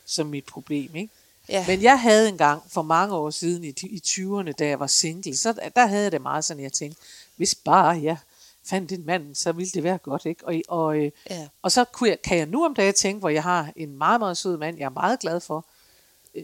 som 0.06 0.26
mit 0.26 0.44
problem, 0.44 0.94
ikke? 0.94 1.12
ja. 1.48 1.64
Men 1.68 1.82
jeg 1.82 2.00
havde 2.00 2.28
engang 2.28 2.62
for 2.68 2.82
mange 2.82 3.14
år 3.14 3.30
siden 3.30 3.64
i, 3.64 3.74
i 3.82 4.02
20'erne, 4.06 4.52
da 4.52 4.66
jeg 4.66 4.80
var 4.80 4.86
single, 4.86 5.36
så 5.36 5.52
der 5.76 5.86
havde 5.86 6.02
jeg 6.02 6.12
det 6.12 6.22
meget 6.22 6.44
sådan, 6.44 6.62
jeg 6.62 6.72
tænkte, 6.72 7.00
hvis 7.36 7.54
bare 7.54 8.02
jeg 8.02 8.16
fandt 8.64 8.92
en 8.92 9.06
mand, 9.06 9.34
så 9.34 9.52
ville 9.52 9.70
det 9.70 9.82
være 9.82 9.98
godt, 9.98 10.26
ikke? 10.26 10.46
Og, 10.46 10.54
og, 10.68 10.96
øh, 10.98 11.10
Ja. 11.30 11.48
og 11.62 11.72
så 11.72 11.84
kunne 11.84 12.08
jeg, 12.10 12.22
kan 12.22 12.38
jeg 12.38 12.46
nu 12.46 12.64
om 12.64 12.74
dagen 12.74 12.94
tænke, 12.94 13.18
hvor 13.20 13.28
jeg 13.28 13.42
har 13.42 13.72
en 13.76 13.98
meget, 13.98 14.20
meget 14.20 14.36
sød 14.36 14.56
mand, 14.56 14.78
jeg 14.78 14.84
er 14.84 14.88
meget 14.90 15.20
glad 15.20 15.40
for, 15.40 15.64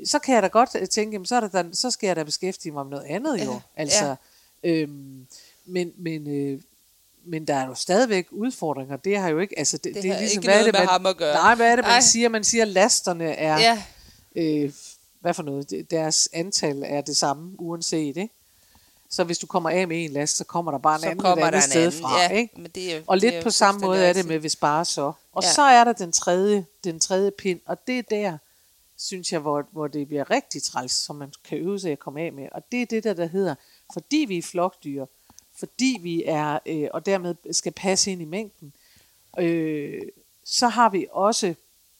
så 0.06 0.18
kan 0.18 0.34
jeg 0.34 0.42
da 0.42 0.48
godt 0.48 0.70
øh, 0.74 0.88
tænke, 0.88 1.12
jamen, 1.14 1.26
så, 1.26 1.36
er 1.36 1.40
der, 1.40 1.64
så 1.72 1.90
skal 1.90 2.06
jeg 2.06 2.16
da 2.16 2.22
beskæftige 2.22 2.72
mig 2.72 2.86
med 2.86 2.90
noget 2.90 3.06
andet 3.06 3.44
jo. 3.44 3.52
Ja, 3.52 3.58
Altså, 3.76 4.16
øhm, 4.64 5.26
men, 5.66 5.92
men, 5.98 6.26
øh, 6.30 6.60
men 7.26 7.44
der 7.44 7.54
er 7.54 7.66
jo 7.66 7.74
stadigvæk 7.74 8.26
udfordringer. 8.30 8.96
Det 8.96 9.18
har 9.18 9.28
jo 9.28 9.38
ikke, 9.38 9.58
altså 9.58 9.76
det, 9.78 9.94
Det 9.94 10.02
det, 10.02 10.10
er 10.10 10.18
ligesom, 10.18 10.38
ikke 10.40 10.46
hvad 10.46 10.54
er 10.54 10.58
noget 10.58 10.66
det, 10.74 10.80
med 10.80 10.80
man, 10.80 10.88
ham 10.88 11.06
at 11.06 11.16
gøre. 11.16 11.34
Nej, 11.34 11.54
hvad 11.54 11.66
er 11.72 11.76
det, 11.76 11.84
man 11.84 11.90
Nej. 11.92 12.00
siger? 12.00 12.28
Man 12.28 12.44
siger, 12.44 12.62
at 12.62 12.68
lasterne 12.68 13.24
er, 13.32 13.58
ja, 13.58 13.82
øh, 14.36 14.72
hvad 15.20 15.34
for 15.34 15.42
noget, 15.42 15.70
Det- 15.70 15.90
deres 15.90 16.28
antal 16.32 16.82
er 16.86 17.00
det 17.00 17.16
samme, 17.16 17.52
uanset, 17.58 18.16
ikke? 18.16 18.34
Så 19.10 19.24
hvis 19.24 19.38
du 19.38 19.46
kommer 19.46 19.70
af 19.70 19.88
med 19.88 20.04
en 20.04 20.10
last, 20.10 20.36
så 20.36 20.44
kommer 20.44 20.70
der 20.72 20.78
bare 20.78 20.94
en 20.94 21.00
så 21.02 21.08
anden 21.08 21.26
et 21.26 21.38
andet 21.38 21.54
en 21.54 21.62
sted 21.62 21.86
anden. 21.86 22.00
fra, 22.00 22.20
ja, 22.22 22.28
ikke? 22.28 22.54
Men 22.60 22.70
det 22.74 22.94
er, 22.96 23.00
Og 23.06 23.16
det 23.16 23.22
lidt 23.22 23.34
er 23.34 23.42
på 23.42 23.50
samme 23.50 23.80
måde 23.80 24.04
er 24.04 24.12
det 24.12 24.26
med, 24.26 24.38
hvis 24.38 24.56
bare 24.56 24.84
så. 24.84 25.12
Og 25.32 25.42
Ja. 25.42 25.52
så 25.52 25.62
er 25.62 25.84
der 25.84 25.92
den 25.92 26.12
tredje, 26.12 26.66
den 26.84 27.00
tredje 27.00 27.30
pind, 27.30 27.60
og 27.66 27.86
det 27.86 27.98
er 27.98 28.02
der, 28.02 28.38
synes 28.96 29.32
jeg, 29.32 29.40
hvor, 29.40 29.66
hvor 29.70 29.86
det 29.86 30.08
bliver 30.08 30.30
rigtig 30.30 30.62
træls, 30.62 30.92
som 30.92 31.16
man 31.16 31.32
kan 31.44 31.58
øve 31.58 31.78
sig 31.80 31.92
at 31.92 31.98
komme 31.98 32.20
af 32.20 32.32
med. 32.32 32.48
Og 32.52 32.72
det 32.72 32.82
er 32.82 32.86
det 32.86 33.04
der, 33.04 33.14
der 33.14 33.26
hedder, 33.26 33.54
fordi 33.92 34.24
vi 34.28 34.38
er 34.38 34.42
flokdyr, 34.42 35.06
fordi 35.58 35.98
vi 36.02 36.24
er, 36.26 36.58
øh, 36.66 36.88
og 36.92 37.06
dermed 37.06 37.34
skal 37.52 37.72
passe 37.72 38.12
ind 38.12 38.22
i 38.22 38.24
mængden, 38.24 38.72
øh, 39.38 40.02
så 40.44 40.68
har 40.68 40.88
vi 40.90 41.06
også 41.10 41.54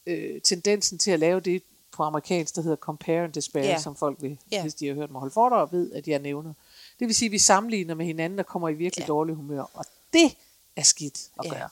øh, 0.05 0.41
tendensen 0.41 0.97
til 0.97 1.11
at 1.11 1.19
lave 1.19 1.39
det 1.39 1.63
på 1.91 2.03
amerikansk, 2.03 2.55
der 2.55 2.61
hedder 2.61 2.75
compare 2.77 3.23
and 3.23 3.33
despair, 3.33 3.63
Ja. 3.63 3.79
som 3.81 3.95
folk 3.95 4.21
vil, 4.21 4.37
Ja. 4.51 4.61
hvis 4.61 4.73
de 4.73 4.87
har 4.87 4.93
hørt 4.93 5.11
mig 5.11 5.19
holde 5.19 5.33
foredrag, 5.33 5.71
ved, 5.71 5.91
at 5.91 6.07
jeg 6.07 6.19
nævner. 6.19 6.53
Det 6.99 7.07
vil 7.07 7.15
sige, 7.15 7.27
at 7.27 7.31
vi 7.31 7.37
sammenligner 7.37 7.93
med 7.93 8.05
hinanden, 8.05 8.37
der 8.37 8.43
kommer 8.43 8.69
i 8.69 8.73
virkelig 8.73 9.03
Ja. 9.03 9.07
dårlig 9.07 9.35
humør, 9.35 9.61
og 9.73 9.85
det 10.13 10.37
er 10.75 10.81
skidt 10.83 11.29
at 11.39 11.45
Ja. 11.45 11.49
gøre. 11.49 11.69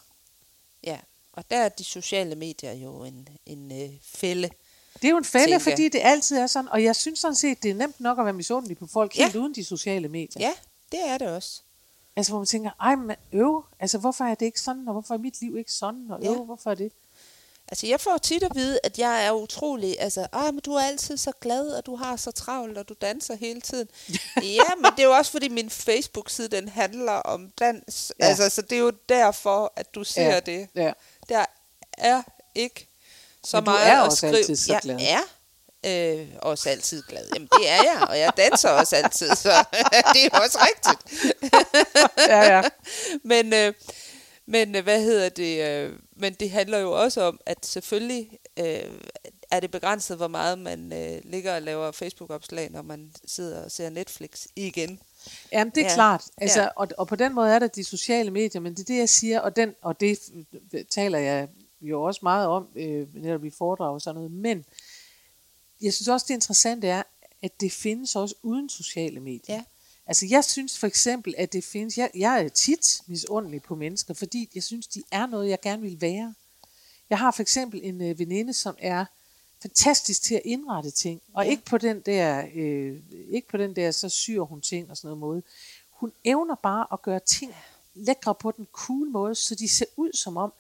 Ja, 0.84 1.00
og 1.34 1.44
der 1.52 1.58
er 1.58 1.70
de 1.70 1.84
sociale 1.84 2.36
medier 2.36 2.74
jo 2.74 3.04
en, 3.04 3.28
en 3.46 3.84
øh, 3.84 3.90
fælde. 4.02 4.50
Det 5.02 5.08
er 5.08 5.10
jo 5.12 5.18
en 5.18 5.26
fælde, 5.26 5.46
tænker 5.46 5.60
fordi 5.60 5.90
det 5.90 6.02
altid 6.04 6.38
er 6.38 6.48
sådan, 6.48 6.70
og 6.70 6.84
jeg 6.84 6.96
synes 6.96 7.20
sådan 7.20 7.36
set, 7.36 7.64
det 7.64 7.72
er 7.72 7.76
nemt 7.76 8.00
nok 8.00 8.20
at 8.20 8.26
være 8.26 8.34
misundelig 8.34 8.78
på 8.78 8.88
folk, 8.88 9.18
Ja. 9.18 9.24
helt 9.24 9.36
uden 9.36 9.56
de 9.56 9.64
sociale 9.66 10.08
medier. 10.08 10.48
Ja, 10.48 10.54
det 10.92 11.00
er 11.08 11.18
det 11.18 11.28
også. 11.28 11.62
Altså 12.16 12.32
hvor 12.32 12.40
man 12.40 12.46
tænker, 12.48 12.72
ej, 12.82 12.96
men 12.96 13.16
øv, 13.34 13.64
altså 13.80 13.98
hvorfor 13.98 14.24
er 14.24 14.36
det 14.36 14.46
ikke 14.46 14.60
sådan, 14.60 14.88
og 14.88 14.94
hvorfor 14.94 15.14
er 15.14 15.18
mit 15.18 15.42
liv 15.42 15.58
ikke 15.58 15.72
sådan, 15.72 16.06
og 16.10 16.26
øv, 16.26 16.32
Ja. 16.32 16.38
hvorfor 16.38 16.72
er 16.72 16.76
det? 16.76 16.92
Altså, 17.68 17.88
jeg 17.88 18.00
får 18.02 18.18
tit 18.18 18.44
at 18.44 18.52
vide, 18.56 18.80
at 18.84 19.00
jeg 19.00 19.26
er 19.26 19.32
utrolig, 19.32 19.96
altså, 20.00 20.28
ah, 20.32 20.54
men 20.54 20.60
du 20.62 20.74
er 20.74 20.82
altid 20.82 21.18
så 21.18 21.32
glad, 21.42 21.68
og 21.70 21.86
du 21.86 21.96
har 21.96 22.16
så 22.16 22.32
travlt, 22.32 22.78
og 22.78 22.90
du 22.90 22.94
danser 23.02 23.36
hele 23.36 23.62
tiden. 23.62 23.88
ja, 24.42 24.76
men 24.78 24.86
det 24.86 25.00
er 25.00 25.04
jo 25.04 25.12
også, 25.14 25.32
fordi 25.32 25.48
min 25.50 25.70
Facebook-side, 25.70 26.48
den 26.48 26.68
handler 26.70 27.12
om 27.12 27.50
dans. 27.60 28.12
Ja. 28.20 28.26
Altså, 28.26 28.50
så 28.50 28.62
det 28.62 28.76
er 28.76 28.80
jo 28.80 28.92
derfor, 29.10 29.74
at 29.76 29.96
du 29.96 30.04
ser 30.04 30.24
Ja. 30.30 30.40
det. 30.40 30.68
Ja. 30.76 30.92
Der 31.30 31.46
er 31.98 32.22
ikke 32.56 32.88
så 33.44 33.58
Men 33.58 33.66
du 33.66 33.72
meget 33.72 33.88
er 33.88 33.98
at 34.00 34.06
også 34.06 34.18
skrive. 34.18 34.38
altid 34.38 34.56
så 34.56 34.80
glad. 34.82 35.00
Jeg 35.00 35.24
er 35.84 36.20
øh, 36.20 36.28
også 36.42 36.70
altid 36.70 37.04
glad. 37.04 37.28
Jamen, 37.36 37.48
det 37.60 37.70
er 37.70 37.76
jeg, 37.84 38.08
og 38.10 38.20
jeg 38.20 38.32
danser 38.38 38.70
også 38.70 38.96
altid, 38.96 39.30
så 39.36 39.50
det 40.14 40.26
er 40.26 40.40
også 40.44 40.60
rigtigt. 40.62 41.24
ja, 42.30 42.56
ja. 42.56 42.62
men, 43.24 43.54
øh, 43.54 43.74
men 44.46 44.76
øh, 44.76 44.84
hvad 44.84 45.02
hedder 45.02 45.30
det? 45.30 45.64
Øh, 45.70 45.94
men 46.16 46.34
det 46.34 46.52
handler 46.52 46.78
jo 46.78 46.92
også 47.04 47.22
om, 47.22 47.40
at 47.46 47.66
selvfølgelig 47.66 48.30
øh, 48.60 48.84
er 49.52 49.60
det 49.60 49.72
begrænset, 49.72 50.18
hvor 50.18 50.28
meget 50.28 50.60
man 50.60 50.94
øh, 50.94 51.22
ligger 51.24 51.56
og 51.56 51.62
laver 51.62 51.92
Facebook-opslag, 51.92 52.72
når 52.72 52.82
man 52.82 53.12
sidder 53.26 53.64
og 53.66 53.72
ser 53.72 53.90
Netflix 53.90 54.46
igen. 54.56 55.00
Jamen, 55.52 55.72
det 55.76 55.82
er 55.82 55.88
Ja. 55.90 55.94
klart. 55.94 56.24
Altså, 56.38 56.62
ja. 56.62 56.68
og, 56.76 56.88
og 56.98 57.08
på 57.08 57.16
den 57.16 57.34
måde 57.34 57.52
er 57.52 57.60
der 57.60 57.68
de 57.68 57.84
sociale 57.84 58.32
medier, 58.32 58.62
men 58.62 58.74
det 58.76 58.80
er 58.82 58.86
det, 58.86 58.98
jeg 58.98 59.10
siger, 59.10 59.40
og, 59.40 59.56
den, 59.56 59.74
og 59.82 60.00
det 60.00 60.18
taler 60.90 61.20
jeg 61.20 61.48
jo 61.90 62.04
også 62.04 62.20
meget 62.24 62.48
om, 62.48 62.68
øh, 62.76 63.16
netop 63.16 63.46
i 63.46 63.50
foredrag 63.50 63.94
og 63.94 64.02
sådan 64.02 64.16
noget, 64.16 64.32
men 64.32 64.66
jeg 65.82 65.94
synes 65.94 66.08
også, 66.08 66.26
det 66.28 66.34
interessante 66.34 66.88
er, 66.88 67.04
at 67.42 67.62
det 67.62 67.72
findes 67.72 68.16
også 68.16 68.36
uden 68.44 68.70
sociale 68.70 69.20
medier. 69.20 69.56
Ja. 69.56 69.64
Altså, 70.06 70.26
jeg 70.30 70.44
synes 70.44 70.80
for 70.80 70.88
eksempel, 70.88 71.36
at 71.38 71.54
det 71.54 71.64
findes, 71.64 71.98
jeg, 71.98 72.10
jeg 72.16 72.44
er 72.46 72.50
tit 72.50 73.02
misundelig 73.08 73.64
på 73.64 73.76
mennesker, 73.76 74.14
fordi 74.14 74.50
jeg 74.56 74.64
synes, 74.64 74.88
de 74.88 75.04
er 75.12 75.26
noget, 75.26 75.50
jeg 75.50 75.62
gerne 75.62 75.82
vil 75.82 76.02
være. 76.02 76.34
Jeg 77.10 77.18
har 77.20 77.32
for 77.32 77.42
eksempel 77.42 77.80
en 77.84 78.02
øh, 78.02 78.20
veninde, 78.20 78.54
som 78.54 78.76
er 78.80 79.06
fantastisk 79.62 80.22
til 80.22 80.36
at 80.36 80.42
indrette 80.46 80.92
ting, 80.92 81.22
og 81.34 81.46
Ja. 81.46 81.50
ikke 81.50 81.66
på 81.66 81.78
den 81.78 82.02
der, 82.02 82.46
øh, 82.56 83.00
ikke 83.30 83.48
på 83.48 83.58
den 83.58 83.76
der, 83.76 83.92
så 83.92 84.10
syr 84.10 84.42
hun 84.42 84.62
ting 84.62 84.90
og 84.90 84.98
sådan 84.98 85.08
noget 85.08 85.20
måde. 85.20 85.44
Hun 85.92 86.12
evner 86.24 86.56
bare 86.56 86.88
at 86.94 87.02
gøre 87.02 87.20
ting 87.20 87.54
lækre 87.96 88.36
på 88.36 88.52
den 88.52 88.68
cool 88.72 89.08
måde, 89.10 89.36
så 89.36 89.56
de 89.56 89.70
ser 89.70 89.86
ud 89.98 90.14
som 90.14 90.38
om, 90.38 90.54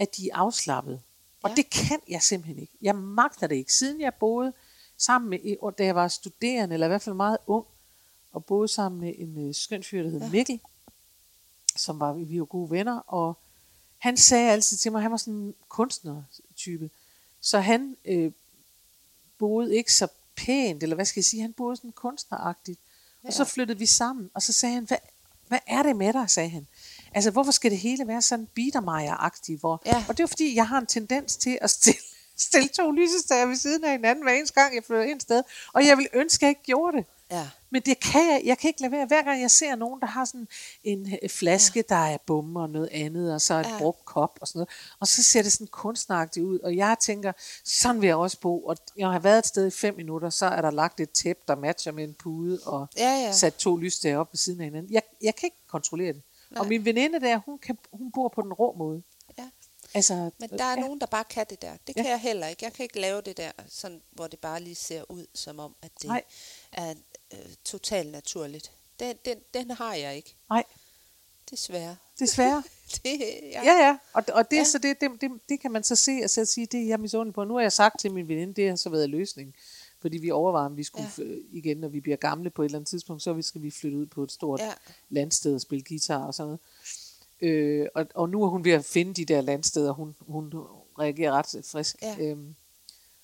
at 0.00 0.16
de 0.16 0.30
er 0.30 0.36
afslappet. 0.36 1.00
Og 1.42 1.50
Ja. 1.50 1.54
det 1.54 1.70
kan 1.70 2.00
jeg 2.08 2.22
simpelthen 2.22 2.58
ikke. 2.58 2.72
Jeg 2.82 2.94
magter 2.96 3.46
det 3.46 3.56
ikke. 3.56 3.74
Siden 3.74 4.00
jeg 4.00 4.14
boede 4.14 4.52
sammen 4.96 5.30
med, 5.30 5.72
da 5.78 5.84
jeg 5.84 5.94
var 5.94 6.08
studerende, 6.08 6.74
eller 6.74 6.86
i 6.86 6.88
hvert 6.88 7.02
fald 7.02 7.16
meget 7.16 7.38
ung, 7.46 7.66
og 8.32 8.44
boede 8.44 8.68
sammen 8.68 9.00
med 9.00 9.14
en 9.18 9.48
øh, 9.48 9.54
skøn 9.54 9.82
fyr, 9.84 10.02
der 10.02 10.10
hed 10.10 10.20
Ja. 10.20 10.28
Mikkel, 10.30 10.60
som 11.76 12.00
var, 12.00 12.12
vi 12.12 12.38
var 12.38 12.44
gode 12.44 12.70
venner, 12.70 12.98
og 12.98 13.38
han 13.98 14.16
sagde 14.16 14.50
altid 14.50 14.76
til 14.76 14.92
mig, 14.92 15.02
han 15.02 15.10
var 15.10 15.16
sådan 15.16 15.34
en 15.34 15.54
kunstnertype, 15.68 16.90
så 17.40 17.60
han 17.60 17.96
øh, 18.04 18.32
boede 19.38 19.76
ikke 19.76 19.92
så 19.92 20.08
pænt, 20.36 20.82
eller 20.82 20.94
hvad 20.94 21.04
skal 21.04 21.20
jeg 21.20 21.24
sige, 21.24 21.42
han 21.42 21.52
boede 21.52 21.76
sådan 21.76 21.92
kunstneragtigt. 21.92 22.80
Ja. 23.22 23.28
Og 23.28 23.32
så 23.34 23.44
flyttede 23.44 23.78
vi 23.78 23.86
sammen, 23.86 24.30
og 24.34 24.42
så 24.42 24.52
sagde 24.52 24.74
han, 24.74 24.84
hvad, 24.84 24.98
hvad 25.48 25.58
er 25.66 25.82
det 25.82 25.96
med 25.96 26.12
dig, 26.12 26.30
sagde 26.30 26.48
han. 26.48 26.66
Altså, 27.14 27.30
hvorfor 27.30 27.52
skal 27.52 27.70
det 27.70 27.78
hele 27.78 28.06
være 28.06 28.22
sådan 28.22 28.48
biedermejer-agtigt? 28.54 29.60
Hvor, 29.60 29.82
Ja. 29.86 30.04
Og 30.08 30.16
det 30.16 30.20
er 30.20 30.24
jo 30.24 30.28
fordi, 30.28 30.56
jeg 30.56 30.68
har 30.68 30.78
en 30.78 30.86
tendens 30.86 31.36
til 31.36 31.58
at 31.60 31.70
stille, 31.70 32.00
stille 32.48 32.68
to 32.68 32.90
lysestager 32.90 33.46
ved 33.46 33.56
siden 33.56 33.84
af 33.84 33.90
hinanden 33.90 34.24
hver 34.24 34.32
eneste 34.32 34.60
gang, 34.60 34.74
jeg 34.74 34.84
flytter 34.84 35.04
ind 35.04 35.20
sted. 35.20 35.42
Og 35.72 35.86
jeg 35.86 35.96
vil 35.98 36.08
ønske, 36.12 36.42
at 36.42 36.46
jeg 36.46 36.50
ikke 36.50 36.62
gjorde 36.62 36.96
det. 36.96 37.06
Ja. 37.30 37.48
Men 37.70 37.82
det 37.82 38.00
kan 38.00 38.20
jeg, 38.20 38.42
jeg 38.44 38.58
kan 38.58 38.68
ikke 38.68 38.80
lade 38.80 38.92
være. 38.92 39.06
Hver 39.06 39.22
gang 39.22 39.40
jeg 39.40 39.50
ser 39.50 39.74
nogen, 39.74 40.00
der 40.00 40.06
har 40.06 40.24
sådan 40.24 40.48
en 40.84 41.12
øh, 41.22 41.30
flaske, 41.30 41.84
ja. 41.90 41.94
der 41.94 42.06
er 42.06 42.18
bomber 42.26 42.62
og 42.62 42.70
noget 42.70 42.88
andet, 42.92 43.34
og 43.34 43.40
så 43.40 43.54
et. 43.54 43.66
Ja. 43.66 43.78
brugt 43.78 44.04
kop 44.04 44.38
og 44.40 44.48
sådan 44.48 44.58
noget, 44.58 44.68
og 45.00 45.06
så 45.08 45.22
ser 45.22 45.42
det 45.42 45.52
sådan 45.52 45.66
kunstnagtigt 45.66 46.44
ud, 46.44 46.58
og 46.58 46.76
jeg 46.76 46.96
tænker, 47.00 47.32
sådan 47.64 48.00
vil 48.00 48.06
jeg 48.06 48.16
også 48.16 48.40
bo, 48.40 48.64
og 48.64 48.76
jeg 48.96 49.08
har 49.08 49.18
været 49.18 49.38
et 49.38 49.46
sted 49.46 49.66
i 49.66 49.70
fem 49.70 49.96
minutter, 49.96 50.30
så 50.30 50.46
er 50.46 50.62
der 50.62 50.70
lagt 50.70 51.00
et 51.00 51.10
tæppe, 51.10 51.42
der 51.48 51.56
matcher 51.56 51.92
med 51.92 52.04
en 52.04 52.14
pude, 52.14 52.60
og 52.64 52.88
Ja, 52.96 53.22
ja. 53.26 53.32
sat 53.32 53.54
to 53.54 53.76
lysstager 53.76 54.18
op 54.18 54.32
ved 54.32 54.38
siden 54.38 54.60
af 54.60 54.64
hinanden. 54.64 54.92
Jeg, 54.92 55.02
jeg 55.22 55.34
kan 55.34 55.46
ikke 55.46 55.66
kontrollere 55.68 56.12
det. 56.12 56.22
Nej. 56.50 56.60
Og 56.60 56.66
min 56.68 56.84
veninde 56.84 57.20
der, 57.20 57.36
hun, 57.38 57.58
kan, 57.58 57.78
hun 57.92 58.12
bor 58.12 58.28
på 58.28 58.42
den 58.42 58.52
rå 58.52 58.72
måde. 58.78 59.02
Ja. 59.38 59.48
Altså, 59.94 60.30
Men 60.38 60.50
der 60.50 60.64
er 60.64 60.70
ja. 60.70 60.76
nogen, 60.80 61.00
der 61.00 61.06
bare 61.06 61.24
kan 61.24 61.46
det 61.50 61.62
der. 61.62 61.76
Det 61.86 61.94
kan 61.94 62.04
Ja. 62.04 62.10
jeg 62.10 62.20
heller 62.20 62.46
ikke. 62.46 62.64
Jeg 62.64 62.72
kan 62.72 62.82
ikke 62.82 63.00
lave 63.00 63.20
det 63.20 63.36
der, 63.36 63.50
sådan, 63.68 64.02
hvor 64.10 64.26
det 64.26 64.38
bare 64.38 64.60
lige 64.60 64.74
ser 64.74 65.10
ud, 65.10 65.26
som 65.34 65.58
om, 65.58 65.74
at 65.82 65.90
det 66.02 66.04
Nej. 66.08 66.22
er 66.72 66.94
øh, 67.32 67.38
totalt 67.64 68.12
naturligt. 68.12 68.72
Den, 69.00 69.16
den, 69.24 69.38
den 69.54 69.70
har 69.70 69.94
jeg 69.94 70.16
ikke, 70.16 70.36
Nej, 70.50 70.64
desværre. 71.50 71.96
desværre. 72.18 72.62
det, 73.04 73.20
ja. 73.42 73.62
Ja, 73.64 73.86
ja. 73.86 73.98
Og, 74.12 74.24
og 74.32 74.50
det, 74.50 74.56
ja. 74.56 74.64
Så 74.64 74.78
det, 74.78 75.00
det, 75.00 75.10
det, 75.20 75.30
det 75.48 75.60
kan 75.60 75.70
man 75.70 75.84
så 75.84 75.96
se 75.96 76.20
og 76.24 76.30
så 76.30 76.44
sige, 76.44 76.66
det 76.66 76.80
er 76.82 76.86
jeg 76.86 77.00
misundelig 77.00 77.34
på. 77.34 77.44
Nu 77.44 77.54
har 77.54 77.60
jeg 77.62 77.72
sagt 77.72 78.00
til 78.00 78.12
min 78.12 78.28
veninde, 78.28 78.54
det 78.54 78.68
har 78.68 78.76
så 78.76 78.90
været 78.90 79.10
løsningen. 79.10 79.54
Fordi 80.00 80.18
vi 80.18 80.30
overvejer, 80.30 80.66
om 80.66 80.76
vi 80.76 80.82
skulle 80.84 81.06
ja. 81.18 81.24
igen, 81.52 81.76
når 81.76 81.88
vi 81.88 82.00
bliver 82.00 82.16
gamle 82.16 82.50
på 82.50 82.62
et 82.62 82.66
eller 82.66 82.78
andet 82.78 82.88
tidspunkt, 82.88 83.22
så 83.22 83.42
skal 83.42 83.62
vi 83.62 83.70
flytte 83.70 83.98
ud 83.98 84.06
på 84.06 84.22
et 84.22 84.32
stort 84.32 84.60
ja. 84.60 84.72
Landsted 85.08 85.54
og 85.54 85.60
spille 85.60 85.84
guitar 85.88 86.24
og 86.26 86.34
sådan 86.34 86.46
noget. 86.46 86.60
Øh, 87.40 87.86
og, 87.94 88.06
og 88.14 88.28
nu 88.28 88.42
er 88.42 88.48
hun 88.48 88.64
ved 88.64 88.72
at 88.72 88.84
finde 88.84 89.14
de 89.14 89.24
der 89.24 89.40
landsteder, 89.40 89.92
hun, 89.92 90.16
hun 90.20 90.52
reagerer 90.98 91.32
ret 91.32 91.64
frisk. 91.66 91.96
Ja. 92.02 92.16
Øhm, 92.20 92.54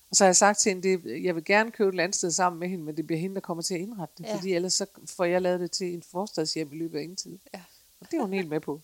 og 0.09 0.15
så 0.15 0.23
har 0.23 0.27
jeg 0.27 0.35
sagt 0.35 0.59
til 0.59 0.69
hende, 0.73 0.89
det, 0.89 1.23
jeg 1.23 1.35
vil 1.35 1.45
gerne 1.45 1.71
købe 1.71 1.89
et 1.89 1.95
landsted 1.95 2.31
sammen 2.31 2.59
med 2.59 2.67
hende, 2.69 2.83
men 2.83 2.97
det 2.97 3.07
bliver 3.07 3.19
hende, 3.19 3.35
der 3.35 3.41
kommer 3.41 3.63
til 3.63 3.73
at 3.75 3.79
indrette 3.81 4.13
det. 4.17 4.23
Ja. 4.25 4.35
Fordi 4.35 4.53
ellers 4.53 4.73
så 4.73 4.85
får 5.05 5.25
jeg 5.25 5.41
lavet 5.41 5.59
det 5.59 5.71
til 5.71 5.93
en 5.93 6.03
forstadshjem 6.03 6.69
i 6.73 6.75
løbet 6.77 6.97
af 6.99 7.03
ingen 7.03 7.15
tid. 7.15 7.37
Ja. 7.53 7.61
Og 7.99 8.11
det 8.11 8.17
er 8.17 8.21
hun 8.21 8.33
helt 8.33 8.49
med 8.49 8.59
på. 8.59 8.81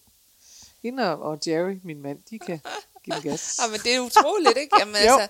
Hende 0.84 1.12
og- 1.12 1.20
og 1.32 1.40
Jerry, 1.48 1.76
min 1.84 2.02
mand, 2.02 2.20
de 2.30 2.40
kan 2.40 2.60
den 3.06 3.22
gas. 3.22 3.58
Ja, 3.62 3.68
men 3.72 3.80
det 3.80 3.96
er 3.96 4.00
utroligt, 4.00 4.58
ikke? 4.58 4.80
Jamen, 4.80 4.96
altså, 5.06 5.28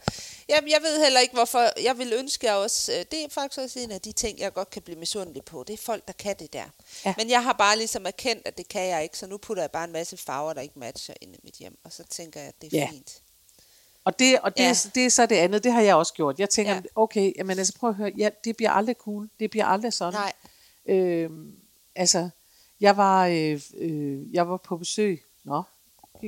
jamen, 0.49 0.69
jeg 0.69 0.79
ved 0.81 1.03
heller 1.03 1.19
ikke, 1.19 1.33
hvorfor. 1.33 1.81
Jeg 1.81 1.97
vil 1.97 2.13
ønske, 2.13 2.47
jeg 2.47 2.55
også... 2.55 2.91
øh, 2.91 3.05
Det 3.12 3.23
er 3.23 3.29
faktisk 3.29 3.59
også 3.59 3.79
en 3.79 3.91
af 3.91 4.01
de 4.01 4.12
ting, 4.12 4.39
jeg 4.39 4.53
godt 4.53 4.69
kan 4.69 4.81
blive 4.81 4.99
misundelig 4.99 5.43
på. 5.45 5.63
Det 5.67 5.73
er 5.73 5.77
folk, 5.77 6.07
der 6.07 6.13
kan 6.13 6.36
det 6.39 6.53
der. 6.53 6.65
Ja. 7.05 7.13
Men 7.17 7.29
jeg 7.29 7.43
har 7.43 7.53
bare 7.53 7.77
ligesom 7.77 8.05
erkendt, 8.05 8.47
at 8.47 8.57
det 8.57 8.67
kan 8.67 8.88
jeg 8.88 9.03
ikke, 9.03 9.17
så 9.17 9.27
nu 9.27 9.38
putter 9.38 9.63
jeg 9.63 9.71
bare 9.71 9.83
en 9.83 9.91
masse 9.91 10.17
farver, 10.17 10.53
der 10.53 10.62
ikke 10.62 10.79
matcher 10.79 11.13
ind 11.21 11.36
i 11.36 11.39
mit 11.43 11.53
hjem. 11.55 11.77
Og 11.83 11.91
så 11.93 12.03
tænker 12.09 12.39
jeg, 12.39 12.49
at 12.49 12.55
det 12.62 12.73
er 12.73 12.77
Ja. 12.77 12.88
fint. 12.91 13.19
Og 14.05 14.19
det, 14.19 14.39
og 14.39 14.57
det, 14.57 14.63
ja. 14.63 14.69
Er, 14.69 14.89
det 14.95 15.05
er 15.05 15.09
så 15.09 15.25
det 15.25 15.36
andet, 15.36 15.63
det 15.63 15.71
har 15.71 15.81
jeg 15.81 15.95
også 15.95 16.13
gjort. 16.13 16.39
Jeg 16.39 16.49
tænker, 16.49 16.73
ja. 16.73 16.81
Okay, 16.95 17.33
jamen 17.38 17.57
altså 17.59 17.73
prøv 17.79 17.89
at 17.89 17.95
høre, 17.95 18.12
ja, 18.17 18.29
det 18.43 18.57
bliver 18.57 18.71
aldrig 18.71 18.95
cool, 18.95 19.29
det 19.39 19.49
bliver 19.51 19.65
aldrig 19.65 19.93
sådan. 19.93 20.13
Nej. 20.13 20.33
Øhm, 20.86 21.55
altså, 21.95 22.29
jeg 22.79 22.97
var, 22.97 23.27
øh, 23.27 23.62
øh, 23.77 24.33
jeg 24.33 24.49
var 24.49 24.57
på 24.57 24.77
besøg, 24.77 25.23
nå, 25.43 25.55
det 25.57 25.63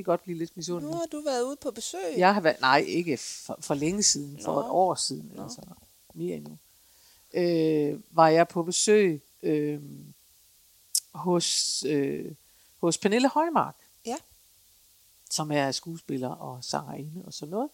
kan 0.04 0.10
godt 0.12 0.22
blive 0.22 0.38
lidt 0.38 0.50
Nu 0.56 0.58
misundelig. 0.58 0.94
har 0.94 1.06
du 1.12 1.20
været 1.20 1.42
ude 1.42 1.56
på 1.56 1.70
besøg. 1.70 2.14
Jeg 2.16 2.34
har 2.34 2.40
været, 2.40 2.60
nej, 2.60 2.84
ikke 2.88 3.16
for, 3.16 3.58
for 3.60 3.74
længe 3.74 4.02
siden, 4.02 4.38
for 4.44 4.52
Nå. 4.54 4.60
et 4.60 4.66
år 4.70 4.94
siden, 4.94 5.32
Nå. 5.34 5.42
altså 5.42 5.60
mere 6.14 6.36
endnu. 6.36 6.58
Øh, 7.34 8.00
var 8.10 8.28
jeg 8.28 8.48
på 8.48 8.62
besøg 8.62 9.22
øh, 9.42 9.80
hos, 11.14 11.84
øh, 11.88 12.32
hos 12.80 12.98
Pernille 12.98 13.28
Højmark, 13.28 13.74
Ja. 14.06 14.16
som 15.30 15.52
er 15.52 15.72
skuespiller 15.72 16.28
og 16.28 16.64
sangerinde 16.64 17.22
og 17.26 17.32
sådan 17.34 17.50
noget. 17.50 17.70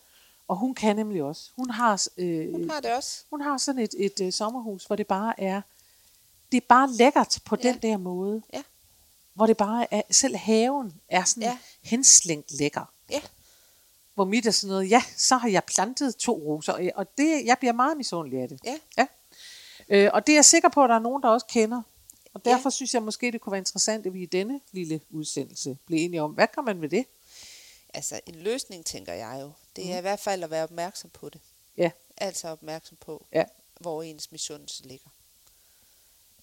Og 0.48 0.56
hun 0.56 0.74
kan 0.74 0.96
nemlig 0.96 1.22
også. 1.22 1.50
Hun 1.56 1.70
har, 1.70 2.06
øh, 2.16 2.52
Hun 2.52 2.70
har 2.70 2.80
det 2.80 2.92
også. 2.96 3.24
hun 3.30 3.40
har 3.40 3.58
sådan 3.58 3.82
et, 3.82 3.94
et 3.98 4.20
øh, 4.20 4.32
sommerhus, 4.32 4.84
hvor 4.84 4.96
det 4.96 5.06
bare 5.06 5.40
er, 5.40 5.62
det 6.52 6.56
er 6.62 6.66
bare 6.68 6.90
lækkert 6.92 7.38
på 7.44 7.56
Ja. 7.64 7.68
den 7.72 7.78
der 7.82 7.96
måde. 7.96 8.42
Ja. 8.52 8.62
Hvor 9.34 9.46
det 9.46 9.56
bare 9.56 9.94
er, 9.94 10.02
selv 10.10 10.36
haven 10.36 11.00
er 11.08 11.24
sådan 11.24 11.42
ja. 11.42 11.48
Ja. 11.48 11.58
henslængt 11.82 12.52
lækker. 12.52 12.92
Ja. 13.10 13.20
Hvor 14.14 14.24
mit 14.24 14.46
er 14.46 14.50
sådan 14.50 14.72
noget, 14.72 14.90
ja, 14.90 15.02
så 15.16 15.36
har 15.36 15.48
jeg 15.48 15.64
plantet 15.64 16.16
to 16.16 16.32
roser, 16.32 16.90
og- 16.94 17.16
det, 17.18 17.44
jeg 17.44 17.58
bliver 17.58 17.72
meget 17.72 17.96
misundelig 17.96 18.40
af 18.42 18.48
det. 18.48 18.60
Ja. 18.64 18.78
ja. 18.98 19.06
Øh, 19.88 20.10
og 20.14 20.26
det 20.26 20.32
er 20.32 20.36
jeg 20.36 20.44
sikker 20.44 20.68
på, 20.68 20.84
at 20.84 20.88
der 20.88 20.94
er 20.94 20.98
nogen, 20.98 21.22
der 21.22 21.28
også 21.28 21.46
kender. 21.46 21.82
Og 22.34 22.40
Ja. 22.44 22.50
derfor 22.50 22.70
synes 22.70 22.94
jeg 22.94 23.02
måske, 23.02 23.32
det 23.32 23.40
kunne 23.40 23.50
være 23.50 23.58
interessant, 23.58 24.06
at 24.06 24.14
vi 24.14 24.22
i 24.22 24.26
denne 24.26 24.60
lille 24.72 25.00
udsendelse 25.10 25.78
blev 25.86 25.98
enige 26.04 26.22
om, 26.22 26.30
hvad 26.30 26.46
kan 26.54 26.64
man 26.64 26.80
ved 26.82 26.88
det? 26.88 27.04
Altså, 27.94 28.20
en 28.26 28.34
løsning, 28.34 28.84
tænker 28.86 29.12
jeg 29.12 29.38
jo. 29.42 29.52
Det 29.76 29.84
er 29.88 29.92
mm. 29.92 29.98
i 29.98 30.00
hvert 30.00 30.20
fald 30.20 30.42
at 30.44 30.50
være 30.50 30.62
opmærksom 30.62 31.10
på 31.10 31.28
det. 31.28 31.40
Ja. 31.76 31.90
Altså 32.16 32.48
opmærksom 32.48 32.96
på, 33.00 33.26
Ja. 33.32 33.44
hvor 33.80 34.02
ens 34.02 34.32
misundelse 34.32 34.82
ligger. 34.88 35.08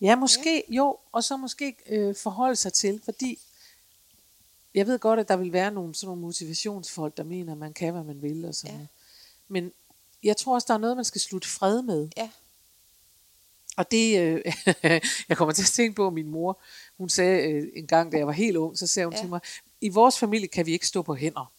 Ja, 0.02 0.16
måske 0.16 0.64
ja. 0.70 0.76
jo, 0.76 0.98
og 1.12 1.24
så 1.24 1.38
måske 1.38 1.76
øh, 1.90 2.16
forholde 2.16 2.56
sig 2.56 2.74
til, 2.74 3.02
fordi 3.06 3.40
jeg 4.74 4.88
ved 4.88 5.00
godt, 5.00 5.20
at 5.20 5.28
der 5.28 5.36
vil 5.38 5.54
være 5.54 5.72
nogle 5.72 5.96
sådan 5.96 6.08
nogle 6.08 6.22
motivationsfolk, 6.22 7.18
der 7.18 7.24
mener, 7.24 7.52
at 7.52 7.58
man 7.58 7.74
kan, 7.74 7.94
hvad 7.94 8.04
man 8.04 8.22
vil 8.22 8.46
og 8.46 8.56
sådan 8.56 8.72
Ja. 8.72 8.78
noget. 8.78 8.90
Men 9.48 9.72
jeg 10.24 10.38
tror 10.38 10.54
også, 10.54 10.66
der 10.68 10.74
er 10.74 10.78
noget, 10.78 10.96
man 10.96 11.06
skal 11.06 11.22
slutte 11.22 11.48
fred 11.48 11.82
med. 11.82 12.10
Ja. 12.18 12.30
Og 13.78 13.92
det, 13.92 14.20
øh, 14.20 14.42
jeg 15.30 15.38
kommer 15.38 15.54
til 15.54 15.64
at 15.64 15.68
tænke 15.68 15.96
på, 15.96 16.08
at 16.08 16.14
min 16.14 16.28
mor, 16.28 16.60
hun 16.98 17.10
sagde 17.10 17.52
øh, 17.52 17.68
en 17.76 17.88
gang, 17.88 18.12
da 18.12 18.18
jeg 18.18 18.28
var 18.28 18.34
helt 18.34 18.58
ung, 18.58 18.78
så 18.78 18.88
sagde 18.88 19.06
hun 19.06 19.14
ja. 19.14 19.20
Til 19.20 19.30
mig, 19.30 19.40
i 19.82 19.90
vores 19.90 20.20
familie 20.20 20.48
kan 20.48 20.66
vi 20.66 20.72
ikke 20.72 20.88
stå 20.88 21.02
på 21.02 21.16
hænder. 21.16 21.52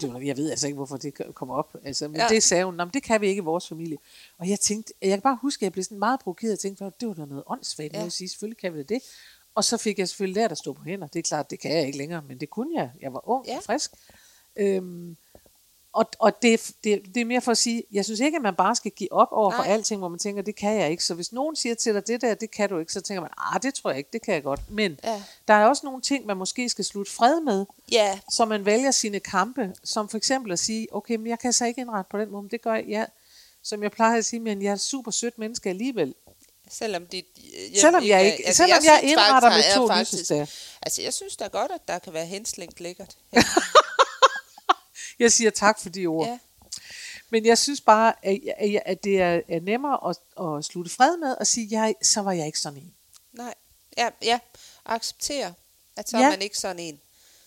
Det 0.00 0.26
jeg 0.26 0.36
ved 0.36 0.50
altså 0.50 0.66
ikke, 0.66 0.76
hvorfor 0.76 0.96
det 0.96 1.14
kommer 1.34 1.54
op. 1.54 1.76
Altså, 1.84 2.08
men 2.08 2.16
ja. 2.16 2.26
Det 2.28 2.42
sagde 2.42 2.64
hun, 2.64 2.74
"Nå, 2.74 2.84
men 2.84 2.92
det 2.94 3.02
kan 3.02 3.20
vi 3.20 3.26
ikke 3.28 3.40
i 3.40 3.44
vores 3.44 3.68
familie. 3.68 3.98
Og 4.38 4.48
jeg 4.48 4.60
tænkte, 4.60 4.92
jeg 5.02 5.10
kan 5.10 5.20
bare 5.20 5.38
huske, 5.42 5.58
at 5.60 5.62
jeg 5.62 5.72
blev 5.72 5.84
sådan 5.84 5.98
meget 5.98 6.20
provokeret 6.20 6.52
og 6.52 6.58
tænkte, 6.58 6.84
det 7.00 7.08
var 7.08 7.14
da 7.14 7.24
noget 7.24 7.44
åndssvagt, 7.46 7.92
ja. 7.92 8.04
At 8.06 8.12
sige, 8.12 8.28
selvfølgelig 8.28 8.58
kan 8.58 8.74
vi 8.74 8.78
da 8.82 8.94
det. 8.94 9.02
Og 9.54 9.64
så 9.64 9.76
fik 9.76 9.98
jeg 9.98 10.08
selvfølgelig 10.08 10.42
lært 10.42 10.52
at 10.52 10.58
stå 10.58 10.72
på 10.72 10.82
hænder. 10.82 11.06
Det 11.06 11.18
er 11.18 11.22
klart, 11.22 11.50
det 11.50 11.60
kan 11.60 11.76
jeg 11.76 11.86
ikke 11.86 11.98
længere, 11.98 12.22
men 12.28 12.40
det 12.40 12.50
kunne 12.50 12.80
jeg. 12.80 12.90
Jeg 13.00 13.12
var 13.12 13.28
ung. 13.28 13.46
Ja. 13.46 13.56
og 13.56 13.62
frisk. 13.62 13.90
Øhm, 14.56 15.16
og 15.92 16.10
og 16.18 16.42
det, 16.42 16.72
det, 16.84 17.02
det 17.14 17.20
er 17.20 17.24
mere 17.24 17.40
for 17.40 17.50
at 17.52 17.58
sige, 17.58 17.82
jeg 17.92 18.04
synes 18.04 18.20
ikke, 18.20 18.36
at 18.36 18.42
man 18.42 18.54
bare 18.54 18.76
skal 18.76 18.90
give 18.90 19.12
op 19.12 19.28
over 19.30 19.50
for 19.50 19.62
Nej. 19.62 19.72
alting, 19.72 19.98
hvor 19.98 20.08
man 20.08 20.18
tænker, 20.18 20.42
det 20.42 20.56
kan 20.56 20.74
jeg 20.80 20.90
ikke. 20.90 21.04
Så 21.04 21.14
hvis 21.14 21.32
nogen 21.32 21.56
siger 21.56 21.74
til 21.74 21.94
dig, 21.94 22.06
det 22.06 22.20
der, 22.20 22.34
det 22.34 22.50
kan 22.50 22.68
du 22.68 22.78
ikke, 22.78 22.92
så 22.92 23.00
tænker 23.00 23.20
man, 23.20 23.30
ah, 23.38 23.62
det 23.62 23.74
tror 23.74 23.90
jeg 23.90 23.98
ikke, 23.98 24.10
det 24.12 24.22
kan 24.22 24.34
jeg 24.34 24.42
godt. 24.42 24.60
Men 24.70 24.98
Ja. 25.04 25.22
der 25.48 25.54
er 25.54 25.66
også 25.66 25.80
nogle 25.86 26.00
ting, 26.02 26.26
man 26.26 26.36
måske 26.36 26.68
skal 26.68 26.84
slutte 26.84 27.12
fred 27.12 27.40
med, 27.40 27.64
Ja, 27.92 28.18
så 28.30 28.44
man 28.44 28.66
vælger 28.66 28.90
sine 28.90 29.20
kampe, 29.20 29.74
som 29.84 30.08
for 30.08 30.16
eksempel 30.16 30.52
at 30.52 30.58
sige, 30.58 30.86
okay, 30.92 31.14
men 31.16 31.26
jeg 31.26 31.38
kan 31.38 31.52
så 31.52 31.64
ikke 31.66 31.80
indrette 31.80 32.08
på 32.10 32.18
den 32.18 32.30
måde, 32.30 32.42
men 32.42 32.50
det 32.50 32.62
gør 32.62 32.74
jeg, 32.74 32.84
ja, 32.88 33.04
som 33.62 33.82
jeg 33.82 33.90
plejer 33.90 34.18
at 34.18 34.24
sige, 34.24 34.40
men 34.40 34.62
jeg 34.62 34.68
er 34.70 34.74
et 34.74 34.80
super 34.80 35.10
sødt 35.10 35.38
menneske 35.38 35.68
alligevel. 35.70 36.14
selvom 36.70 37.06
dit 37.06 37.24
hjem 37.34 37.74
Selvom 37.80 38.04
jeg 38.06 38.24
ikke, 38.26 38.46
altså, 38.46 38.62
selvom 38.62 38.80
jeg, 38.84 39.00
jeg 39.02 39.10
indretter 39.10 39.50
faktisk, 39.50 39.68
med 39.68 39.74
to 39.76 39.86
faktisk- 39.88 40.12
lysestager. 40.12 40.46
Altså, 40.82 41.02
jeg 41.02 41.14
synes 41.14 41.36
da 41.36 41.46
godt, 41.46 41.70
at 41.70 41.88
der 41.88 41.98
kan 41.98 42.12
være 42.12 42.26
henslængt 42.26 42.80
lækkert. 42.80 43.16
Jeg 45.22 45.32
siger 45.32 45.50
tak 45.50 45.80
for 45.80 45.88
de 45.88 46.06
ord. 46.06 46.26
Ja, 46.26 46.38
Men 47.30 47.46
jeg 47.46 47.58
synes 47.58 47.80
bare, 47.80 48.14
at, 48.22 48.38
at, 48.58 48.82
at 48.86 49.04
det 49.04 49.20
er, 49.20 49.40
er 49.48 49.60
nemmere 49.60 50.10
at, 50.10 50.16
at 50.58 50.64
slutte 50.64 50.90
fred 50.90 51.16
med 51.16 51.36
og 51.40 51.46
sige, 51.46 51.68
jeg, 51.70 51.94
så 52.02 52.20
var 52.20 52.32
jeg 52.32 52.46
ikke 52.46 52.58
sådan 52.58 52.78
en. 52.78 52.94
nej. 53.32 53.54
Ja, 53.98 54.08
ja. 54.22 54.38
Acceptere, 54.86 55.54
at 55.96 56.08
så 56.08 56.18
Ja. 56.18 56.24
er 56.24 56.30
man 56.30 56.42
ikke 56.42 56.58
sådan 56.58 56.78
en. 56.78 57.00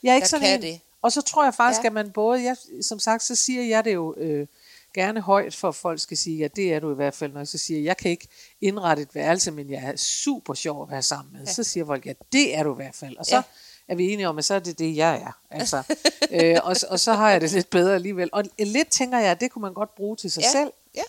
Jeg 0.04 0.12
er 0.12 0.16
ikke 0.16 0.28
sådan 0.30 0.54
en. 0.56 0.62
det. 0.62 0.80
Og 1.02 1.12
så 1.12 1.22
tror 1.22 1.44
jeg 1.44 1.54
faktisk, 1.54 1.82
ja. 1.84 1.88
At 1.88 1.94
man 1.94 2.12
både, 2.12 2.44
jeg, 2.44 2.58
som 2.82 3.00
sagt, 3.00 3.24
så 3.24 3.36
siger 3.36 3.64
jeg 3.64 3.86
det 3.86 3.94
jo 3.94 4.16
øh, 4.18 4.48
gerne 4.94 5.22
højt, 5.22 5.56
for 5.56 5.68
at 5.70 5.76
folk 5.76 6.00
skal 6.00 6.18
sige, 6.18 6.38
ja, 6.38 6.48
det 6.48 6.74
er 6.74 6.80
du 6.80 6.92
i 6.92 6.96
hvert 6.96 7.14
fald, 7.14 7.32
når 7.34 7.40
jeg 7.40 7.48
så 7.48 7.58
siger, 7.58 7.82
jeg 7.82 7.98
kan 7.98 8.12
ikke 8.12 8.28
indrette 8.62 9.02
et 9.04 9.16
værelse, 9.16 9.52
men 9.52 9.70
jeg 9.70 9.84
er 9.84 9.96
super 9.96 10.54
sjov 10.54 10.84
at 10.84 10.92
være 10.92 11.04
sammen 11.04 11.34
med. 11.34 11.46
Ja. 11.46 11.54
Så 11.54 11.64
siger 11.64 11.86
folk, 11.86 12.06
ja, 12.06 12.14
det 12.32 12.56
er 12.56 12.64
du 12.64 12.74
i 12.74 12.76
hvert 12.76 12.96
fald. 12.96 13.18
Og 13.18 13.26
så 13.26 13.36
ja. 13.36 13.42
Er 13.88 13.96
vi 13.96 14.14
enige 14.14 14.30
om, 14.30 14.38
at 14.38 14.46
så 14.46 14.54
er 14.54 14.60
det 14.60 14.80
det, 14.80 14.96
jeg 14.96 15.16
er. 15.22 15.32
Altså, 15.50 15.84
øh, 16.32 16.56
og, 16.64 16.76
og 16.90 17.00
så 17.00 17.14
har 17.14 17.32
jeg 17.32 17.42
det 17.42 17.52
lidt 17.52 17.70
bedre 17.70 17.96
alligevel. 17.96 18.30
Og 18.34 18.44
lidt 18.60 18.90
tænker 18.90 19.18
jeg, 19.20 19.32
at 19.32 19.40
det 19.40 19.52
kunne 19.52 19.62
man 19.62 19.74
godt 19.74 19.96
bruge 19.96 20.16
til 20.16 20.32
sig 20.32 20.42
Ja. 20.42 20.52
selv. 20.52 20.72
Ja. 20.96 21.02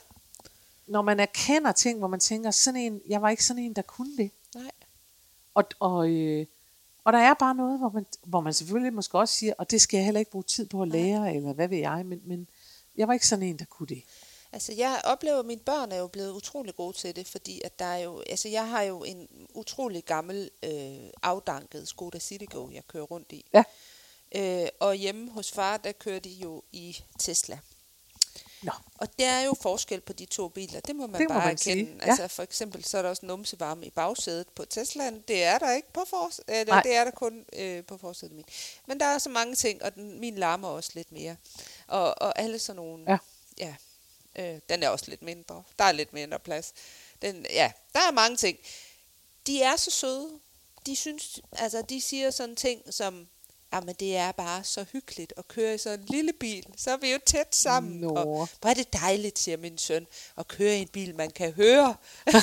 Når 0.86 1.02
man 1.02 1.20
erkender 1.20 1.72
ting, 1.72 1.98
hvor 1.98 2.08
man 2.08 2.20
tænker, 2.20 2.50
sådan 2.50 2.80
en, 2.80 3.00
jeg 3.08 3.22
var 3.22 3.28
ikke 3.30 3.44
sådan 3.44 3.62
en, 3.62 3.72
der 3.72 3.82
kunne 3.82 4.16
det. 4.16 4.30
Nej. 4.54 4.70
Og, 5.54 5.64
og, 5.80 6.08
øh, 6.10 6.46
og 7.04 7.12
der 7.12 7.18
er 7.18 7.34
bare 7.34 7.54
noget, 7.54 7.78
hvor 7.78 7.88
man, 7.88 8.06
hvor 8.24 8.40
man 8.40 8.52
selvfølgelig 8.54 8.94
måske 8.94 9.18
også 9.18 9.34
siger, 9.34 9.54
og 9.58 9.70
det 9.70 9.80
skal 9.80 9.96
jeg 9.98 10.04
heller 10.04 10.18
ikke 10.18 10.30
bruge 10.30 10.44
tid 10.44 10.66
på 10.66 10.82
at 10.82 10.88
lære, 10.88 11.34
eller 11.34 11.52
hvad 11.52 11.68
ved 11.68 11.78
jeg, 11.78 12.06
men, 12.06 12.20
men 12.24 12.48
jeg 12.96 13.08
var 13.08 13.14
ikke 13.14 13.26
sådan 13.26 13.42
en, 13.42 13.56
der 13.58 13.64
kunne 13.64 13.86
det. 13.86 14.02
Altså, 14.52 14.72
jeg 14.72 15.00
oplever, 15.04 15.38
at 15.38 15.46
mine 15.46 15.60
børn 15.60 15.92
er 15.92 15.96
jo 15.96 16.06
blevet 16.06 16.30
utrolig 16.30 16.76
gode 16.76 16.96
til 16.96 17.16
det, 17.16 17.26
fordi 17.26 17.60
at 17.64 17.78
der 17.78 17.84
er 17.84 17.98
jo, 17.98 18.22
altså, 18.30 18.48
jeg 18.48 18.68
har 18.68 18.82
jo 18.82 19.04
en 19.04 19.28
utrolig 19.54 20.04
gammel, 20.04 20.50
øh, 20.62 21.10
afdanket 21.22 21.88
Skoda 21.88 22.18
Citigo, 22.18 22.70
jeg 22.70 22.86
kører 22.86 23.04
rundt 23.04 23.32
i. 23.32 23.44
Ja. 23.52 23.62
Øh, 24.34 24.68
og 24.80 24.94
hjemme 24.94 25.30
hos 25.30 25.52
far, 25.52 25.76
der 25.76 25.92
kører 25.92 26.18
de 26.18 26.30
jo 26.30 26.62
i 26.72 26.96
Tesla. 27.18 27.58
Nå. 28.62 28.72
Og 28.98 29.18
der 29.18 29.28
er 29.28 29.42
jo 29.44 29.54
forskel 29.62 30.00
på 30.00 30.12
de 30.12 30.24
to 30.24 30.48
biler, 30.48 30.80
det 30.80 30.96
må 30.96 31.06
man 31.06 31.20
Det 31.20 31.28
må 31.28 31.34
bare 31.34 31.44
man 31.44 31.52
erkende. 31.52 31.84
sige, 31.84 31.98
ja. 32.02 32.10
Altså 32.10 32.28
for 32.28 32.42
eksempel, 32.42 32.84
så 32.84 32.98
er 32.98 33.02
der 33.02 33.08
også 33.08 33.26
numsevarme 33.26 33.86
i 33.86 33.90
bagsædet 33.90 34.48
på 34.48 34.64
Teslaen. 34.64 35.24
Det 35.28 35.44
er 35.44 35.58
der 35.58 35.72
ikke 35.72 35.92
på 35.92 36.04
forsædet. 36.10 36.60
Eller, 36.60 36.74
Nej. 36.74 36.82
det 36.82 36.94
er 36.94 37.04
der 37.04 37.10
kun 37.10 37.44
øh, 37.52 37.84
på 37.84 37.96
forsædet 37.98 38.34
min. 38.34 38.44
Men 38.86 39.00
der 39.00 39.06
er 39.06 39.18
så 39.18 39.28
mange 39.28 39.54
ting, 39.54 39.82
og 39.82 39.94
den, 39.94 40.20
min 40.20 40.34
larmer 40.34 40.68
også 40.68 40.90
lidt 40.94 41.12
mere. 41.12 41.36
Og, 41.86 42.22
og 42.22 42.38
alle 42.38 42.58
sådan 42.58 42.76
nogle... 42.76 43.04
Ja. 43.08 43.18
ja 43.58 43.74
øh, 44.38 44.58
den 44.68 44.82
er 44.82 44.88
også 44.88 45.04
lidt 45.08 45.22
mindre. 45.22 45.62
Der 45.78 45.84
er 45.84 45.92
lidt 45.92 46.12
mindre 46.12 46.38
plads. 46.38 46.72
Den, 47.22 47.46
ja, 47.50 47.72
der 47.92 48.00
er 48.00 48.12
mange 48.12 48.36
ting. 48.36 48.58
De 49.46 49.62
er 49.62 49.76
så 49.76 49.90
søde. 49.90 50.30
De 50.86 50.96
synes, 50.96 51.40
altså 51.52 51.82
de 51.82 52.00
siger 52.00 52.30
sådan 52.30 52.56
ting 52.56 52.94
som, 52.94 53.28
jamen 53.72 53.94
det 53.94 54.16
er 54.16 54.32
bare 54.32 54.64
så 54.64 54.84
hyggeligt 54.92 55.32
at 55.36 55.48
køre 55.48 55.74
i 55.74 55.78
sådan 55.78 56.00
en 56.00 56.06
lille 56.06 56.32
bil. 56.32 56.66
Så 56.76 56.90
er 56.90 56.96
vi 56.96 57.12
jo 57.12 57.18
tæt 57.26 57.54
sammen. 57.54 58.00
Nå. 58.00 58.08
Og 58.16 58.48
hvor 58.60 58.70
er 58.70 58.74
det 58.74 58.92
dejligt, 58.92 59.38
siger 59.38 59.56
min 59.56 59.78
søn, 59.78 60.06
at 60.38 60.48
køre 60.48 60.76
i 60.76 60.80
en 60.80 60.88
bil, 60.88 61.14
man 61.14 61.30
kan 61.30 61.52
høre. 61.52 61.96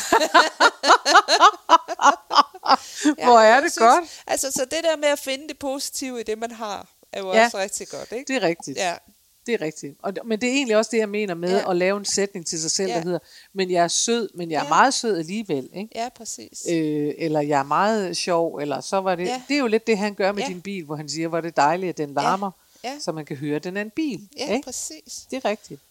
Hvor 3.23 3.39
er 3.39 3.62
det 3.62 3.75
godt. 3.75 4.23
Altså, 4.27 4.51
så 4.51 4.65
det 4.65 4.84
der 4.84 4.95
med 4.95 5.08
at 5.10 5.19
finde 5.19 5.47
det 5.47 5.60
positive 5.60 6.19
i 6.19 6.23
det, 6.23 6.38
man 6.38 6.51
har, 6.51 6.88
er 7.12 7.19
jo 7.19 7.34
Ja. 7.34 7.45
også 7.45 7.58
rigtig 7.58 7.88
godt, 7.88 8.12
ikke? 8.12 8.34
Det 8.34 8.43
er 8.43 8.47
rigtigt. 8.47 8.77
Ja, 8.77 8.97
Det 9.45 9.53
er 9.53 9.62
rigtigt. 9.62 9.95
Og, 10.01 10.13
men 10.25 10.41
det 10.41 10.49
er 10.49 10.53
egentlig 10.53 10.77
også 10.77 10.89
det, 10.93 10.97
jeg 10.97 11.10
mener 11.10 11.34
med 11.34 11.58
Ja. 11.60 11.69
at 11.71 11.75
lave 11.77 11.97
en 11.97 12.06
sætning 12.06 12.45
til 12.45 12.62
sig 12.62 12.71
selv, 12.71 12.89
Ja. 12.89 12.95
der 12.95 13.01
hedder, 13.03 13.19
men 13.53 13.71
jeg 13.71 13.84
er 13.84 13.88
sød, 13.88 14.29
men 14.34 14.51
jeg 14.51 14.58
er 14.60 14.63
Ja. 14.63 14.69
meget 14.69 14.93
sød 14.93 15.17
alligevel. 15.17 15.69
Ikke? 15.73 15.89
ja 15.95 16.10
præcis. 16.10 16.65
Øh, 16.71 17.13
eller 17.17 17.41
jeg 17.41 17.60
er 17.60 17.63
meget 17.63 18.17
sjov, 18.17 18.56
eller 18.56 18.82
så 18.82 18.97
var 19.01 19.15
det... 19.15 19.25
Ja. 19.25 19.41
Det 19.47 19.56
er 19.56 19.60
jo 19.60 19.67
lidt 19.67 19.88
det, 19.88 19.97
han 19.97 20.13
gør 20.13 20.32
med 20.32 20.43
Ja. 20.43 20.47
din 20.49 20.62
bil, 20.62 20.84
hvor 20.84 20.95
han 20.95 21.10
siger, 21.10 21.27
hvor 21.27 21.41
det 21.41 21.56
dejligt, 21.58 21.89
at 21.89 21.97
den 21.97 22.13
larmer, 22.13 22.51
Ja. 22.84 22.99
så 22.99 23.12
man 23.12 23.25
kan 23.25 23.38
høre, 23.38 23.56
at 23.56 23.63
den 23.63 23.77
er 23.77 23.82
en 23.82 23.89
bil. 23.89 24.29
Ja, 24.38 24.53
ikke? 24.53 24.65
præcis. 24.65 25.27
Det 25.32 25.38
er 25.45 25.49
rigtigt. 25.49 25.82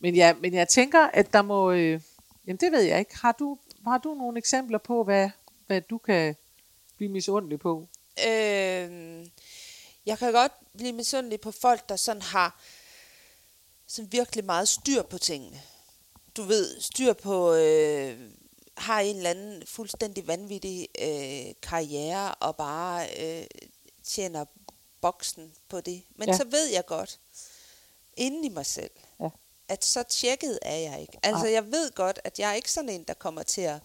Men, 0.00 0.14
ja, 0.14 0.34
men 0.40 0.54
jeg 0.54 0.68
tænker, 0.68 1.06
at 1.12 1.32
der 1.32 1.42
må... 1.42 1.70
Øh, 1.72 2.00
jamen, 2.46 2.56
det 2.60 2.72
ved 2.72 2.80
jeg 2.80 2.98
ikke. 2.98 3.16
Har 3.18 3.32
du, 3.38 3.58
har 3.86 3.98
du 3.98 4.14
nogle 4.14 4.38
eksempler 4.38 4.78
på, 4.78 5.04
hvad, 5.04 5.30
hvad 5.66 5.80
du 5.80 5.98
kan 5.98 6.36
blive 6.96 7.10
misundelig 7.10 7.58
på? 7.60 7.88
Øh, 8.28 9.26
jeg 10.08 10.18
kan 10.18 10.32
godt 10.32 10.52
blive 10.76 10.92
misundelig 10.92 11.40
på 11.40 11.50
folk, 11.50 11.88
der 11.88 11.96
sådan 11.96 12.22
har 12.22 12.60
sådan 13.86 14.12
virkelig 14.12 14.44
meget 14.44 14.68
styr 14.68 15.02
på 15.02 15.18
tingene. 15.18 15.62
Du 16.36 16.42
ved, 16.42 16.80
styr 16.80 17.12
på, 17.12 17.52
øh, 17.54 18.30
har 18.76 19.00
en 19.00 19.16
eller 19.16 19.30
anden 19.30 19.66
fuldstændig 19.66 20.26
vanvittig 20.26 20.88
øh, 21.00 21.54
karriere 21.62 22.34
og 22.34 22.56
bare 22.56 23.08
øh, 23.20 23.46
tjener 24.04 24.44
boksen 25.00 25.52
på 25.68 25.80
det. 25.80 26.02
Men 26.16 26.28
Ja. 26.28 26.36
så 26.36 26.44
ved 26.44 26.66
jeg 26.66 26.86
godt, 26.86 27.20
inden 28.16 28.44
i 28.44 28.48
mig 28.48 28.66
selv, 28.66 28.90
Ja. 29.20 29.28
at 29.68 29.84
så 29.84 30.02
tjekket 30.02 30.58
er 30.62 30.76
jeg 30.76 31.00
ikke. 31.00 31.18
Altså, 31.22 31.44
Nej. 31.44 31.52
jeg 31.52 31.70
ved 31.72 31.90
godt, 31.94 32.18
at 32.24 32.38
jeg 32.38 32.50
er 32.50 32.54
ikke 32.54 32.72
sådan 32.72 32.88
en, 32.90 33.04
der 33.04 33.14
kommer 33.14 33.42
til 33.42 33.60
at, 33.60 33.80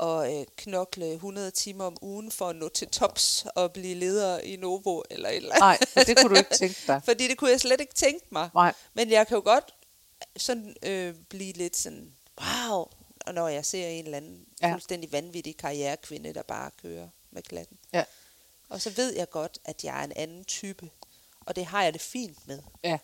at 0.00 0.40
øh, 0.40 0.46
knokle 0.56 1.12
100 1.12 1.50
timer 1.50 1.84
om 1.84 1.96
ugen 2.02 2.30
for 2.30 2.48
at 2.48 2.56
nå 2.56 2.68
til 2.68 2.88
tops 2.88 3.46
og 3.54 3.72
blive 3.72 3.94
leder 3.94 4.38
i 4.40 4.56
Novo 4.56 5.02
eller 5.10 5.28
et 5.28 5.36
eller 5.36 5.54
andet. 5.64 5.86
Nej, 5.96 6.04
det 6.06 6.16
kunne 6.18 6.30
du 6.30 6.38
ikke 6.38 6.54
tænke 6.54 6.76
dig. 6.86 7.00
Fordi 7.08 7.28
det 7.28 7.38
kunne 7.38 7.50
jeg 7.50 7.60
slet 7.60 7.80
ikke 7.80 7.94
tænke 7.94 8.26
mig. 8.30 8.50
Nej. 8.54 8.74
Men 8.94 9.10
jeg 9.10 9.26
kan 9.26 9.34
jo 9.34 9.42
godt 9.44 9.74
sådan 10.36 10.76
øh, 10.82 11.14
blive 11.28 11.52
lidt 11.52 11.76
sådan, 11.76 12.12
wow, 12.40 12.84
og 13.26 13.34
når 13.34 13.48
jeg 13.48 13.64
ser 13.66 13.86
en 13.88 14.04
eller 14.04 14.16
anden 14.16 14.44
ja. 14.62 14.72
fuldstændig 14.72 15.12
vanvittig 15.12 15.56
karrierekvinde, 15.56 16.34
der 16.34 16.42
bare 16.42 16.70
kører 16.82 17.08
med 17.30 17.42
klatten. 17.42 17.78
Ja. 17.92 18.04
Og 18.68 18.80
så 18.80 18.90
ved 18.90 19.14
jeg 19.16 19.30
godt, 19.30 19.58
at 19.64 19.84
jeg 19.84 20.00
er 20.00 20.04
en 20.04 20.12
anden 20.16 20.44
type. 20.44 20.90
Og 21.40 21.56
det 21.56 21.66
har 21.66 21.82
jeg 21.82 21.92
det 21.92 22.00
fint 22.02 22.46
med. 22.48 22.62
Ja. 22.84 22.98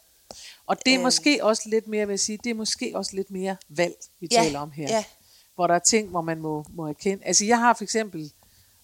Og 0.67 0.85
det 0.87 0.93
er 0.93 0.97
Øhm. 0.99 1.03
måske 1.03 1.45
også 1.45 1.63
lidt 1.69 1.87
mere, 1.87 2.07
vil 2.07 2.13
jeg 2.13 2.21
sige, 2.21 2.39
det 2.45 2.51
er 2.51 2.55
måske 2.55 2.93
også 2.95 3.17
lidt 3.17 3.31
mere 3.31 3.57
valg, 3.69 3.95
vi 4.21 4.29
Ja, 4.31 4.37
taler 4.43 4.59
om 4.61 4.71
her. 4.71 4.89
ja. 4.89 5.05
Hvor 5.55 5.67
der 5.67 5.75
er 5.75 5.79
ting, 5.79 6.09
hvor 6.09 6.21
man 6.21 6.41
må, 6.41 6.65
må 6.75 6.87
erkende. 6.87 7.25
Altså 7.25 7.45
jeg 7.45 7.59
har 7.59 7.75
for 7.75 7.85
eksempel, 7.85 8.33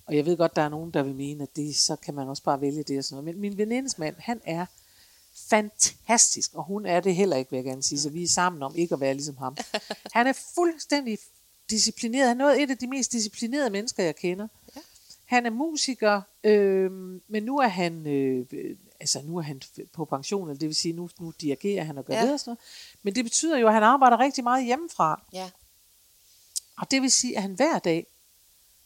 og 0.06 0.16
jeg 0.16 0.26
ved 0.26 0.36
godt, 0.36 0.56
der 0.56 0.62
er 0.62 0.68
nogen, 0.68 0.90
der 0.90 1.02
vil 1.02 1.14
mene, 1.14 1.42
at 1.42 1.56
det, 1.56 1.76
så 1.76 1.96
kan 1.96 2.14
man 2.14 2.28
også 2.28 2.42
bare 2.42 2.60
vælge 2.60 2.82
det 2.82 2.98
og 2.98 3.04
sådan 3.04 3.24
noget. 3.24 3.34
Men 3.34 3.40
min 3.40 3.58
venindes 3.58 3.98
mand, 3.98 4.14
han 4.18 4.40
er 4.44 4.66
fantastisk, 5.50 6.54
og 6.54 6.64
hun 6.64 6.86
er 6.86 7.00
det 7.00 7.14
heller 7.14 7.36
ikke, 7.36 7.50
vil 7.50 7.56
jeg 7.56 7.64
gerne 7.64 7.82
sige, 7.82 8.00
så 8.00 8.10
vi 8.10 8.22
er 8.22 8.28
sammen 8.28 8.62
om 8.62 8.76
ikke 8.76 8.94
at 8.94 9.00
være 9.00 9.14
ligesom 9.14 9.36
ham. 9.36 9.56
Han 10.12 10.26
er 10.26 10.32
fuldstændig 10.54 11.18
disciplineret. 11.70 12.28
Han 12.28 12.40
er 12.40 12.44
noget 12.44 12.62
et 12.62 12.70
af 12.70 12.78
de 12.78 12.86
mest 12.86 13.12
disciplinerede 13.12 13.70
mennesker, 13.70 14.04
jeg 14.04 14.16
kender. 14.16 14.48
Ja. 14.76 14.80
Han 15.24 15.46
er 15.46 15.50
musiker, 15.50 16.22
øh, 16.44 16.90
men 17.28 17.42
nu 17.42 17.58
er 17.58 17.68
han, 17.68 18.06
øh, 18.06 18.46
altså 19.00 19.22
nu 19.24 19.36
er 19.36 19.42
han 19.42 19.62
på 19.92 20.04
pension, 20.04 20.48
eller 20.48 20.58
det 20.58 20.66
vil 20.66 20.76
sige, 20.76 20.92
nu, 20.92 21.08
nu 21.20 21.32
dirigerer 21.40 21.84
han 21.84 21.98
og 21.98 22.04
gør 22.04 22.14
ja. 22.14 22.24
det 22.24 22.32
og 22.32 22.40
sådan 22.40 22.50
noget. 22.50 22.58
Men 23.02 23.14
det 23.14 23.24
betyder 23.24 23.58
jo, 23.58 23.66
at 23.68 23.74
han 23.74 23.82
arbejder 23.82 24.18
rigtig 24.18 24.44
meget 24.44 24.64
hjemmefra. 24.64 25.22
Ja, 25.32 25.50
Og 26.80 26.90
det 26.90 27.02
vil 27.02 27.10
sige, 27.10 27.36
at 27.36 27.42
han 27.42 27.52
hver 27.52 27.78
dag, 27.78 28.06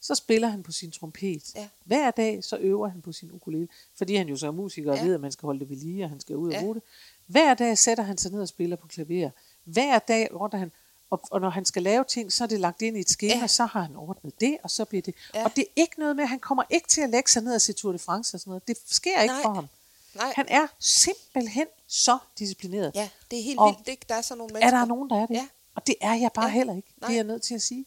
så 0.00 0.14
spiller 0.14 0.48
han 0.48 0.62
på 0.62 0.72
sin 0.72 0.90
trompet. 0.90 1.54
Ja. 1.54 1.68
Hver 1.84 2.10
dag, 2.10 2.44
så 2.44 2.56
øver 2.56 2.88
han 2.88 3.02
på 3.02 3.12
sin 3.12 3.30
ukulele. 3.32 3.68
Fordi 3.94 4.14
han 4.16 4.28
jo 4.28 4.36
så 4.36 4.46
er 4.46 4.50
musiker 4.50 4.90
og 4.90 4.96
Ja. 4.98 5.04
ved, 5.04 5.14
at 5.14 5.20
man 5.20 5.32
skal 5.32 5.46
holde 5.46 5.60
det 5.60 5.70
ved 5.70 5.76
lige, 5.76 6.04
og 6.04 6.10
han 6.10 6.20
skal 6.20 6.36
ud 6.36 6.46
og 6.48 6.52
Ja. 6.54 6.60
bruge 6.60 6.74
det. 6.74 6.82
Hver 7.26 7.54
dag 7.54 7.78
sætter 7.78 8.04
han 8.04 8.18
sig 8.18 8.32
ned 8.32 8.40
og 8.42 8.48
spiller 8.48 8.76
på 8.76 8.86
klaver. 8.86 9.30
Hver 9.64 9.98
dag 9.98 10.34
ordner 10.34 10.58
han, 10.58 10.72
og, 11.10 11.20
og 11.30 11.40
når 11.40 11.50
han 11.50 11.64
skal 11.64 11.82
lave 11.82 12.04
ting, 12.04 12.32
så 12.32 12.44
er 12.44 12.48
det 12.48 12.60
lagt 12.60 12.82
ind 12.82 12.96
i 12.96 13.00
et 13.00 13.10
skema, 13.10 13.34
Ja. 13.40 13.46
så 13.46 13.64
har 13.64 13.82
han 13.82 13.96
ordnet 13.96 14.40
det, 14.40 14.56
og 14.62 14.70
så 14.70 14.84
bliver 14.84 15.02
det. 15.02 15.14
Ja. 15.34 15.44
Og 15.44 15.56
det 15.56 15.62
er 15.64 15.72
ikke 15.76 15.98
noget 15.98 16.16
med, 16.16 16.22
at 16.24 16.28
han 16.28 16.40
kommer 16.40 16.62
ikke 16.70 16.88
til 16.88 17.00
at 17.00 17.10
lægge 17.10 17.30
sig 17.30 17.42
ned 17.42 17.54
og 17.54 17.60
se 17.60 17.72
Tour 17.72 17.92
de 17.92 17.98
France 17.98 18.36
og 18.36 18.40
sådan 18.40 18.50
noget. 18.50 18.68
Det 18.68 18.76
sker 18.86 19.20
ikke 19.22 19.34
Nej. 19.34 19.42
for 19.42 19.52
ham. 19.54 19.68
nej. 20.14 20.32
Han 20.36 20.46
er 20.48 20.66
simpelthen 20.78 21.66
så 21.86 22.18
disciplineret. 22.38 22.92
Ja, 22.94 23.08
det 23.30 23.38
er 23.38 23.42
helt 23.42 23.58
Og 23.58 23.66
vildt, 23.76 23.88
ikke? 23.88 24.04
Der 24.08 24.14
er 24.14 24.22
sådan 24.22 24.38
nogle 24.38 24.50
Er 24.50 24.54
mennesker. 24.54 24.78
der 24.78 24.84
nogen, 24.84 25.10
der 25.10 25.16
er 25.16 25.26
det? 25.26 25.34
Ja. 25.34 25.48
Og 25.74 25.86
det 25.86 25.94
er 26.00 26.14
jeg 26.14 26.30
bare 26.34 26.46
Ja. 26.46 26.52
heller 26.52 26.76
ikke. 26.76 26.88
Det 26.94 27.00
Nej. 27.02 27.10
er 27.10 27.14
jeg 27.14 27.24
nødt 27.24 27.42
til 27.42 27.54
at 27.54 27.62
sige. 27.62 27.84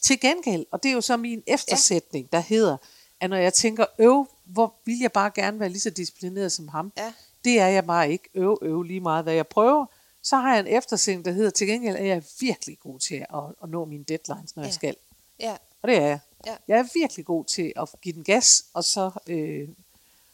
Til 0.00 0.20
gengæld, 0.20 0.66
og 0.70 0.82
det 0.82 0.88
er 0.88 0.92
jo 0.92 1.00
så 1.00 1.16
min 1.16 1.42
eftersætning, 1.46 2.32
der 2.32 2.40
hedder, 2.40 2.76
at 3.20 3.30
når 3.30 3.36
jeg 3.36 3.54
tænker, 3.54 3.86
øv, 3.98 4.26
hvor 4.44 4.74
vil 4.84 4.98
jeg 5.00 5.12
bare 5.12 5.30
gerne 5.34 5.60
være 5.60 5.68
lige 5.68 5.80
så 5.80 5.90
disciplineret 5.90 6.52
som 6.52 6.68
ham. 6.68 6.92
Ja. 6.96 7.12
Det 7.44 7.60
er 7.60 7.66
jeg 7.66 7.86
bare 7.86 8.12
ikke. 8.12 8.28
Øv, 8.34 8.58
øv 8.62 8.82
lige 8.82 9.00
meget, 9.00 9.24
hvad 9.24 9.34
jeg 9.34 9.46
prøver. 9.46 9.86
Så 10.22 10.36
har 10.36 10.50
jeg 10.54 10.60
en 10.60 10.66
eftersætning, 10.76 11.24
der 11.24 11.32
hedder, 11.32 11.50
til 11.50 11.66
gengæld 11.66 11.96
er 11.96 12.04
jeg 12.04 12.22
virkelig 12.40 12.78
god 12.78 12.98
til 12.98 13.14
at, 13.14 13.40
at 13.62 13.68
nå 13.68 13.84
mine 13.84 14.04
deadlines, 14.04 14.56
når 14.56 14.62
ja. 14.62 14.64
Ja. 14.64 14.68
jeg 14.68 14.74
skal. 14.74 14.96
Ja, 15.40 15.56
Og 15.82 15.88
det 15.88 15.96
er 15.96 16.06
jeg. 16.06 16.18
Ja. 16.46 16.56
Jeg 16.68 16.78
er 16.78 16.84
virkelig 16.94 17.24
god 17.24 17.44
til 17.44 17.72
at 17.76 17.88
give 18.02 18.14
den 18.14 18.24
gas, 18.24 18.64
og 18.74 18.84
så 18.84 19.10
øh, 19.26 19.68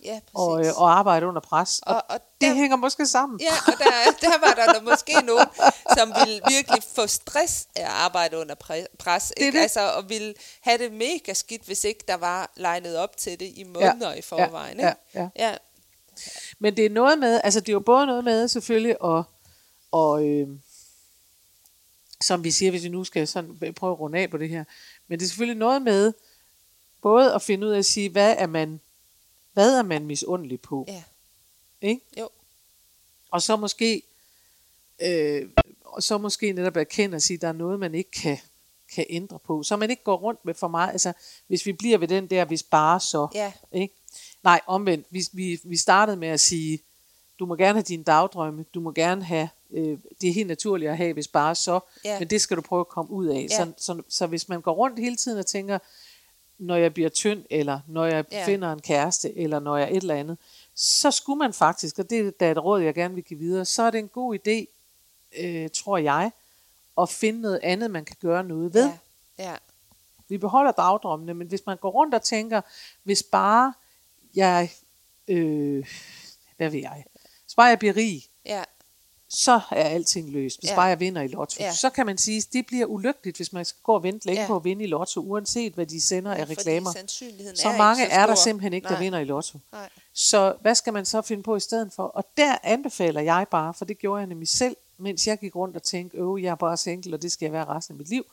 ja, 0.05 0.21
præcis. 0.21 0.35
og, 0.35 0.67
øh, 0.67 0.81
og 0.81 0.99
arbejde 0.99 1.27
under 1.27 1.41
pres. 1.41 1.81
Og, 1.87 1.95
Og- 1.95 2.03
og 2.09 2.21
det 2.41 2.49
der- 2.49 2.55
hænger 2.55 2.77
måske 2.77 3.07
sammen. 3.07 3.41
Ja, 3.41 3.73
og 3.73 3.79
der, 3.79 3.85
der 4.29 4.39
var 4.41 4.73
der 4.73 4.81
måske 4.83 5.13
nogen, 5.27 5.47
som 5.99 6.13
ville 6.27 6.41
virkelig 6.49 6.83
få 6.83 7.07
stress 7.07 7.69
af 7.77 7.83
at 7.83 7.89
arbejde 7.89 8.39
under 8.39 8.55
pre- 8.65 8.97
pres. 8.99 9.33
Ikke? 9.37 9.57
det. 9.57 9.63
Altså, 9.63 9.93
og 9.93 10.09
ville 10.09 10.35
have 10.61 10.79
det 10.79 10.93
mega 10.93 11.33
skidt, 11.33 11.63
hvis 11.63 11.85
ikke 11.85 12.05
der 12.09 12.15
var 12.17 12.51
legnet 12.57 12.97
op 12.97 13.17
til 13.17 13.41
det 13.41 13.53
i 13.57 13.65
måneder 13.65 14.15
i 14.15 14.23
forvejen. 14.23 14.81
Ja, 14.81 14.89
ikke? 14.89 15.01
ja. 15.15 15.29
ja. 15.37 15.57
Men 16.59 16.77
det 16.77 16.87
er 16.87 16.91
noget 16.91 17.19
med, 17.19 17.41
altså 17.45 17.61
det 17.61 17.69
er 17.69 17.73
jo 17.73 17.81
både 17.81 18.07
noget 18.07 18.25
med 18.25 18.49
selvfølgelig 18.49 18.97
at, 19.05 19.23
og, 19.93 20.25
øh, 20.29 20.49
som 22.21 22.45
vi 22.45 22.51
siger, 22.51 22.71
hvis 22.71 22.83
vi 22.83 22.89
nu 22.89 23.05
skal 23.05 23.29
sådan 23.29 23.75
prøve 23.77 23.93
at 23.93 24.01
runde 24.01 24.19
af 24.19 24.31
på 24.31 24.37
det 24.37 24.49
her, 24.49 24.65
men 25.09 25.19
det 25.19 25.25
er 25.25 25.29
selvfølgelig 25.29 25.59
noget 25.59 25.83
med, 25.83 26.13
både 27.03 27.35
at 27.35 27.43
finde 27.43 27.67
ud 27.67 27.73
af 27.73 27.79
at 27.79 27.85
sige, 27.87 28.11
hvad 28.11 28.35
er 28.39 28.47
man, 28.47 28.81
hvad 29.59 29.79
er 29.79 29.83
man 29.83 30.07
misundelig 30.07 30.61
på, 30.61 30.85
ja. 30.89 31.03
ikke? 31.81 32.03
Jo. 32.19 32.29
Og 33.31 33.43
så 33.43 33.57
måske, 33.57 34.03
øh, 35.03 35.49
og 35.85 36.03
så 36.03 36.19
måske 36.19 36.53
netop 36.53 36.77
erkende 36.77 37.17
at 37.17 37.23
sige, 37.23 37.35
at 37.35 37.43
der 37.43 37.49
er 37.49 37.53
noget, 37.53 37.81
man 37.81 37.95
ikke 37.95 38.11
kan, 38.11 38.39
kan 38.95 39.07
ændre 39.09 39.39
på. 39.39 39.63
Så 39.63 39.77
man 39.77 39.91
ikke 39.91 40.05
går 40.05 40.17
rundt 40.17 40.45
med 40.45 40.55
for 40.55 40.69
meget. 40.69 40.93
Altså, 40.93 41.13
hvis 41.47 41.67
vi 41.67 41.73
bliver 41.73 41.99
ved 41.99 42.09
den 42.09 42.27
der, 42.27 42.45
hvis 42.45 42.63
bare 42.63 43.01
så. 43.01 43.29
Ja. 43.35 43.53
Ikke? 43.73 43.95
Nej, 44.43 44.61
omvendt. 44.67 45.07
Vi, 45.11 45.23
vi, 45.33 45.61
vi 45.65 45.77
startede 45.77 46.17
med 46.17 46.29
at 46.29 46.41
sige, 46.41 46.79
du 47.39 47.47
må 47.47 47.57
gerne 47.57 47.75
have 47.75 47.83
dine 47.83 48.05
dagdrømme, 48.05 48.65
du 48.75 48.81
må 48.81 48.93
gerne 48.93 49.25
have, 49.25 49.49
øh, 49.71 49.99
det 50.21 50.29
er 50.29 50.33
helt 50.33 50.49
naturligt 50.49 50.91
at 50.91 50.97
have, 50.97 51.13
hvis 51.13 51.29
bare 51.29 51.55
så, 51.55 51.81
Ja. 52.05 52.19
men 52.19 52.31
det 52.31 52.41
skal 52.41 52.57
du 52.57 52.63
prøve 52.63 52.81
at 52.81 52.89
komme 52.89 53.11
ud 53.11 53.27
af. 53.27 53.47
Ja. 53.51 53.57
Så, 53.57 53.73
så, 53.77 54.03
så 54.09 54.27
hvis 54.27 54.49
man 54.49 54.61
går 54.61 54.73
rundt 54.73 54.99
hele 54.99 55.17
tiden 55.17 55.39
og 55.39 55.47
tænker, 55.47 55.79
når 56.59 56.77
jeg 56.77 56.95
bliver 56.95 57.09
tynd, 57.09 57.45
eller 57.51 57.81
når 57.87 58.05
jeg 58.05 58.25
Ja. 58.33 58.47
finder 58.47 58.73
en 58.73 58.81
kæreste, 58.81 59.39
eller 59.39 59.61
når 59.61 59.77
jeg 59.77 59.91
et 59.91 59.97
eller 59.97 60.15
andet, 60.15 60.39
så 60.75 61.11
skulle 61.11 61.39
man 61.39 61.53
faktisk, 61.53 61.99
og 61.99 62.11
det 62.11 62.35
er 62.43 62.51
et 62.51 62.65
råd, 62.65 62.81
jeg 62.81 62.95
gerne 62.95 63.15
vil 63.15 63.25
give 63.25 63.39
videre, 63.39 63.65
så 63.65 63.83
er 63.83 63.91
det 63.91 63.99
en 63.99 64.09
god 64.09 64.39
idé, 64.39 64.65
øh, 65.45 65.71
tror 65.75 65.99
jeg, 65.99 66.31
at 67.01 67.09
finde 67.09 67.41
noget 67.41 67.61
andet, 67.63 67.91
man 67.91 68.05
kan 68.05 68.17
gøre 68.21 68.45
noget 68.45 68.75
ved. 68.75 68.85
Ja. 69.39 69.51
Ja. 69.51 69.55
Vi 70.29 70.39
beholder 70.39 70.73
dagdrømmene, 70.73 71.35
men 71.35 71.47
hvis 71.49 71.67
man 71.67 71.77
går 71.77 71.91
rundt 71.91 72.15
og 72.15 72.23
tænker, 72.23 72.61
hvis 73.03 73.23
bare 73.23 73.73
jeg, 74.35 74.71
øh, 75.29 75.87
hvad 76.57 76.71
ved 76.71 76.81
jeg, 76.81 77.05
hvis 77.45 77.55
bare 77.55 77.67
jeg 77.67 77.79
bliver 77.79 77.97
rig, 77.97 78.23
Ja. 78.45 78.65
Så 79.31 79.61
er 79.71 79.85
alting 79.85 80.31
løst. 80.31 80.61
Hvis 80.61 80.71
Ja. 80.71 80.75
bare 80.75 80.85
jeg 80.85 81.01
vinder 81.01 81.23
i 81.23 81.29
lotto. 81.29 81.57
Ja. 81.61 81.73
Så 81.75 81.91
kan 81.91 82.07
man 82.07 82.19
sige, 82.19 82.37
at 82.39 82.47
det 82.53 82.67
bliver 82.67 82.87
ulykkeligt, 82.87 83.37
hvis 83.37 83.53
man 83.53 83.65
skal 83.65 83.79
gå 83.83 83.95
og 83.95 84.03
vente 84.03 84.27
længe 84.27 84.41
Ja. 84.43 84.47
på 84.47 84.57
at 84.57 84.65
vinde 84.65 84.85
i 84.85 84.87
lotto, 84.87 85.21
uanset 85.21 85.73
hvad 85.73 85.87
de 85.87 86.01
sender 86.01 86.35
af 86.35 86.49
reklamer. 86.49 86.91
Så 87.55 87.69
er 87.69 87.79
mange 87.79 88.07
så 88.07 88.11
er 88.11 88.27
der 88.27 88.35
simpelthen 88.35 88.73
ikke, 88.73 88.85
der 88.85 88.91
Nej. 88.91 89.01
vinder 89.03 89.19
i 89.19 89.25
lotto. 89.25 89.59
Nej. 89.73 89.89
Så 90.15 90.55
hvad 90.61 90.75
skal 90.75 90.93
man 90.93 91.05
så 91.05 91.23
finde 91.23 91.43
på 91.43 91.57
i 91.57 91.61
stedet 91.61 91.93
for? 91.93 92.03
Og 92.03 92.25
der 92.37 92.59
anbefaler 92.63 93.21
jeg 93.21 93.47
bare, 93.51 93.75
for 93.75 93.85
det 93.85 93.99
gjorde 93.99 94.19
jeg 94.19 94.27
nemlig 94.27 94.49
selv, 94.49 94.77
mens 94.99 95.27
jeg 95.27 95.39
gik 95.39 95.57
rundt 95.57 95.77
og 95.77 95.83
tænkte, 95.83 96.17
øv, 96.17 96.39
jeg 96.43 96.51
er 96.51 96.55
bare 96.55 96.77
single, 96.77 97.17
og 97.17 97.23
det 97.23 97.33
skal 97.33 97.47
jeg 97.47 97.53
være 97.53 97.65
resten 97.65 97.93
af 97.95 97.99
mit 97.99 98.09
liv. 98.09 98.25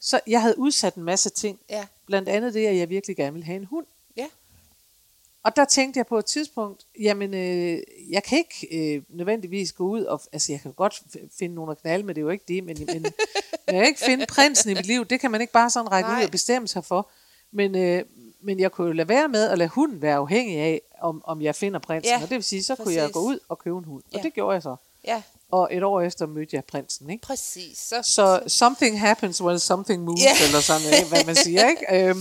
Så 0.00 0.20
jeg 0.26 0.42
havde 0.42 0.58
udsat 0.58 0.94
en 0.94 1.02
masse 1.04 1.30
ting. 1.30 1.58
Ja. 1.70 1.86
Blandt 2.06 2.28
andet 2.28 2.54
det, 2.54 2.66
at 2.66 2.76
jeg 2.76 2.88
virkelig 2.88 3.16
gerne 3.16 3.32
ville 3.32 3.46
have 3.46 3.56
en 3.56 3.64
hund. 3.64 3.86
Og 5.44 5.56
der 5.56 5.64
tænkte 5.64 5.98
jeg 5.98 6.06
på 6.06 6.18
et 6.18 6.24
tidspunkt, 6.26 6.84
jamen, 7.00 7.34
øh, 7.34 7.78
jeg 8.10 8.22
kan 8.22 8.38
ikke 8.38 8.68
øh, 8.96 9.02
nødvendigvis 9.08 9.72
gå 9.72 9.84
ud 9.84 10.02
og, 10.04 10.20
altså 10.32 10.52
jeg 10.52 10.60
kan 10.60 10.72
godt 10.72 11.02
finde 11.38 11.54
nogen 11.54 11.70
at 11.70 11.80
knalde, 11.80 12.04
men 12.06 12.14
det 12.14 12.20
er 12.20 12.24
jo 12.24 12.30
ikke 12.30 12.44
det, 12.48 12.64
men, 12.64 12.76
men, 12.86 13.02
men 13.02 13.12
jeg 13.66 13.74
kan 13.74 13.86
ikke 13.86 14.00
finde 14.00 14.26
prinsen 14.26 14.70
i 14.70 14.74
mit 14.74 14.86
liv, 14.86 15.04
det 15.04 15.20
kan 15.20 15.30
man 15.30 15.40
ikke 15.40 15.52
bare 15.52 15.70
sådan 15.70 15.92
række 15.92 16.08
Nej. 16.08 16.20
ud 16.20 16.24
og 16.24 16.30
bestemme 16.30 16.68
sig 16.68 16.84
for. 16.84 17.10
Men, 17.52 17.76
øh, 17.76 18.04
men 18.42 18.60
jeg 18.60 18.72
kunne 18.72 18.86
jo 18.86 18.92
lade 18.92 19.08
være 19.08 19.28
med 19.28 19.48
at 19.48 19.58
lade 19.58 19.68
hunden 19.68 20.02
være 20.02 20.16
afhængig 20.16 20.58
af, 20.58 20.80
om, 21.00 21.22
om 21.24 21.42
jeg 21.42 21.54
finder 21.54 21.78
prinsen. 21.78 22.10
Ja, 22.10 22.16
og 22.22 22.28
det 22.28 22.34
vil 22.34 22.42
sige, 22.44 22.62
så 22.62 22.74
kunne 22.76 22.94
jeg 22.94 23.02
præcis. 23.02 23.14
gå 23.14 23.20
ud 23.20 23.38
og 23.48 23.58
købe 23.58 23.78
en 23.78 23.84
hund. 23.84 24.02
Og 24.12 24.18
Ja. 24.18 24.22
det 24.22 24.34
gjorde 24.34 24.54
jeg 24.54 24.62
så. 24.62 24.76
Ja, 25.06 25.22
Og 25.50 25.68
et 25.76 25.82
år 25.82 26.00
efter 26.00 26.26
mødte 26.26 26.56
jeg 26.56 26.64
prinsen, 26.64 27.10
ikke? 27.10 27.22
præcis. 27.22 27.78
Så, 27.78 27.96
Så 28.02 28.40
something 28.46 29.00
happens 29.00 29.42
when 29.42 29.58
something 29.58 30.04
moves, 30.04 30.20
Ja. 30.22 30.46
eller 30.46 30.60
sådan, 30.60 30.86
øh, 31.02 31.08
hvad 31.08 31.24
man 31.26 31.34
siger, 31.36 31.68
ikke? 31.68 31.86
Øhm, 32.08 32.20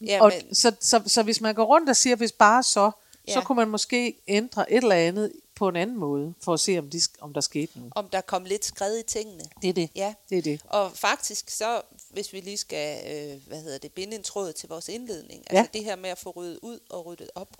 ja, 0.00 0.22
og 0.22 0.32
men, 0.44 0.54
så, 0.54 0.72
så, 0.80 1.02
så 1.06 1.22
hvis 1.22 1.40
man 1.40 1.54
går 1.54 1.64
rundt 1.64 1.88
og 1.90 1.96
siger, 1.96 2.16
hvis 2.16 2.32
bare 2.32 2.62
så, 2.62 2.90
ja. 3.28 3.32
så 3.32 3.40
kunne 3.40 3.56
man 3.56 3.68
måske 3.68 4.22
ændre 4.28 4.72
et 4.72 4.76
eller 4.82 4.94
andet 4.94 5.32
på 5.54 5.68
en 5.68 5.76
anden 5.76 5.96
måde, 5.96 6.34
for 6.40 6.54
at 6.54 6.60
se, 6.60 6.78
om, 6.78 6.90
de, 6.90 7.00
om 7.20 7.32
der 7.34 7.40
skete 7.40 7.78
noget. 7.78 7.92
om 7.96 8.08
der 8.08 8.20
kom 8.20 8.44
lidt 8.44 8.64
skred 8.64 8.98
i 8.98 9.02
tingene. 9.02 9.44
Det 9.62 9.68
er 9.68 9.72
det. 9.72 9.90
Ja, 9.94 10.14
Det 10.30 10.38
er 10.38 10.42
det. 10.42 10.60
og 10.64 10.92
faktisk 10.94 11.50
så, 11.50 11.80
hvis 12.10 12.32
vi 12.32 12.40
lige 12.40 12.56
skal, 12.56 12.98
øh, 13.16 13.40
hvad 13.46 13.62
hedder 13.62 13.78
det, 13.78 13.92
binde 13.92 14.16
en 14.16 14.22
tråd 14.22 14.52
til 14.52 14.68
vores 14.68 14.88
indledning, 14.88 15.44
Ja. 15.52 15.58
altså 15.58 15.70
det 15.72 15.84
her 15.84 15.96
med 15.96 16.10
at 16.10 16.18
få 16.18 16.30
ryddet 16.30 16.58
ud 16.62 16.78
og 16.90 17.06
ryddet 17.06 17.30
op, 17.34 17.56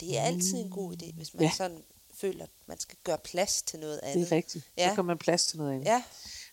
det 0.00 0.18
er 0.18 0.22
altid 0.22 0.54
en 0.58 0.70
god 0.70 0.92
idé, 0.92 1.14
hvis 1.16 1.34
man 1.34 1.42
Ja. 1.42 1.50
sådan 1.56 1.82
føler, 2.20 2.44
at 2.44 2.50
man 2.66 2.80
skal 2.80 2.98
gøre 3.04 3.18
plads 3.18 3.62
til 3.62 3.78
noget 3.78 4.00
Det 4.02 4.08
andet. 4.08 4.32
er 4.32 4.36
rigtigt. 4.36 4.64
Ja. 4.76 4.82
Ja. 4.82 4.88
Så 4.88 4.94
kan 4.94 5.04
man 5.04 5.18
plads 5.18 5.46
til 5.46 5.58
noget 5.58 5.72
andet. 5.72 5.84
Ja, 5.86 6.02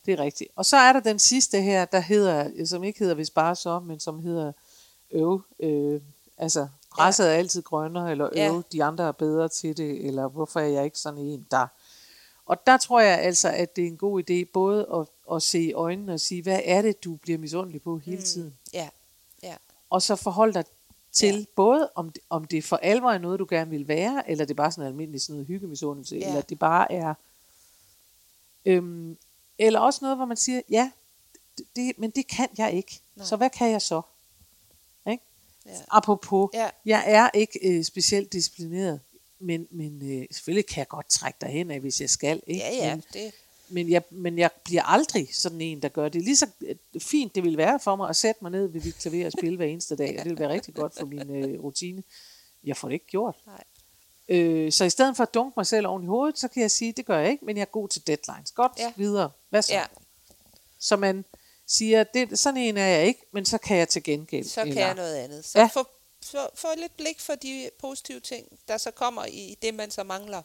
Det 0.06 0.14
er 0.14 0.20
rigtigt. 0.24 0.50
Og 0.56 0.66
så 0.66 0.78
er 0.78 0.94
der 0.94 1.00
den 1.00 1.20
sidste 1.20 1.62
her, 1.62 1.86
der 1.86 2.00
hedder, 2.00 2.66
som 2.66 2.84
ikke 2.84 3.00
hedder 3.00 3.14
hvis 3.16 3.30
bare 3.30 3.56
så, 3.56 3.80
men 3.80 4.00
som 4.00 4.20
hedder 4.20 4.52
øv. 5.12 5.42
Øh, 5.60 6.02
altså, 6.38 6.68
græsset 6.90 7.28
er 7.30 7.34
altid 7.34 7.62
grønnere, 7.62 8.12
eller 8.12 8.26
øv, 8.26 8.32
Ja. 8.36 8.62
de 8.72 8.84
andre 8.84 9.04
er 9.08 9.12
bedre 9.12 9.48
til 9.50 9.78
det, 9.78 10.06
eller 10.08 10.28
hvorfor 10.28 10.60
er 10.60 10.66
jeg 10.68 10.86
ikke 10.86 11.00
sådan 11.00 11.20
en, 11.20 11.48
der... 11.52 11.68
Og 12.46 12.68
der 12.68 12.78
tror 12.78 13.00
jeg 13.00 13.20
altså, 13.20 13.50
at 13.50 13.76
det 13.76 13.84
er 13.84 13.88
en 13.88 13.98
god 13.98 14.24
idé 14.30 14.52
både 14.54 14.88
at, 14.94 15.36
at 15.36 15.44
se 15.44 15.60
i 15.62 15.74
øjnene 15.74 16.14
og 16.14 16.20
sige, 16.20 16.42
hvad 16.44 16.60
er 16.64 16.82
det, 16.82 17.04
du 17.04 17.16
bliver 17.16 17.38
misundelig 17.38 17.82
på 17.82 17.98
hele 17.98 18.22
tiden? 18.22 18.58
ja, 18.74 18.90
ja, 19.44 19.56
Og 19.90 20.02
så 20.02 20.16
forhold 20.16 20.54
dig 20.54 20.64
til 21.12 21.36
Ja. 21.40 21.46
både, 21.56 21.90
om 21.96 22.10
det, 22.10 22.24
om 22.30 22.46
det 22.46 22.64
for 22.64 22.76
alvor 22.78 23.12
er 23.12 23.18
noget, 23.18 23.40
du 23.40 23.46
gerne 23.50 23.70
vil 23.72 23.88
være, 23.88 24.30
eller 24.30 24.46
det 24.46 24.52
er 24.54 24.56
bare 24.56 24.72
sådan 24.72 24.84
en 24.84 24.88
almindelig 24.88 25.22
sådan 25.22 25.34
noget 25.34 25.48
hyggemisundelse, 25.48 26.16
Ja. 26.18 26.28
eller 26.28 26.42
det 26.42 26.60
bare 26.60 26.92
er... 26.92 27.14
Øhm, 28.66 29.18
eller 29.58 29.80
også 29.80 30.00
noget, 30.02 30.18
hvor 30.18 30.26
man 30.26 30.38
siger, 30.38 30.62
ja, 30.70 30.92
det, 31.76 31.92
men 31.98 32.10
det 32.12 32.28
kan 32.28 32.48
jeg 32.58 32.74
ikke. 32.74 33.02
Nej. 33.16 33.26
Så 33.26 33.36
hvad 33.36 33.50
kan 33.50 33.72
jeg 33.72 33.82
så? 33.82 34.02
Ja. 35.66 35.72
Apropos, 35.88 36.50
Ja. 36.54 36.70
jeg 36.86 37.04
er 37.08 37.30
ikke 37.34 37.60
øh, 37.64 37.84
specielt 37.84 38.34
disciplineret, 38.34 39.00
men, 39.40 39.68
men 39.72 40.02
øh, 40.22 40.26
selvfølgelig 40.32 40.66
kan 40.66 40.78
jeg 40.80 40.88
godt 40.88 41.10
trække 41.10 41.38
dig 41.42 41.50
hen 41.50 41.72
af, 41.72 41.80
hvis 41.80 42.02
jeg 42.02 42.10
skal. 42.10 42.42
Ikke? 42.48 42.62
ja, 42.62 42.76
ja, 42.76 42.96
Men, 42.96 43.04
det, 43.14 43.32
men, 43.70 43.90
jeg, 43.90 44.02
men 44.10 44.38
jeg 44.38 44.50
bliver 44.64 44.84
aldrig 44.84 45.30
sådan 45.36 45.62
en, 45.62 45.82
der 45.82 45.90
gør 45.90 46.10
det. 46.10 46.22
Lige 46.22 46.36
så 46.38 46.48
øh, 46.62 46.76
fint 47.02 47.36
det 47.36 47.44
vil 47.44 47.58
være 47.58 47.80
for 47.80 47.96
mig 47.96 48.10
at 48.10 48.16
sætte 48.16 48.40
mig 48.42 48.52
ned 48.52 48.68
ved 48.68 48.82
mit 48.86 48.96
klaver 48.96 49.26
og 49.26 49.32
spille 49.32 49.56
hver 49.58 49.66
eneste 49.66 49.96
dag, 49.96 50.20
og 50.20 50.24
det 50.24 50.30
vil 50.32 50.40
være 50.40 50.50
rigtig 50.50 50.74
godt 50.74 50.94
for 51.00 51.06
min 51.06 51.36
øh, 51.36 51.60
rutine. 51.64 52.04
Jeg 52.64 52.78
får 52.78 52.88
det 52.88 52.94
ikke 52.94 53.06
gjort. 53.08 53.36
nej. 53.46 53.64
Øh, 54.30 54.72
så 54.72 54.86
i 54.86 54.90
stedet 54.90 55.18
for 55.18 55.24
at 55.24 55.34
dunke 55.34 55.54
mig 55.58 55.66
selv 55.66 55.88
oven 55.88 56.04
i 56.04 56.08
hovedet, 56.08 56.40
så 56.40 56.48
kan 56.48 56.62
jeg 56.62 56.72
sige, 56.72 56.92
det 56.92 57.06
gør 57.06 57.20
jeg 57.20 57.32
ikke, 57.32 57.46
men 57.46 57.56
jeg 57.58 57.62
er 57.62 57.66
god 57.66 57.88
til 57.90 58.08
deadlines. 58.08 58.52
Godt, 58.52 58.72
Ja. 58.80 58.94
videre. 58.96 59.30
Hvad 59.50 59.62
så? 59.62 59.74
Ja, 59.74 59.84
Så 60.80 60.96
man 60.96 61.26
siger, 61.70 62.04
det, 62.04 62.40
sådan 62.40 62.58
en 62.58 62.78
er 62.78 62.86
jeg 62.88 63.06
ikke, 63.06 63.22
men 63.34 63.46
så 63.46 63.58
kan 63.58 63.78
jeg 63.78 63.90
til 63.90 64.04
gengæld. 64.04 64.46
så 64.46 64.62
kan 64.62 64.68
eller- 64.68 64.86
jeg 64.86 64.96
noget 64.96 65.16
andet. 65.16 65.46
Så 65.46 65.60
Ja. 65.60 65.66
få, 65.74 65.86
få, 66.26 66.38
få 66.56 66.68
lidt 66.78 66.98
blik 66.98 67.20
for 67.20 67.36
de 67.36 67.70
positive 67.80 68.20
ting, 68.20 68.48
der 68.68 68.78
så 68.78 68.92
kommer 68.92 69.26
i 69.26 69.58
det, 69.62 69.74
man 69.74 69.92
så 69.92 70.04
mangler. 70.04 70.42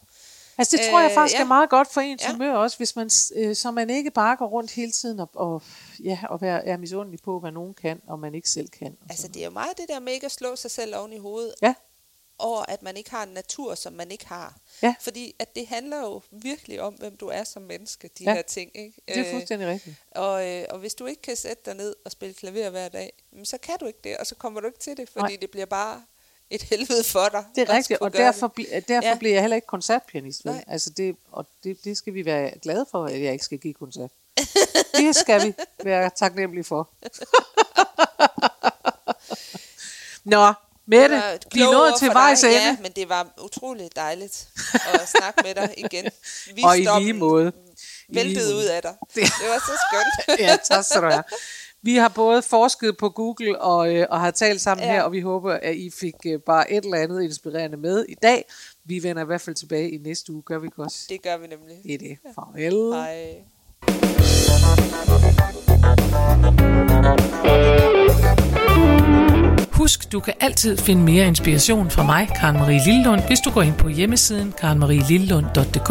Altså 0.58 0.76
det 0.76 0.86
tror 0.90 1.00
jeg 1.00 1.10
Øh, 1.10 1.14
faktisk 1.14 1.38
ja. 1.38 1.42
er 1.42 1.46
meget 1.46 1.70
godt 1.70 1.92
for 1.92 2.00
ens 2.00 2.22
Ja. 2.22 2.32
humør 2.32 2.52
også, 2.54 2.76
hvis 2.76 2.96
man, 2.96 3.10
øh, 3.36 3.56
så 3.56 3.70
man 3.70 3.90
ikke 3.90 4.10
bare 4.10 4.36
går 4.36 4.46
rundt 4.46 4.70
hele 4.70 4.92
tiden 4.92 5.20
og, 5.20 5.30
og, 5.34 5.62
ja, 6.04 6.18
og 6.30 6.40
være, 6.40 6.66
er 6.66 6.76
misundelig 6.76 7.20
på, 7.24 7.40
hvad 7.40 7.52
nogen 7.52 7.74
kan, 7.74 8.00
og 8.08 8.18
man 8.18 8.34
ikke 8.34 8.50
selv 8.50 8.68
kan. 8.68 8.96
Altså 9.10 9.28
det 9.28 9.40
er 9.40 9.44
jo 9.44 9.50
meget 9.50 9.76
det 9.78 9.84
der 9.88 10.00
med 10.00 10.12
ikke 10.12 10.26
at 10.26 10.32
slå 10.32 10.56
sig 10.56 10.70
selv 10.70 10.96
oven 10.96 11.12
i 11.12 11.18
hovedet, 11.18 11.54
Ja. 11.62 11.74
Over 12.38 12.62
at 12.68 12.82
man 12.82 12.96
ikke 12.96 13.10
har 13.10 13.22
en 13.22 13.28
natur, 13.28 13.74
som 13.74 13.92
man 13.92 14.10
ikke 14.10 14.26
har. 14.26 14.54
Ja. 14.82 14.94
Fordi 15.00 15.34
at 15.38 15.54
det 15.56 15.66
handler 15.66 15.98
jo 16.00 16.22
virkelig 16.30 16.80
om, 16.80 16.94
hvem 16.94 17.16
du 17.16 17.26
er 17.28 17.44
som 17.44 17.62
menneske, 17.62 18.10
de 18.18 18.24
Ja. 18.24 18.34
her 18.34 18.42
ting. 18.42 18.70
Ikke? 18.74 19.02
Det 19.08 19.16
er 19.18 19.32
fuldstændig 19.32 19.68
rigtigt. 19.68 19.96
og, 20.10 20.48
øh, 20.50 20.64
og 20.70 20.78
hvis 20.78 20.94
du 20.94 21.06
ikke 21.06 21.22
kan 21.22 21.36
sætte 21.36 21.62
dig 21.66 21.74
ned 21.74 21.96
og 22.04 22.10
spille 22.12 22.34
klaver 22.34 22.70
hver 22.70 22.88
dag, 22.88 23.12
så 23.44 23.58
kan 23.58 23.74
du 23.80 23.86
ikke 23.86 23.98
det, 24.04 24.16
og 24.16 24.26
så 24.26 24.34
kommer 24.34 24.60
du 24.60 24.66
ikke 24.66 24.78
til 24.78 24.96
det, 24.96 25.08
fordi 25.08 25.32
Nej. 25.32 25.38
det 25.40 25.50
bliver 25.50 25.66
bare 25.66 26.02
et 26.50 26.62
helvede 26.62 27.04
for 27.04 27.28
dig. 27.28 27.44
Det 27.54 27.68
er 27.70 27.74
rigtigt, 27.74 28.00
og 28.00 28.12
derfor, 28.12 28.48
det. 28.56 28.88
derfor 28.88 29.08
Ja. 29.08 29.18
bliver 29.18 29.34
jeg 29.34 29.42
heller 29.42 29.54
ikke 29.54 29.66
koncertpianist. 29.66 30.44
Vel? 30.44 30.64
Altså 30.66 30.90
det, 30.90 31.16
og 31.32 31.46
det, 31.64 31.84
det 31.84 31.96
skal 31.96 32.14
vi 32.14 32.24
være 32.24 32.58
glade 32.58 32.86
for, 32.90 33.04
at 33.04 33.22
jeg 33.22 33.32
ikke 33.32 33.44
skal 33.44 33.58
give 33.58 33.74
koncert. 33.74 34.10
det 34.96 35.16
skal 35.16 35.46
vi 35.46 35.54
være 35.84 36.10
taknemmelige 36.16 36.64
for. 36.64 36.88
Nå, 40.24 40.52
Mette, 40.86 41.16
Det 41.16 41.40
vi 41.54 41.62
ord 41.62 41.98
til 41.98 42.08
vejs 42.08 42.44
ende. 42.44 42.54
Ja, 42.54 42.76
men 42.82 42.92
det 42.96 43.08
var 43.08 43.26
utroligt 43.44 43.96
dejligt 43.96 44.48
at 44.94 45.08
snakke 45.08 45.40
med 45.44 45.54
dig 45.54 45.74
igen. 45.76 46.04
Og 46.64 46.78
i 46.78 46.86
lige 46.98 47.12
måde. 47.12 47.52
Væltede 48.14 48.54
ud 48.56 48.64
af 48.64 48.82
dig. 48.82 48.94
Det- 49.14 49.22
Det 49.22 49.48
var 49.48 49.58
så 49.58 49.72
skønt. 49.90 50.38
ja, 50.48 50.56
tak 50.64 50.84
skal 50.84 51.02
du 51.02 51.06
have. 51.06 51.22
Vi 51.82 51.96
har 51.96 52.08
både 52.08 52.42
forsket 52.42 52.96
på 52.96 53.08
Google 53.08 53.60
og, 53.60 53.94
øh, 53.94 54.06
og 54.10 54.20
har 54.20 54.30
talt 54.30 54.60
sammen 54.60 54.86
ja. 54.86 54.92
Her, 54.92 55.02
og 55.02 55.12
vi 55.12 55.20
håber, 55.20 55.52
at 55.54 55.74
I 55.76 55.90
fik 56.00 56.14
øh, 56.26 56.40
bare 56.46 56.72
et 56.72 56.84
eller 56.84 56.98
andet 56.98 57.22
inspirerende 57.22 57.76
med 57.76 58.04
i 58.08 58.14
dag. 58.22 58.44
Vi 58.84 59.02
vender 59.02 59.22
i 59.22 59.26
hvert 59.26 59.40
fald 59.40 59.56
tilbage 59.56 59.90
i 59.90 59.98
næste 59.98 60.32
uge, 60.32 60.42
gør 60.42 60.58
vi 60.58 60.66
ikke 60.66 60.82
også? 60.82 60.98
Det 61.08 61.22
gør 61.22 61.36
vi 61.36 61.46
nemlig. 61.46 61.76
Det 61.82 61.94
er 61.94 61.98
det. 61.98 62.18
Farvel. 62.34 62.92
Hej. 62.94 63.44
Husk, 69.74 70.12
du 70.12 70.20
kan 70.20 70.34
altid 70.40 70.76
finde 70.76 71.02
mere 71.02 71.26
inspiration 71.26 71.90
fra 71.90 72.02
mig, 72.02 72.28
Karen 72.40 72.56
Marie 72.56 72.80
Lillund, 72.86 73.20
hvis 73.26 73.40
du 73.40 73.50
går 73.50 73.62
ind 73.62 73.74
på 73.74 73.88
hjemmesiden 73.88 74.54
karenmarielillund.dk. 74.60 75.88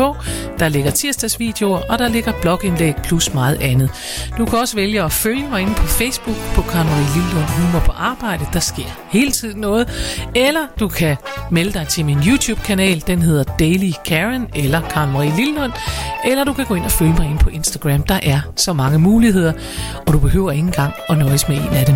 Der 0.60 0.70
ligger 0.70 0.92
tirsdagsvideoer, 0.92 1.82
og 1.90 2.00
der 2.00 2.08
ligger 2.08 2.32
blogindlæg 2.42 2.96
plus 3.04 3.34
meget 3.34 3.62
andet. 3.62 3.90
Du 4.38 4.46
kan 4.46 4.60
også 4.60 4.76
vælge 4.76 5.04
at 5.04 5.12
følge 5.12 5.48
mig 5.50 5.62
inde 5.62 5.74
på 5.74 5.88
Facebook 5.88 6.36
på 6.56 6.62
Karen 6.62 6.88
Marie 6.88 7.08
Lillund 7.16 7.46
Humor 7.46 7.80
på 7.80 7.92
Arbejde. 7.92 8.46
Der 8.54 8.60
sker 8.60 9.08
hele 9.10 9.32
tiden 9.32 9.60
noget. 9.62 9.90
Eller 10.36 10.62
du 10.80 10.88
kan 10.88 11.16
melde 11.52 11.74
dig 11.74 11.88
til 11.88 12.06
min 12.06 12.18
YouTube-kanal. 12.28 13.04
Den 13.08 13.22
hedder 13.22 13.44
Daily 13.44 13.92
Karen 14.06 14.48
eller 14.56 14.82
Karen 14.82 15.12
Marie 15.12 15.34
Lillund. 15.36 15.72
Eller 16.26 16.44
du 16.44 16.54
kan 16.54 16.66
gå 16.66 16.76
ind 16.76 16.86
og 16.86 16.92
følge 16.92 17.14
mig 17.14 17.26
inde 17.26 17.38
på 17.38 17.50
Instagram. 17.50 18.04
Der 18.04 18.20
er 18.24 18.40
så 18.56 18.74
mange 18.74 19.00
muligheder, 19.00 19.54
og 20.08 20.14
du 20.14 20.20
behøver 20.20 20.52
ikke 20.52 20.66
engang 20.66 20.94
at 21.10 21.18
nøjes 21.18 21.48
med 21.48 21.58
en 21.58 21.74
af 21.74 21.86
dem. 21.86 21.96